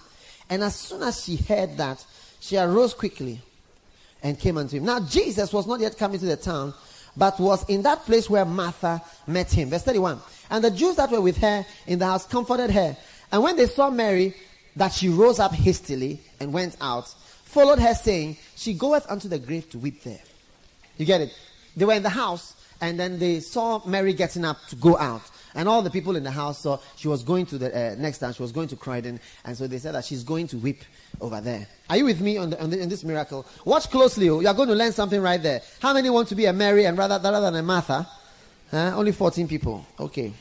And 0.51 0.65
as 0.65 0.75
soon 0.75 1.05
as 1.05 1.23
she 1.23 1.37
heard 1.37 1.77
that, 1.77 2.05
she 2.41 2.57
arose 2.57 2.95
quickly 2.95 3.41
and 4.25 4.41
came 4.41 4.59
unto 4.59 4.79
him. 4.79 4.87
Now, 4.87 4.99
Jesus 5.01 5.53
was 5.53 5.67
not 5.67 5.79
yet 5.79 5.97
come 5.97 6.15
into 6.15 6.27
the 6.27 6.37
town, 6.37 6.75
but 7.17 7.39
was 7.39 7.69
in 7.69 7.83
that 7.83 8.01
place 8.07 8.29
where 8.29 8.45
Martha 8.45 9.01
met 9.27 9.53
him. 9.53 9.69
Verse 9.71 9.83
31. 9.85 10.19
And 10.51 10.65
the 10.65 10.71
Jews 10.71 10.97
that 10.97 11.11
were 11.11 11.21
with 11.21 11.37
her 11.37 11.65
in 11.87 11.99
the 12.01 12.07
house 12.07 12.27
comforted 12.27 12.71
her. 12.71 12.97
And 13.31 13.43
when 13.43 13.57
they 13.57 13.67
saw 13.67 13.91
Mary, 13.91 14.35
that 14.77 14.93
she 14.93 15.09
rose 15.09 15.39
up 15.39 15.53
hastily 15.53 16.21
and 16.41 16.53
went 16.53 16.77
out, 16.81 17.07
followed 17.45 17.79
her, 17.79 17.95
saying, 17.95 18.39
She 18.57 18.75
goeth 18.75 19.09
unto 19.09 19.29
the 19.29 19.39
grave 19.39 19.71
to 19.71 19.79
weep 19.79 20.03
there. 20.03 20.21
You 20.97 21.07
get 21.07 21.21
it? 21.21 21.33
They 21.77 21.85
were 21.85 21.93
in 21.93 22.03
the 22.03 22.09
house, 22.09 22.55
and 22.81 22.99
then 22.99 23.19
they 23.19 23.41
saw 23.41 23.85
Mary 23.87 24.15
getting 24.15 24.45
up 24.45 24.57
to 24.69 24.77
go 24.77 24.97
out. 24.99 25.23
And 25.55 25.69
all 25.69 25.83
the 25.83 25.91
people 25.91 26.17
in 26.17 26.25
the 26.25 26.31
house 26.31 26.61
saw 26.61 26.81
she 26.97 27.07
was 27.07 27.23
going 27.23 27.47
to 27.47 27.59
the 27.59 27.93
uh, 27.93 27.95
next 27.97 28.19
time, 28.19 28.33
she 28.33 28.43
was 28.43 28.51
going 28.51 28.69
to 28.69 28.77
Croydon, 28.77 29.21
and 29.45 29.57
so 29.57 29.67
they 29.67 29.79
said 29.79 29.95
that 29.95 30.05
she's 30.05 30.25
going 30.25 30.49
to 30.49 30.59
weep 30.59 30.83
over 31.21 31.41
there. 31.41 31.67
Are 31.89 31.97
you 31.97 32.05
with 32.05 32.21
me 32.21 32.37
on, 32.39 32.51
the, 32.51 32.61
on 32.61 32.71
the, 32.71 32.81
in 32.81 32.89
this 32.89 33.05
miracle? 33.05 33.47
Watch 33.65 33.91
closely. 33.91 34.29
Oh. 34.31 34.41
You 34.41 34.49
are 34.49 34.55
going 34.55 34.69
to 34.69 34.75
learn 34.75 34.93
something 34.93 35.21
right 35.21 35.43
there. 35.43 35.63
How 35.81 35.95
many 35.95 36.11
want 36.11 36.29
to 36.29 36.35
be 36.35 36.47
a 36.47 36.53
Mary 36.53 36.87
and 36.87 36.99
rather, 36.99 37.21
rather 37.23 37.41
than 37.41 37.57
a 37.57 37.63
Martha? 37.63 38.09
Huh? 38.71 38.93
Only 38.97 39.13
14 39.13 39.47
people. 39.47 39.87
Okay. 40.01 40.33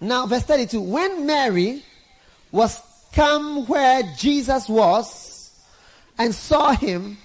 Now, 0.00 0.26
verse 0.26 0.44
32. 0.44 0.80
When 0.80 1.26
Mary 1.26 1.82
was 2.50 2.80
come 3.12 3.66
where 3.66 4.02
Jesus 4.16 4.68
was 4.68 5.62
and 6.18 6.34
saw 6.34 6.72
him, 6.72 7.18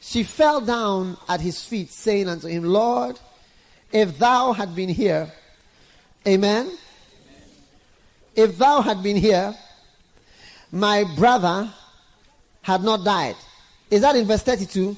she 0.00 0.22
fell 0.22 0.60
down 0.60 1.16
at 1.28 1.40
his 1.40 1.64
feet, 1.64 1.90
saying 1.90 2.28
unto 2.28 2.48
him, 2.48 2.64
Lord, 2.64 3.18
if 3.92 4.18
thou 4.18 4.52
had 4.52 4.74
been 4.74 4.88
here, 4.88 5.32
amen. 6.26 6.70
If 8.34 8.58
thou 8.58 8.80
had 8.80 9.02
been 9.02 9.16
here, 9.16 9.54
my 10.70 11.04
brother 11.16 11.70
had 12.62 12.82
not 12.82 13.04
died. 13.04 13.36
Is 13.90 14.00
that 14.02 14.16
in 14.16 14.26
verse 14.26 14.42
32? 14.42 14.96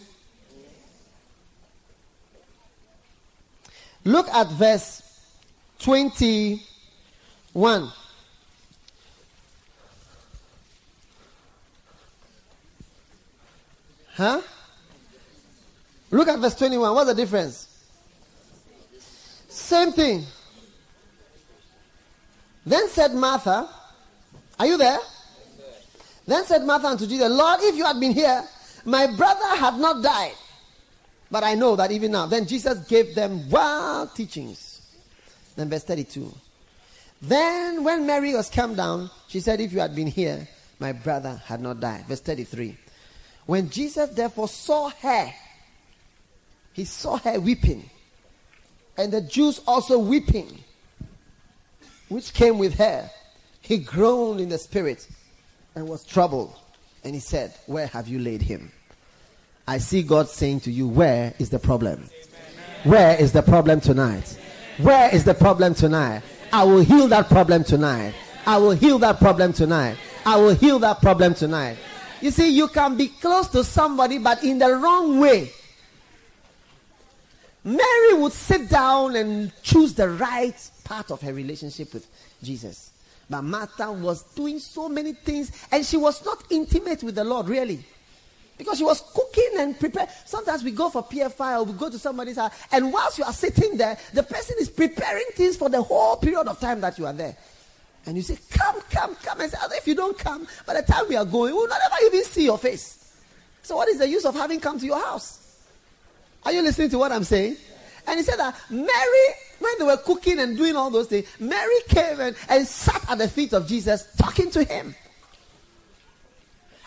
Look 4.05 4.29
at 4.29 4.49
verse 4.51 5.03
21. 5.81 7.91
Huh? 14.14 14.41
Look 16.11 16.29
at 16.29 16.39
verse 16.39 16.55
21. 16.55 16.95
What's 16.95 17.09
the 17.09 17.14
difference? 17.14 17.68
Same 19.49 19.91
thing. 19.91 20.25
Then 22.67 22.89
said 22.89 23.15
Martha, 23.15 23.69
Are 24.59 24.67
you 24.67 24.79
there? 24.79 24.99
Then 26.27 26.45
said 26.45 26.65
Martha 26.65 26.89
unto 26.89 27.07
Jesus, 27.07 27.31
Lord, 27.31 27.61
if 27.62 27.77
you 27.77 27.85
had 27.85 28.01
been 28.01 28.12
here, 28.12 28.43
my 28.85 29.07
brother 29.07 29.57
had 29.57 29.79
not 29.79 30.03
died. 30.03 30.35
But 31.31 31.45
I 31.45 31.55
know 31.55 31.77
that 31.77 31.91
even 31.91 32.12
now. 32.12 32.27
Then 32.27 32.47
Jesus 32.47 32.87
gave 32.87 33.15
them 33.15 33.51
wild 33.51 34.15
teachings. 34.15 34.81
Then 35.57 35.69
verse 35.69 35.85
32. 35.85 36.33
Then 37.21 37.85
when 37.85 38.07
Mary 38.07 38.35
was 38.35 38.51
come 38.51 38.75
down, 38.75 39.11
she 39.29 39.41
said, 39.41 39.61
If 39.61 39.73
you 39.73 39.81
had 39.81 39.95
been 39.95 40.07
here, 40.07 40.47
my 40.79 40.93
brother 40.93 41.41
had 41.45 41.61
not 41.61 41.81
died. 41.81 42.07
Verse 42.07 42.21
33. 42.21 42.77
When 43.47 43.69
Jesus 43.71 44.11
therefore 44.11 44.49
saw 44.49 44.91
her, 44.91 45.33
he 46.73 46.85
saw 46.85 47.19
her 47.19 47.39
weeping, 47.39 47.89
and 48.97 49.12
the 49.12 49.21
Jews 49.21 49.61
also 49.67 49.99
weeping, 49.99 50.64
which 52.09 52.32
came 52.34 52.59
with 52.59 52.74
her. 52.74 53.11
He 53.61 53.78
groaned 53.78 54.40
in 54.40 54.48
the 54.48 54.59
spirit 54.59 55.07
and 55.74 55.88
was 55.88 56.05
troubled. 56.05 56.55
And 57.02 57.14
he 57.14 57.20
said, 57.20 57.55
Where 57.66 57.86
have 57.88 58.09
you 58.09 58.18
laid 58.18 58.42
him? 58.42 58.72
I 59.66 59.78
see 59.78 60.02
God 60.02 60.28
saying 60.28 60.61
to 60.61 60.70
you, 60.70 60.86
Where 60.86 61.34
is 61.38 61.50
the 61.50 61.59
problem? 61.59 62.09
Where 62.84 63.18
is 63.18 63.32
the 63.32 63.42
problem 63.42 63.80
tonight? 63.80 64.38
Where 64.78 65.14
is 65.14 65.24
the 65.24 65.34
problem 65.34 65.74
tonight? 65.74 66.22
I 66.52 66.64
will 66.64 66.80
heal 66.80 67.09
that 67.09 67.28
problem 67.28 67.64
tonight. 67.64 68.14
I 68.46 68.59
will 68.59 68.72
heal 68.72 68.98
that 68.98 69.18
problem 69.18 69.52
tonight. 69.52 69.96
I 70.26 70.36
will 70.36 70.55
heal 70.55 70.78
that 70.80 71.00
problem 71.00 71.34
tonight. 71.34 71.78
You 72.20 72.30
see, 72.30 72.50
you 72.50 72.68
can 72.68 72.96
be 72.96 73.09
close 73.09 73.48
to 73.48 73.64
somebody, 73.64 74.18
but 74.18 74.42
in 74.44 74.59
the 74.59 74.74
wrong 74.76 75.18
way. 75.20 75.50
Mary 77.64 78.14
would 78.14 78.32
sit 78.32 78.68
down 78.68 79.16
and 79.16 79.52
choose 79.62 79.94
the 79.94 80.09
right 80.11 80.70
part 80.85 81.11
of 81.11 81.20
her 81.22 81.32
relationship 81.32 81.93
with 81.93 82.07
Jesus. 82.43 82.91
But 83.28 83.43
Martha 83.43 83.91
was 83.91 84.22
doing 84.35 84.59
so 84.59 84.89
many 84.89 85.12
things, 85.12 85.51
and 85.72 85.85
she 85.85 85.97
was 85.97 86.24
not 86.24 86.45
intimate 86.51 87.03
with 87.03 87.14
the 87.14 87.24
Lord, 87.24 87.49
really. 87.49 87.85
Because 88.57 88.78
she 88.78 88.85
was 88.85 89.03
cooking 89.14 89.51
and 89.59 89.78
preparing. 89.78 90.09
Sometimes 90.26 90.62
we 90.62 90.70
go 90.70 90.89
for 90.89 91.03
PFI 91.03 91.59
or 91.59 91.64
we 91.64 91.72
go 91.72 91.91
to 91.91 91.99
somebody's 91.99 92.37
house, 92.37 92.53
and 92.70 92.93
whilst 92.93 93.18
you 93.18 93.24
are 93.24 93.32
sitting 93.32 93.76
there, 93.76 93.99
the 94.12 94.22
person 94.22 94.57
is 94.61 94.68
preparing 94.68 95.24
things 95.32 95.57
for 95.57 95.68
the 95.68 95.82
whole 95.82 96.16
period 96.16 96.47
of 96.47 96.61
time 96.61 96.80
that 96.82 96.99
you 96.99 97.07
are 97.07 97.12
there. 97.12 97.37
And 98.07 98.16
you 98.16 98.22
say, 98.22 98.39
Come, 98.51 98.80
come, 98.91 99.16
come. 99.16 99.41
And 99.41 99.51
say, 99.51 99.59
if 99.72 99.89
you 99.89 99.95
don't 99.95 100.16
come, 100.18 100.47
by 100.66 100.74
the 100.74 100.82
time 100.82 101.09
we 101.09 101.16
are 101.16 101.24
going, 101.24 101.53
we 101.55 101.59
will 101.59 101.68
never 101.68 102.07
even 102.07 102.24
see 102.24 102.45
your 102.45 102.59
face. 102.59 103.01
So, 103.62 103.76
what 103.76 103.89
is 103.89 103.99
the 103.99 104.09
use 104.09 104.24
of 104.26 104.35
having 104.35 104.61
come 104.61 104.78
to 104.78 104.87
your 104.87 105.03
house? 105.03 105.41
Are 106.45 106.53
you 106.53 106.62
listening 106.62 106.91
to 106.91 106.99
what 106.99 107.12
I'm 107.12 107.24
saying? 107.24 107.57
And 108.07 108.18
he 108.18 108.22
said 108.22 108.37
that 108.37 108.55
Mary, 108.70 109.26
when 109.59 109.72
they 109.78 109.84
were 109.84 109.96
cooking 109.96 110.38
and 110.40 110.57
doing 110.57 110.76
all 110.76 110.90
those 110.90 111.09
things, 111.09 111.26
Mary 111.38 111.80
came 111.88 112.20
and, 112.20 112.36
and 112.48 112.66
sat 112.66 113.11
at 113.11 113.18
the 113.18 113.28
feet 113.28 113.52
of 113.52 113.66
Jesus 113.66 114.07
talking 114.16 114.50
to 114.50 114.64
him. 114.64 114.94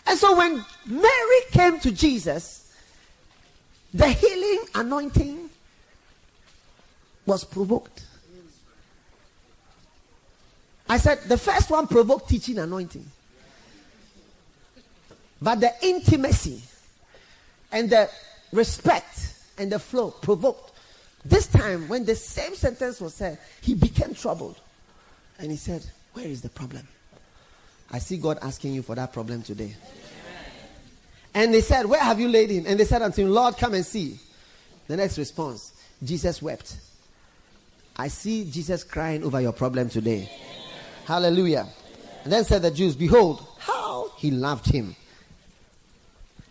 And 0.06 0.18
so 0.18 0.38
when 0.38 0.64
Mary 0.86 1.42
came 1.52 1.80
to 1.82 1.92
Jesus, 1.92 2.74
the 3.94 4.08
healing 4.08 4.66
anointing 4.76 5.50
was 7.26 7.44
provoked. 7.44 8.06
I 10.90 10.98
said 10.98 11.20
the 11.28 11.38
first 11.38 11.70
one 11.70 11.88
provoked 11.88 12.30
teaching 12.30 12.58
anointing. 12.58 13.06
But 15.42 15.60
the 15.60 15.74
intimacy 15.82 16.62
and 17.72 17.90
the 17.90 18.10
respect 18.54 19.34
and 19.58 19.72
the 19.72 19.80
flow 19.80 20.12
provoked. 20.12 20.72
This 21.26 21.48
time, 21.48 21.88
when 21.90 22.06
the 22.06 22.16
same 22.16 22.56
sentence 22.56 23.02
was 23.02 23.14
said, 23.14 23.38
he 23.62 23.74
became 23.74 24.14
troubled. 24.14 24.60
And 25.40 25.52
he 25.52 25.58
said, 25.58 25.86
Where 26.14 26.26
is 26.26 26.42
the 26.42 26.50
problem? 26.50 26.88
I 27.92 28.00
see 28.00 28.18
God 28.18 28.40
asking 28.42 28.74
you 28.74 28.82
for 28.82 28.96
that 28.96 29.14
problem 29.14 29.44
today. 29.44 29.76
And 31.34 31.54
they 31.54 31.62
said, 31.62 31.86
Where 31.86 32.00
have 32.00 32.20
you 32.20 32.30
laid 32.30 32.50
him? 32.50 32.66
And 32.68 32.80
they 32.80 32.86
said 32.86 33.02
unto 33.02 33.22
him, 33.22 33.30
Lord, 33.30 33.58
come 33.58 33.74
and 33.74 33.86
see. 33.86 34.20
The 34.88 34.98
next 34.98 35.18
response 35.18 35.74
Jesus 36.04 36.42
wept. 36.42 36.78
I 37.96 38.08
see 38.08 38.50
Jesus 38.50 38.84
crying 38.84 39.24
over 39.24 39.42
your 39.42 39.52
problem 39.52 39.90
today. 39.90 40.32
Hallelujah. 41.06 41.68
And 42.24 42.32
then 42.32 42.44
said 42.44 42.62
the 42.62 42.72
Jews, 42.72 42.96
Behold, 42.96 43.46
how 43.60 44.12
he 44.18 44.32
loved 44.32 44.66
him. 44.66 44.96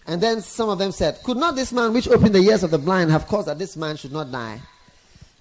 And 0.06 0.20
then 0.20 0.40
some 0.40 0.68
of 0.68 0.78
them 0.78 0.92
said, 0.92 1.22
Could 1.24 1.36
not 1.36 1.56
this 1.56 1.72
man 1.72 1.92
which 1.92 2.08
opened 2.08 2.34
the 2.34 2.40
ears 2.40 2.62
of 2.62 2.70
the 2.70 2.78
blind 2.78 3.10
have 3.10 3.26
caused 3.26 3.48
that 3.48 3.58
this 3.58 3.76
man 3.76 3.96
should 3.96 4.12
not 4.12 4.30
die? 4.30 4.60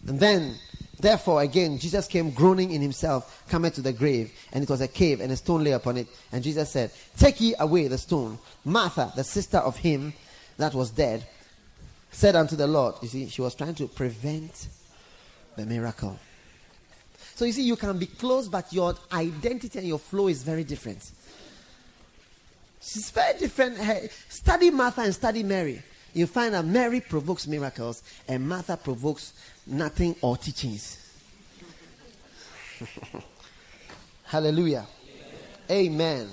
And 0.08 0.20
then, 0.20 0.56
therefore, 1.00 1.42
again, 1.42 1.78
Jesus 1.78 2.08
came 2.08 2.32
groaning 2.32 2.72
in 2.72 2.82
himself, 2.82 3.44
coming 3.48 3.72
to 3.72 3.82
the 3.82 3.94
grave, 3.94 4.32
and 4.52 4.64
it 4.64 4.70
was 4.70 4.82
a 4.82 4.88
cave, 4.88 5.22
and 5.22 5.32
a 5.32 5.38
stone 5.38 5.64
lay 5.64 5.72
upon 5.72 5.98
it. 5.98 6.08
And 6.32 6.44
Jesus 6.44 6.72
said, 6.72 6.92
Take 7.18 7.42
ye 7.42 7.56
away 7.60 7.88
the 7.88 7.98
stone. 7.98 8.40
Martha, 8.64 9.12
the 9.16 9.24
sister 9.24 9.58
of 9.58 9.78
him 9.78 10.14
that 10.58 10.74
was 10.74 10.90
dead, 10.90 11.28
said 12.12 12.36
unto 12.36 12.56
the 12.56 12.68
Lord, 12.68 12.96
You 13.02 13.08
see, 13.08 13.28
she 13.28 13.42
was 13.42 13.54
trying 13.54 13.76
to 13.76 13.88
prevent 13.88 14.68
the 15.56 15.66
miracle. 15.66 16.18
So 17.36 17.46
you 17.46 17.52
see, 17.52 17.64
you 17.64 17.76
can 17.76 17.98
be 17.98 18.06
close, 18.06 18.48
but 18.48 18.72
your 18.72 18.96
identity 19.12 19.78
and 19.78 19.88
your 19.88 20.00
flow 20.00 20.30
is 20.30 20.42
very 20.42 20.64
different. 20.64 21.12
She's 22.86 23.10
very 23.10 23.38
different. 23.40 23.78
Hey, 23.78 24.10
study 24.30 24.70
Martha 24.70 25.02
and 25.02 25.14
study 25.14 25.42
Mary. 25.42 25.82
You 26.14 26.28
find 26.28 26.54
that 26.54 26.66
Mary 26.66 27.02
provokes 27.02 27.48
miracles 27.48 28.04
and 28.28 28.48
Martha 28.48 28.78
provokes 28.78 29.34
nothing 29.66 30.16
or 30.22 30.38
teachings. 30.38 31.02
Hallelujah. 34.24 34.86
Amen. 35.70 36.28
Amen. 36.28 36.30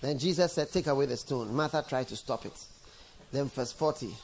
Then 0.00 0.18
Jesus 0.18 0.52
said, 0.52 0.70
Take 0.70 0.86
away 0.86 1.06
the 1.06 1.16
stone. 1.16 1.52
Martha 1.52 1.84
tried 1.86 2.06
to 2.08 2.16
stop 2.16 2.46
it. 2.46 2.64
Then, 3.32 3.46
verse 3.46 3.72
40, 3.72 4.14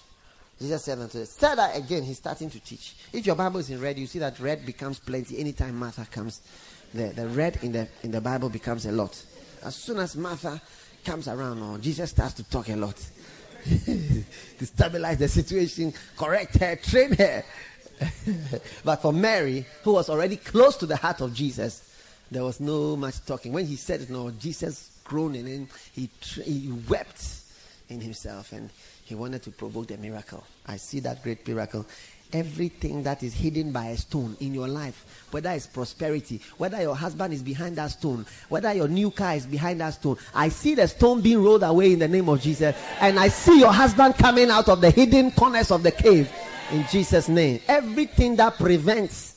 Jesus 0.60 0.84
said 0.84 1.00
unto 1.00 1.18
her, 1.18 1.24
Said 1.26 1.58
I 1.58 1.72
again, 1.72 2.04
he's 2.04 2.18
starting 2.18 2.48
to 2.50 2.60
teach. 2.60 2.94
If 3.12 3.26
your 3.26 3.34
Bible 3.34 3.58
is 3.58 3.70
in 3.70 3.80
red, 3.80 3.98
you 3.98 4.06
see 4.06 4.20
that 4.20 4.38
red 4.38 4.64
becomes 4.64 5.00
plenty 5.00 5.38
anytime 5.38 5.76
Martha 5.76 6.06
comes. 6.08 6.42
The, 6.94 7.08
the 7.08 7.26
red 7.28 7.58
in 7.62 7.72
the, 7.72 7.88
in 8.04 8.12
the 8.12 8.20
Bible 8.20 8.48
becomes 8.48 8.86
a 8.86 8.92
lot. 8.92 9.20
As 9.64 9.74
soon 9.74 9.98
as 9.98 10.16
Martha 10.16 10.60
comes 11.04 11.28
around, 11.28 11.60
oh, 11.62 11.78
Jesus 11.78 12.10
starts 12.10 12.34
to 12.34 12.44
talk 12.44 12.68
a 12.68 12.76
lot. 12.76 12.96
to 13.64 14.66
stabilize 14.66 15.18
the 15.18 15.28
situation, 15.28 15.92
correct 16.16 16.58
her, 16.58 16.76
train 16.76 17.12
her. 17.14 17.44
but 18.84 18.96
for 18.96 19.12
Mary, 19.12 19.64
who 19.84 19.92
was 19.92 20.10
already 20.10 20.36
close 20.36 20.76
to 20.76 20.86
the 20.86 20.96
heart 20.96 21.20
of 21.20 21.32
Jesus, 21.32 21.88
there 22.30 22.42
was 22.42 22.60
no 22.60 22.96
much 22.96 23.24
talking. 23.24 23.52
When 23.52 23.66
he 23.66 23.76
said 23.76 24.08
no, 24.10 24.30
Jesus 24.30 24.98
groaning 25.04 25.46
and 25.46 25.68
he, 25.92 26.08
he 26.42 26.72
wept 26.88 27.24
in 27.88 28.00
himself 28.00 28.52
and 28.52 28.70
he 29.04 29.14
wanted 29.14 29.42
to 29.42 29.50
provoke 29.50 29.88
the 29.88 29.98
miracle. 29.98 30.44
I 30.66 30.76
see 30.76 31.00
that 31.00 31.22
great 31.22 31.46
miracle 31.46 31.86
everything 32.32 33.02
that 33.02 33.22
is 33.22 33.34
hidden 33.34 33.72
by 33.72 33.86
a 33.86 33.96
stone 33.96 34.36
in 34.40 34.54
your 34.54 34.68
life, 34.68 35.26
whether 35.30 35.50
it's 35.50 35.66
prosperity, 35.66 36.40
whether 36.58 36.80
your 36.80 36.96
husband 36.96 37.34
is 37.34 37.42
behind 37.42 37.76
that 37.76 37.88
stone, 37.88 38.24
whether 38.48 38.72
your 38.72 38.88
new 38.88 39.10
car 39.10 39.34
is 39.34 39.46
behind 39.46 39.80
that 39.80 39.90
stone. 39.90 40.16
I 40.34 40.48
see 40.48 40.74
the 40.74 40.88
stone 40.88 41.20
being 41.20 41.42
rolled 41.42 41.62
away 41.62 41.92
in 41.92 41.98
the 41.98 42.08
name 42.08 42.28
of 42.28 42.40
Jesus, 42.40 42.76
and 43.00 43.18
I 43.18 43.28
see 43.28 43.60
your 43.60 43.72
husband 43.72 44.16
coming 44.16 44.50
out 44.50 44.68
of 44.68 44.80
the 44.80 44.90
hidden 44.90 45.30
corners 45.32 45.70
of 45.70 45.82
the 45.82 45.92
cave 45.92 46.30
in 46.70 46.86
Jesus' 46.90 47.28
name. 47.28 47.60
Everything 47.68 48.36
that 48.36 48.56
prevents 48.56 49.32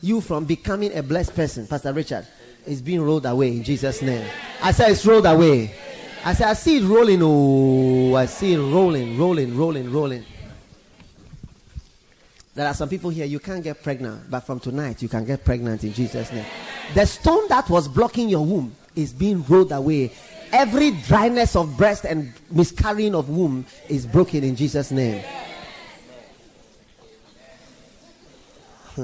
you 0.00 0.20
from 0.20 0.44
becoming 0.44 0.96
a 0.96 1.02
blessed 1.02 1.34
person, 1.34 1.66
Pastor 1.66 1.92
Richard, 1.92 2.26
is 2.66 2.82
being 2.82 3.00
rolled 3.00 3.26
away 3.26 3.48
in 3.48 3.62
Jesus' 3.62 4.02
name. 4.02 4.26
I 4.62 4.72
said 4.72 4.90
it's 4.90 5.06
rolled 5.06 5.26
away. 5.26 5.74
I 6.24 6.32
said 6.32 6.48
I 6.48 6.54
see 6.54 6.78
it 6.78 6.84
rolling. 6.84 7.20
Oh, 7.22 8.14
I 8.14 8.26
see 8.26 8.54
it 8.54 8.58
rolling, 8.58 9.18
rolling, 9.18 9.56
rolling, 9.56 9.92
rolling. 9.92 10.24
There 12.54 12.66
are 12.66 12.74
some 12.74 12.88
people 12.88 13.10
here, 13.10 13.26
you 13.26 13.40
can't 13.40 13.64
get 13.64 13.82
pregnant, 13.82 14.30
but 14.30 14.40
from 14.40 14.60
tonight 14.60 15.02
you 15.02 15.08
can 15.08 15.24
get 15.24 15.44
pregnant 15.44 15.82
in 15.82 15.92
Jesus' 15.92 16.30
name. 16.32 16.46
The 16.94 17.04
stone 17.04 17.48
that 17.48 17.68
was 17.68 17.88
blocking 17.88 18.28
your 18.28 18.44
womb 18.44 18.76
is 18.94 19.12
being 19.12 19.44
rolled 19.48 19.72
away. 19.72 20.12
Every 20.52 20.92
dryness 20.92 21.56
of 21.56 21.76
breast 21.76 22.04
and 22.04 22.32
miscarrying 22.52 23.16
of 23.16 23.28
womb 23.28 23.66
is 23.88 24.06
broken 24.06 24.44
in 24.44 24.54
Jesus' 24.54 24.92
name. 24.92 25.24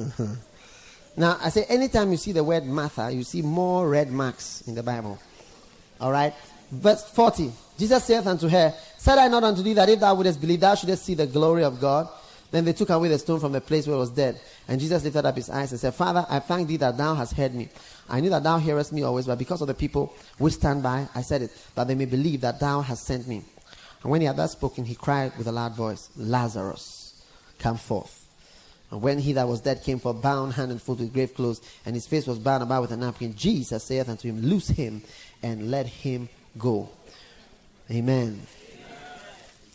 now, 1.17 1.37
I 1.41 1.49
say, 1.49 1.65
anytime 1.65 2.13
you 2.13 2.19
see 2.19 2.31
the 2.31 2.45
word 2.45 2.65
Martha, 2.67 3.11
you 3.11 3.25
see 3.25 3.43
more 3.43 3.89
red 3.89 4.13
marks 4.13 4.63
in 4.69 4.77
the 4.77 4.83
Bible. 4.85 5.19
All 6.01 6.13
right? 6.13 6.35
Verse 6.71 7.03
40. 7.03 7.51
Jesus 7.77 8.05
saith 8.05 8.29
unto 8.29 8.47
her, 8.47 8.73
Said 8.97 9.19
I 9.19 9.27
not 9.27 9.43
unto 9.43 9.63
thee 9.63 9.73
that 9.75 9.89
if 9.89 9.99
thou 9.99 10.15
wouldest 10.15 10.41
believe, 10.41 10.61
thou 10.61 10.77
shouldest 10.77 11.05
see 11.05 11.15
the 11.15 11.27
glory 11.27 11.65
of 11.65 11.81
God? 11.81 12.09
Then 12.51 12.65
they 12.65 12.73
took 12.73 12.91
away 12.91 13.09
the 13.09 13.19
stone 13.19 13.39
from 13.39 13.53
the 13.53 13.61
place 13.61 13.87
where 13.87 13.97
it 13.97 14.01
was 14.01 14.11
dead. 14.11 14.41
And 14.67 14.81
Jesus 14.81 15.05
lifted 15.05 15.25
up 15.25 15.37
his 15.37 15.51
eyes 15.51 15.71
and 15.71 15.81
said, 15.81 15.95
Father, 15.95 16.27
I 16.29 16.41
thank 16.41 16.69
thee 16.69 16.77
that 16.79 16.97
thou 16.97 17.15
hast 17.15 17.35
heard 17.35 17.55
me. 17.55 17.69
I 18.09 18.21
knew 18.21 18.31
that 18.31 18.43
thou 18.43 18.59
hearest 18.59 18.93
me 18.93 19.03
always, 19.03 19.27
but 19.27 19.39
because 19.39 19.61
of 19.61 19.69
the 19.69 19.75
people 19.75 20.13
which 20.39 20.55
stand 20.55 20.83
by, 20.83 21.09
I 21.15 21.23
said 21.23 21.43
it, 21.43 21.51
that 21.77 21.87
they 21.87 21.95
may 21.95 22.07
believe 22.07 22.41
that 22.41 22.59
thou 22.59 22.81
hast 22.81 23.05
sent 23.05 23.29
me. 23.29 23.45
And 24.03 24.11
when 24.11 24.21
he 24.21 24.27
had 24.27 24.37
thus 24.37 24.53
spoken, 24.53 24.85
he 24.85 24.95
cried 24.95 25.37
with 25.39 25.47
a 25.47 25.53
loud 25.53 25.77
voice, 25.77 26.11
Lazarus, 26.17 27.23
come 27.59 27.77
forth. 27.77 28.17
And 28.91 29.01
when 29.01 29.21
he 29.21 29.35
that 29.35 29.47
was 29.47 29.61
dead 29.61 29.85
came 29.85 30.01
forth, 30.01 30.21
bound 30.21 30.55
hand 30.55 30.73
and 30.73 30.83
foot 30.83 30.99
with 30.99 31.13
grave 31.13 31.35
clothes, 31.35 31.61
and 31.87 31.95
his 31.95 32.09
face 32.09 32.27
was 32.27 32.39
bound 32.41 32.63
about 32.63 32.83
with 32.83 32.91
a 32.91 32.97
napkin, 32.97 33.35
Jesus 33.37 33.85
saith 33.85 34.09
unto 34.09 34.29
him, 34.29 34.43
Loose 34.43 34.69
him 34.69 35.03
and 35.43 35.71
let 35.71 35.87
him 35.87 36.29
go. 36.59 36.89
Amen. 37.91 38.41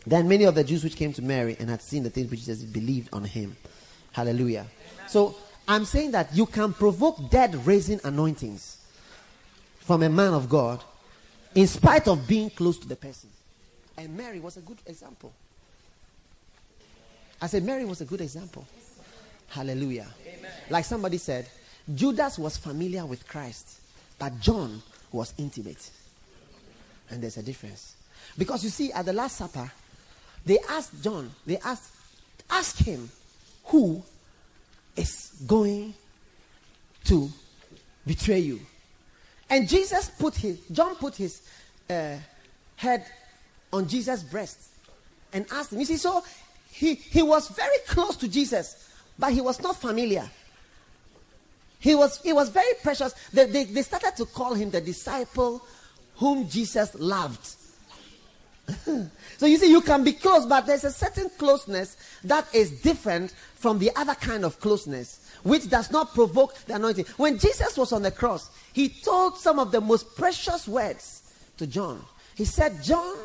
Then 0.07 0.27
many 0.27 0.43
of 0.43 0.55
the 0.55 0.63
Jews 0.63 0.83
which 0.83 0.95
came 0.95 1.13
to 1.13 1.21
Mary 1.21 1.55
and 1.59 1.69
had 1.69 1.81
seen 1.81 2.03
the 2.03 2.09
things 2.09 2.29
which 2.29 2.41
Jesus 2.41 2.61
believed 2.61 3.09
on 3.13 3.23
him. 3.23 3.55
Hallelujah. 4.11 4.67
So 5.07 5.35
I'm 5.67 5.85
saying 5.85 6.11
that 6.11 6.35
you 6.35 6.45
can 6.45 6.73
provoke 6.73 7.29
dead 7.29 7.55
raising 7.65 7.99
anointings 8.03 8.77
from 9.79 10.03
a 10.03 10.09
man 10.09 10.33
of 10.33 10.47
God 10.47 10.83
in 11.55 11.67
spite 11.67 12.07
of 12.07 12.27
being 12.27 12.49
close 12.49 12.77
to 12.79 12.87
the 12.87 12.95
person. 12.95 13.29
And 13.97 14.15
Mary 14.15 14.39
was 14.39 14.57
a 14.57 14.61
good 14.61 14.77
example. 14.85 15.33
I 17.41 17.47
said, 17.47 17.63
Mary 17.63 17.85
was 17.85 18.01
a 18.01 18.05
good 18.05 18.21
example. 18.21 18.65
Hallelujah. 19.49 20.07
Amen. 20.25 20.51
Like 20.69 20.85
somebody 20.85 21.17
said, 21.17 21.47
Judas 21.93 22.39
was 22.39 22.57
familiar 22.57 23.05
with 23.05 23.27
Christ, 23.27 23.79
but 24.17 24.39
John 24.39 24.81
was 25.11 25.33
intimate. 25.37 25.89
And 27.09 27.21
there's 27.21 27.37
a 27.37 27.43
difference. 27.43 27.95
Because 28.37 28.63
you 28.63 28.69
see, 28.69 28.91
at 28.91 29.05
the 29.05 29.13
Last 29.13 29.37
Supper, 29.37 29.71
they 30.45 30.59
asked 30.69 31.03
John, 31.03 31.31
they 31.45 31.57
asked, 31.57 31.91
ask 32.49 32.77
him 32.77 33.09
who 33.65 34.03
is 34.95 35.31
going 35.47 35.93
to 37.05 37.29
betray 38.05 38.39
you. 38.39 38.59
And 39.49 39.67
Jesus 39.67 40.09
put 40.09 40.35
his, 40.35 40.59
John 40.71 40.95
put 40.95 41.15
his 41.15 41.41
uh, 41.89 42.15
head 42.75 43.05
on 43.71 43.87
Jesus' 43.87 44.23
breast 44.23 44.69
and 45.33 45.45
asked 45.51 45.73
him. 45.73 45.79
You 45.79 45.85
see, 45.85 45.97
so 45.97 46.23
he, 46.71 46.95
he 46.95 47.23
was 47.23 47.49
very 47.49 47.77
close 47.87 48.15
to 48.17 48.27
Jesus, 48.27 48.89
but 49.17 49.33
he 49.33 49.41
was 49.41 49.61
not 49.61 49.79
familiar. 49.79 50.29
He 51.79 51.93
was, 51.93 52.21
he 52.21 52.33
was 52.33 52.49
very 52.49 52.73
precious. 52.81 53.13
They, 53.31 53.45
they, 53.45 53.63
they 53.65 53.81
started 53.81 54.13
to 54.17 54.25
call 54.25 54.53
him 54.53 54.71
the 54.71 54.81
disciple 54.81 55.65
whom 56.15 56.49
Jesus 56.49 56.95
loved. 56.95 57.55
so 59.37 59.45
you 59.45 59.57
see, 59.57 59.69
you 59.69 59.81
can 59.81 60.03
be 60.03 60.13
close, 60.13 60.45
but 60.45 60.65
there's 60.65 60.83
a 60.83 60.91
certain 60.91 61.29
closeness 61.37 61.97
that 62.23 62.47
is 62.53 62.81
different 62.81 63.31
from 63.55 63.79
the 63.79 63.91
other 63.95 64.15
kind 64.15 64.43
of 64.43 64.59
closeness, 64.59 65.31
which 65.43 65.69
does 65.69 65.91
not 65.91 66.13
provoke 66.13 66.55
the 66.65 66.75
anointing. 66.75 67.05
When 67.17 67.37
Jesus 67.37 67.77
was 67.77 67.91
on 67.93 68.01
the 68.01 68.11
cross, 68.11 68.49
he 68.73 68.89
told 68.89 69.37
some 69.37 69.59
of 69.59 69.71
the 69.71 69.81
most 69.81 70.15
precious 70.15 70.67
words 70.67 71.31
to 71.57 71.67
John. 71.67 72.03
He 72.35 72.45
said, 72.45 72.83
John, 72.83 73.15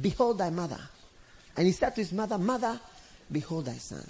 behold 0.00 0.38
thy 0.38 0.50
mother. 0.50 0.80
And 1.56 1.66
he 1.66 1.72
said 1.72 1.94
to 1.96 2.00
his 2.00 2.12
mother, 2.12 2.38
Mother, 2.38 2.78
behold 3.32 3.66
thy 3.66 3.74
son. 3.74 4.06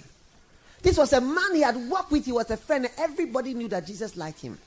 This 0.81 0.97
was 0.97 1.13
a 1.13 1.21
man 1.21 1.55
he 1.55 1.61
had 1.61 1.75
worked 1.89 2.11
with, 2.11 2.25
he 2.25 2.31
was 2.31 2.49
a 2.51 2.57
friend, 2.57 2.89
everybody 2.97 3.53
knew 3.53 3.67
that 3.69 3.85
Jesus 3.85 4.15
liked 4.15 4.41
him. 4.41 4.57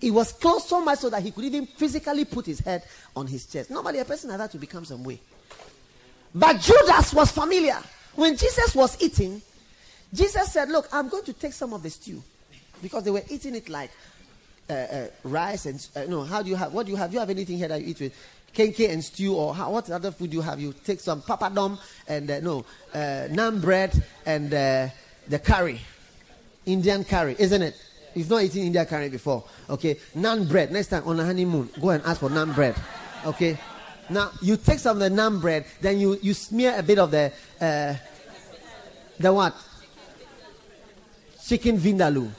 He 0.00 0.10
was 0.10 0.32
close 0.32 0.68
so 0.68 0.80
much 0.82 0.98
so 0.98 1.10
that 1.10 1.22
he 1.22 1.30
could 1.30 1.44
even 1.44 1.66
physically 1.66 2.24
put 2.24 2.46
his 2.46 2.60
head 2.60 2.82
on 3.16 3.26
his 3.26 3.46
chest. 3.46 3.70
Normally, 3.70 4.00
a 4.00 4.04
person 4.04 4.30
like 4.30 4.38
that 4.38 4.52
would 4.52 4.60
become 4.60 4.84
some 4.84 5.02
way. 5.02 5.20
But 6.34 6.60
Judas 6.60 7.14
was 7.14 7.30
familiar. 7.30 7.78
When 8.14 8.36
Jesus 8.36 8.74
was 8.74 9.00
eating, 9.02 9.40
Jesus 10.12 10.52
said, 10.52 10.68
Look, 10.68 10.88
I'm 10.92 11.08
going 11.08 11.24
to 11.24 11.32
take 11.32 11.52
some 11.52 11.72
of 11.72 11.82
the 11.82 11.90
stew. 11.90 12.22
Because 12.82 13.04
they 13.04 13.10
were 13.10 13.22
eating 13.30 13.54
it 13.54 13.68
like 13.68 13.90
uh, 14.68 14.72
uh, 14.72 15.06
rice 15.22 15.66
and, 15.66 15.86
uh, 15.96 16.04
no, 16.08 16.22
how 16.22 16.42
do 16.42 16.50
you 16.50 16.56
have, 16.56 16.72
what 16.72 16.86
do 16.86 16.92
you 16.92 16.96
have? 16.96 17.10
Do 17.10 17.14
you 17.14 17.20
have 17.20 17.30
anything 17.30 17.56
here 17.56 17.68
that 17.68 17.80
you 17.80 17.88
eat 17.88 18.00
with? 18.00 18.14
Kenkey 18.54 18.88
and 18.88 19.02
stew, 19.02 19.34
or 19.34 19.54
how, 19.54 19.72
what 19.72 19.90
other 19.90 20.12
food 20.12 20.30
do 20.30 20.36
you 20.36 20.42
have? 20.42 20.60
You 20.60 20.72
take 20.84 21.00
some 21.00 21.22
papadom 21.22 21.78
and, 22.06 22.30
uh, 22.30 22.40
no, 22.40 22.64
uh, 22.92 23.28
naan 23.30 23.60
bread 23.60 24.00
and 24.24 24.52
uh, 24.54 24.88
the 25.28 25.38
curry. 25.38 25.80
Indian 26.66 27.04
curry, 27.04 27.36
isn't 27.38 27.62
it? 27.62 27.74
You've 28.14 28.30
not 28.30 28.42
eaten 28.42 28.62
Indian 28.62 28.86
curry 28.86 29.08
before. 29.08 29.44
Okay. 29.68 29.98
Naan 30.16 30.48
bread. 30.48 30.70
Next 30.72 30.88
time 30.88 31.02
on 31.06 31.18
a 31.18 31.24
honeymoon, 31.24 31.68
go 31.80 31.90
and 31.90 32.02
ask 32.04 32.20
for 32.20 32.28
naan 32.28 32.54
bread. 32.54 32.74
Okay. 33.26 33.58
Now 34.10 34.30
you 34.42 34.56
take 34.56 34.78
some 34.78 35.00
of 35.00 35.00
the 35.00 35.08
naan 35.08 35.40
bread, 35.40 35.64
then 35.80 35.98
you, 35.98 36.18
you 36.22 36.34
smear 36.34 36.74
a 36.78 36.82
bit 36.82 36.98
of 36.98 37.10
the 37.10 37.32
uh, 37.60 37.94
the 39.18 39.32
what? 39.32 39.54
Chicken 41.44 41.78
vindaloo. 41.78 42.30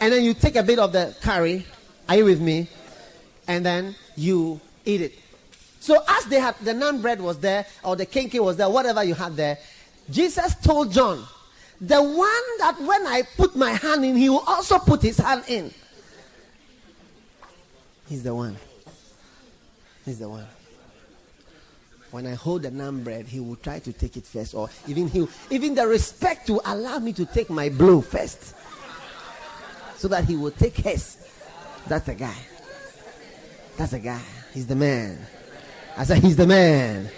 And 0.00 0.12
then 0.12 0.24
you 0.24 0.34
take 0.34 0.56
a 0.56 0.62
bit 0.62 0.78
of 0.78 0.92
the 0.92 1.16
curry. 1.22 1.64
Are 2.08 2.16
you 2.16 2.24
with 2.24 2.40
me? 2.40 2.68
And 3.48 3.64
then 3.64 3.94
you 4.16 4.60
eat 4.84 5.00
it. 5.00 5.12
So 5.80 6.02
as 6.08 6.24
they 6.26 6.40
had 6.40 6.56
the 6.62 6.72
naan 6.72 7.00
bread 7.00 7.20
was 7.20 7.38
there, 7.38 7.66
or 7.82 7.96
the 7.96 8.06
kenkey 8.06 8.40
was 8.40 8.56
there, 8.56 8.68
whatever 8.68 9.04
you 9.04 9.14
had 9.14 9.36
there, 9.36 9.58
Jesus 10.10 10.54
told 10.56 10.92
John, 10.92 11.24
the 11.80 12.02
one 12.02 12.58
that 12.58 12.76
when 12.80 13.06
I 13.06 13.22
put 13.36 13.56
my 13.56 13.72
hand 13.72 14.04
in, 14.04 14.16
he 14.16 14.28
will 14.28 14.44
also 14.46 14.78
put 14.78 15.02
his 15.02 15.18
hand 15.18 15.44
in. 15.48 15.72
He's 18.08 18.22
the 18.22 18.34
one. 18.34 18.56
He's 20.04 20.18
the 20.18 20.28
one. 20.28 20.46
When 22.10 22.26
I 22.26 22.34
hold 22.34 22.62
the 22.62 22.70
naan 22.70 23.02
bread, 23.02 23.26
he 23.26 23.40
will 23.40 23.56
try 23.56 23.80
to 23.80 23.92
take 23.92 24.16
it 24.16 24.24
first, 24.24 24.54
or 24.54 24.70
even 24.86 25.08
he, 25.08 25.26
even 25.50 25.74
the 25.74 25.86
respect 25.86 26.46
to 26.46 26.60
allow 26.64 26.98
me 27.00 27.12
to 27.14 27.26
take 27.26 27.50
my 27.50 27.68
blow 27.70 28.00
first, 28.00 28.54
so 29.96 30.06
that 30.08 30.24
he 30.24 30.36
will 30.36 30.52
take 30.52 30.76
his. 30.76 31.16
That's 31.88 32.06
the 32.06 32.14
guy. 32.14 32.36
That's 33.76 33.90
the 33.90 33.98
guy. 33.98 34.22
He's 34.52 34.66
the 34.68 34.76
man. 34.76 35.18
I 35.96 36.04
said, 36.04 36.22
he's 36.22 36.36
the 36.36 36.46
man. 36.46 37.10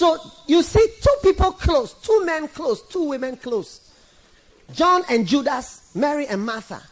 So 0.00 0.18
you 0.46 0.62
see 0.62 0.86
two 1.02 1.16
people 1.22 1.52
close, 1.52 1.92
two 1.92 2.24
men 2.24 2.48
close, 2.48 2.80
two 2.80 3.04
women 3.04 3.36
close. 3.36 3.92
John 4.72 5.02
and 5.10 5.26
Judas, 5.26 5.90
Mary 5.94 6.26
and 6.26 6.42
Martha. 6.46 6.82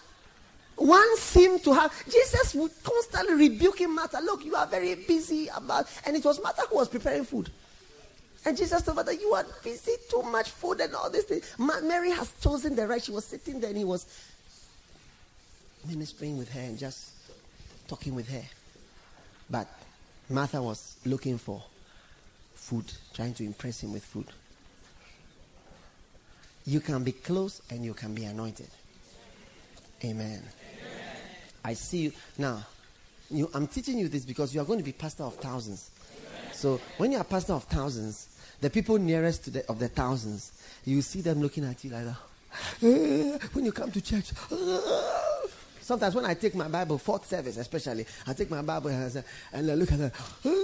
One 0.77 1.17
seemed 1.17 1.65
to 1.65 1.73
have 1.73 1.91
Jesus 2.05 2.55
would 2.55 2.71
constantly 2.83 3.49
rebuking 3.49 3.95
Martha. 3.95 4.19
Look, 4.21 4.45
you 4.45 4.55
are 4.57 4.67
very 4.67 4.95
busy 4.95 5.49
about 5.57 5.87
and 6.05 6.17
it 6.17 6.23
was 6.23 6.39
Martha 6.43 6.65
who 6.69 6.77
was 6.77 6.89
preparing 6.89 7.25
food. 7.25 7.49
And 8.45 8.59
Jesus 8.59 8.83
told 8.83 8.99
her 8.99 9.05
that 9.05 9.19
you 9.19 9.33
are 9.33 9.47
busy, 9.65 9.93
too 10.11 10.23
much 10.25 10.51
food 10.51 10.79
and 10.81 10.95
all 10.95 11.09
this 11.09 11.25
thing. 11.25 11.41
Mary 11.59 12.11
has 12.11 12.31
chosen 12.43 12.77
the 12.77 12.87
right. 12.87 13.03
She 13.03 13.13
was 13.13 13.25
sitting 13.25 13.59
there 13.59 13.71
and 13.71 13.79
he 13.79 13.85
was 13.85 14.05
ministering 15.87 16.37
with 16.37 16.53
her 16.53 16.61
and 16.61 16.79
just 16.79 17.13
talking 17.89 18.15
with 18.15 18.29
her. 18.29 18.45
But 19.49 19.67
Martha 20.29 20.61
was 20.61 20.99
looking 21.07 21.39
for 21.39 21.63
food, 22.69 22.85
trying 23.15 23.33
to 23.33 23.45
impress 23.45 23.83
him 23.83 23.95
with 23.95 24.05
food. 24.05 24.27
You 26.67 26.81
can 26.81 27.03
be 27.03 27.13
close 27.13 27.63
and 27.71 27.83
you 27.83 27.95
can 27.95 28.15
be 28.15 28.25
anointed. 28.25 28.69
Amen. 30.05 30.43
Amen. 30.43 30.43
I 31.65 31.73
see 31.73 31.99
you 31.99 32.13
now. 32.37 32.63
You, 33.31 33.51
I'm 33.55 33.67
teaching 33.67 33.99
you 33.99 34.09
this 34.09 34.27
because 34.27 34.55
you 34.55 34.61
are 34.61 34.65
going 34.65 34.79
to 34.79 34.85
be 34.85 34.93
pastor 34.93 35.25
of 35.25 35.37
thousands. 35.37 35.91
Amen. 36.13 36.53
So 36.53 36.81
when 36.99 37.13
you 37.13 37.19
are 37.19 37.25
pastor 37.25 37.55
of 37.55 37.65
thousands, 37.65 38.39
the 38.61 38.69
people 38.69 38.99
nearest 38.99 39.45
to 39.45 39.51
the, 39.51 39.67
of 39.71 39.79
the 39.79 39.89
thousands, 39.89 40.53
you 40.85 41.01
see 41.01 41.23
them 41.23 41.41
looking 41.41 41.65
at 41.65 41.83
you 41.85 41.91
like 41.91 42.05
that. 42.05 42.17
Eh, 42.83 43.39
when 43.53 43.65
you 43.65 43.73
come 43.73 43.91
to 43.91 44.01
church, 44.01 44.33
eh. 44.53 44.81
sometimes 45.81 46.15
when 46.15 46.27
I 46.27 46.35
take 46.35 46.55
my 46.55 46.69
Bible, 46.69 46.99
fourth 46.99 47.27
service 47.27 47.57
especially, 47.57 48.05
I 48.27 48.35
take 48.35 48.51
my 48.51 48.63
Bible 48.63 48.91
and 48.91 49.25
I, 49.55 49.61
look 49.75 49.93
at 49.93 49.99
them. 49.99 50.13
Eh. 50.45 50.58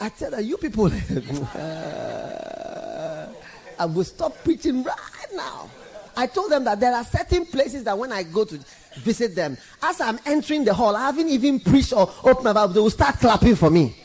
I 0.00 0.08
tell 0.10 0.40
you, 0.40 0.50
you 0.50 0.56
people, 0.56 0.86
uh, 1.54 3.26
I 3.78 3.84
will 3.86 4.04
stop 4.04 4.36
preaching 4.44 4.82
right 4.84 5.26
now. 5.34 5.68
I 6.16 6.26
told 6.26 6.50
them 6.50 6.64
that 6.64 6.80
there 6.80 6.92
are 6.92 7.04
certain 7.04 7.46
places 7.46 7.84
that 7.84 7.96
when 7.96 8.12
I 8.12 8.24
go 8.24 8.44
to 8.44 8.58
visit 8.96 9.34
them, 9.34 9.56
as 9.82 10.00
I'm 10.00 10.18
entering 10.26 10.64
the 10.64 10.74
hall, 10.74 10.96
I 10.96 11.06
haven't 11.06 11.28
even 11.28 11.60
preached 11.60 11.92
or 11.92 12.12
opened 12.24 12.44
my 12.44 12.52
Bible, 12.52 12.74
they 12.74 12.80
will 12.80 12.90
start 12.90 13.20
clapping 13.20 13.54
for 13.54 13.70
me. 13.70 13.96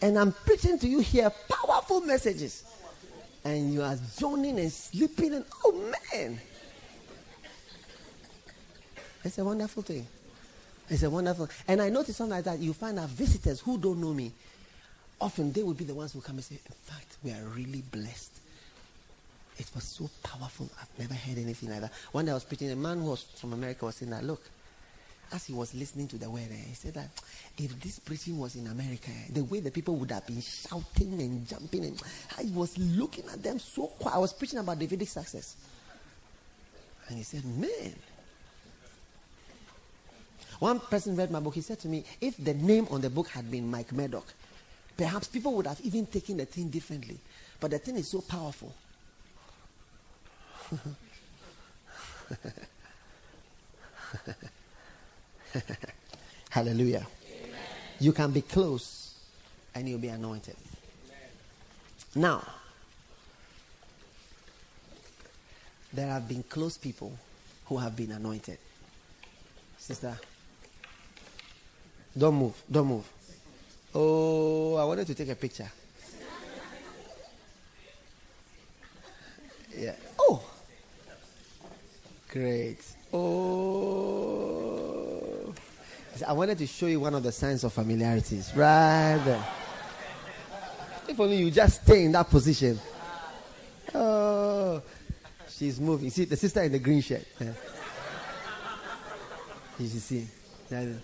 And 0.00 0.18
I'm 0.18 0.32
preaching 0.32 0.78
to 0.78 0.88
you 0.88 1.00
here 1.00 1.30
powerful 1.48 2.02
messages. 2.02 2.64
And 3.44 3.72
you 3.72 3.82
are 3.82 3.96
zoning 3.96 4.58
and 4.58 4.70
sleeping, 4.70 5.34
and 5.34 5.44
oh 5.64 5.92
man. 6.12 6.38
It's 9.24 9.38
a 9.38 9.44
wonderful 9.44 9.82
thing. 9.82 10.06
It's 10.90 11.02
a 11.02 11.10
wonderful. 11.10 11.48
And 11.66 11.82
I 11.82 11.88
notice 11.88 12.16
something 12.16 12.36
like 12.36 12.44
that. 12.44 12.58
You 12.58 12.72
find 12.72 12.98
our 12.98 13.06
visitors 13.06 13.60
who 13.60 13.78
don't 13.78 14.00
know 14.00 14.12
me, 14.12 14.32
often 15.20 15.52
they 15.52 15.62
will 15.62 15.74
be 15.74 15.84
the 15.84 15.94
ones 15.94 16.12
who 16.12 16.20
come 16.20 16.36
and 16.36 16.44
say, 16.44 16.56
In 16.66 16.72
fact, 16.72 17.16
we 17.22 17.30
are 17.32 17.44
really 17.54 17.82
blessed. 17.90 18.32
It 19.58 19.66
was 19.74 19.84
so 19.84 20.08
powerful. 20.22 20.68
I've 20.80 20.98
never 20.98 21.14
heard 21.14 21.38
anything 21.38 21.70
like 21.70 21.80
that. 21.80 21.92
One 22.12 22.24
day 22.24 22.30
I 22.30 22.34
was 22.34 22.44
preaching, 22.44 22.70
a 22.70 22.76
man 22.76 23.00
who 23.00 23.10
was 23.10 23.22
from 23.22 23.52
America 23.52 23.84
was 23.84 23.96
saying 23.96 24.10
that, 24.10 24.24
Look, 24.24 24.42
as 25.32 25.46
he 25.46 25.52
was 25.52 25.74
listening 25.74 26.08
to 26.08 26.16
the 26.16 26.30
word, 26.30 26.48
eh, 26.50 26.68
he 26.68 26.74
said 26.74 26.94
that 26.94 27.08
if 27.58 27.78
this 27.80 27.98
preaching 27.98 28.38
was 28.38 28.56
in 28.56 28.66
America, 28.66 29.10
eh, 29.10 29.32
the 29.32 29.44
way 29.44 29.60
the 29.60 29.70
people 29.70 29.96
would 29.96 30.10
have 30.10 30.26
been 30.26 30.40
shouting 30.40 31.20
and 31.20 31.46
jumping, 31.46 31.84
and 31.84 32.02
I 32.38 32.44
was 32.54 32.78
looking 32.78 33.24
at 33.32 33.42
them 33.42 33.58
so 33.58 33.88
quiet. 33.88 34.14
I 34.14 34.18
was 34.18 34.32
preaching 34.32 34.58
about 34.58 34.78
Davidic 34.78 35.08
success. 35.08 35.56
And 37.08 37.18
he 37.18 37.24
said, 37.24 37.44
Man, 37.44 37.94
one 40.58 40.80
person 40.80 41.16
read 41.16 41.30
my 41.30 41.40
book. 41.40 41.54
He 41.54 41.60
said 41.60 41.78
to 41.80 41.88
me, 41.88 42.04
if 42.20 42.36
the 42.42 42.54
name 42.54 42.86
on 42.90 43.00
the 43.00 43.10
book 43.10 43.28
had 43.28 43.50
been 43.50 43.70
Mike 43.70 43.92
Murdock, 43.92 44.26
perhaps 44.98 45.28
people 45.28 45.54
would 45.54 45.66
have 45.68 45.80
even 45.82 46.04
taken 46.06 46.36
the 46.36 46.44
thing 46.44 46.68
differently. 46.68 47.16
But 47.60 47.70
the 47.70 47.78
thing 47.78 47.96
is 47.96 48.08
so 48.08 48.20
powerful. 48.20 48.74
Hallelujah. 56.50 57.06
Amen. 57.26 57.60
You 58.00 58.12
can 58.12 58.32
be 58.32 58.42
close 58.42 59.14
and 59.74 59.88
you'll 59.88 60.00
be 60.00 60.08
anointed. 60.08 60.56
Amen. 61.06 61.18
Now, 62.16 62.44
there 65.92 66.08
have 66.08 66.28
been 66.28 66.42
close 66.42 66.76
people 66.76 67.16
who 67.66 67.78
have 67.78 67.94
been 67.96 68.10
anointed. 68.10 68.58
Sister, 69.78 70.18
don't 72.16 72.34
move. 72.34 72.60
Don't 72.70 72.88
move. 72.88 73.08
Oh, 73.94 74.76
I 74.76 74.84
wanted 74.84 75.06
to 75.06 75.14
take 75.14 75.28
a 75.30 75.34
picture. 75.34 75.70
Yeah. 79.76 79.94
Oh. 80.18 80.42
Great. 82.28 82.78
Oh. 83.12 84.34
I 86.26 86.32
wanted 86.32 86.58
to 86.58 86.66
show 86.66 86.86
you 86.86 86.98
one 87.00 87.14
of 87.14 87.22
the 87.22 87.30
signs 87.32 87.62
of 87.64 87.72
familiarities. 87.72 88.52
Right 88.54 89.18
there. 89.24 89.44
If 91.08 91.18
only 91.20 91.36
you 91.36 91.50
just 91.50 91.84
stay 91.84 92.04
in 92.04 92.12
that 92.12 92.28
position. 92.28 92.78
Oh. 93.94 94.82
She's 95.48 95.80
moving. 95.80 96.10
See, 96.10 96.24
the 96.24 96.36
sister 96.36 96.62
in 96.62 96.72
the 96.72 96.78
green 96.78 97.00
shirt. 97.00 97.24
Yeah. 97.40 97.52
You 99.78 99.86
see. 99.88 100.28
That 100.68 101.00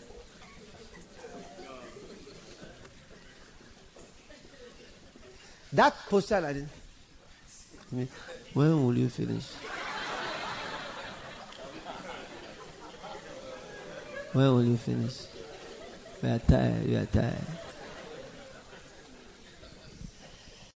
poster, 6.08 6.36
I 6.36 6.52
didn't. 6.52 6.68
When 8.52 8.86
will 8.86 8.96
you 8.96 9.08
finish? 9.08 9.46
When 14.32 14.46
will 14.46 14.64
you 14.64 14.76
finish? 14.76 15.26
We 16.22 16.28
are 16.28 16.38
tired. 16.38 16.86
We 16.86 16.96
are 16.96 17.06
tired. 17.06 17.63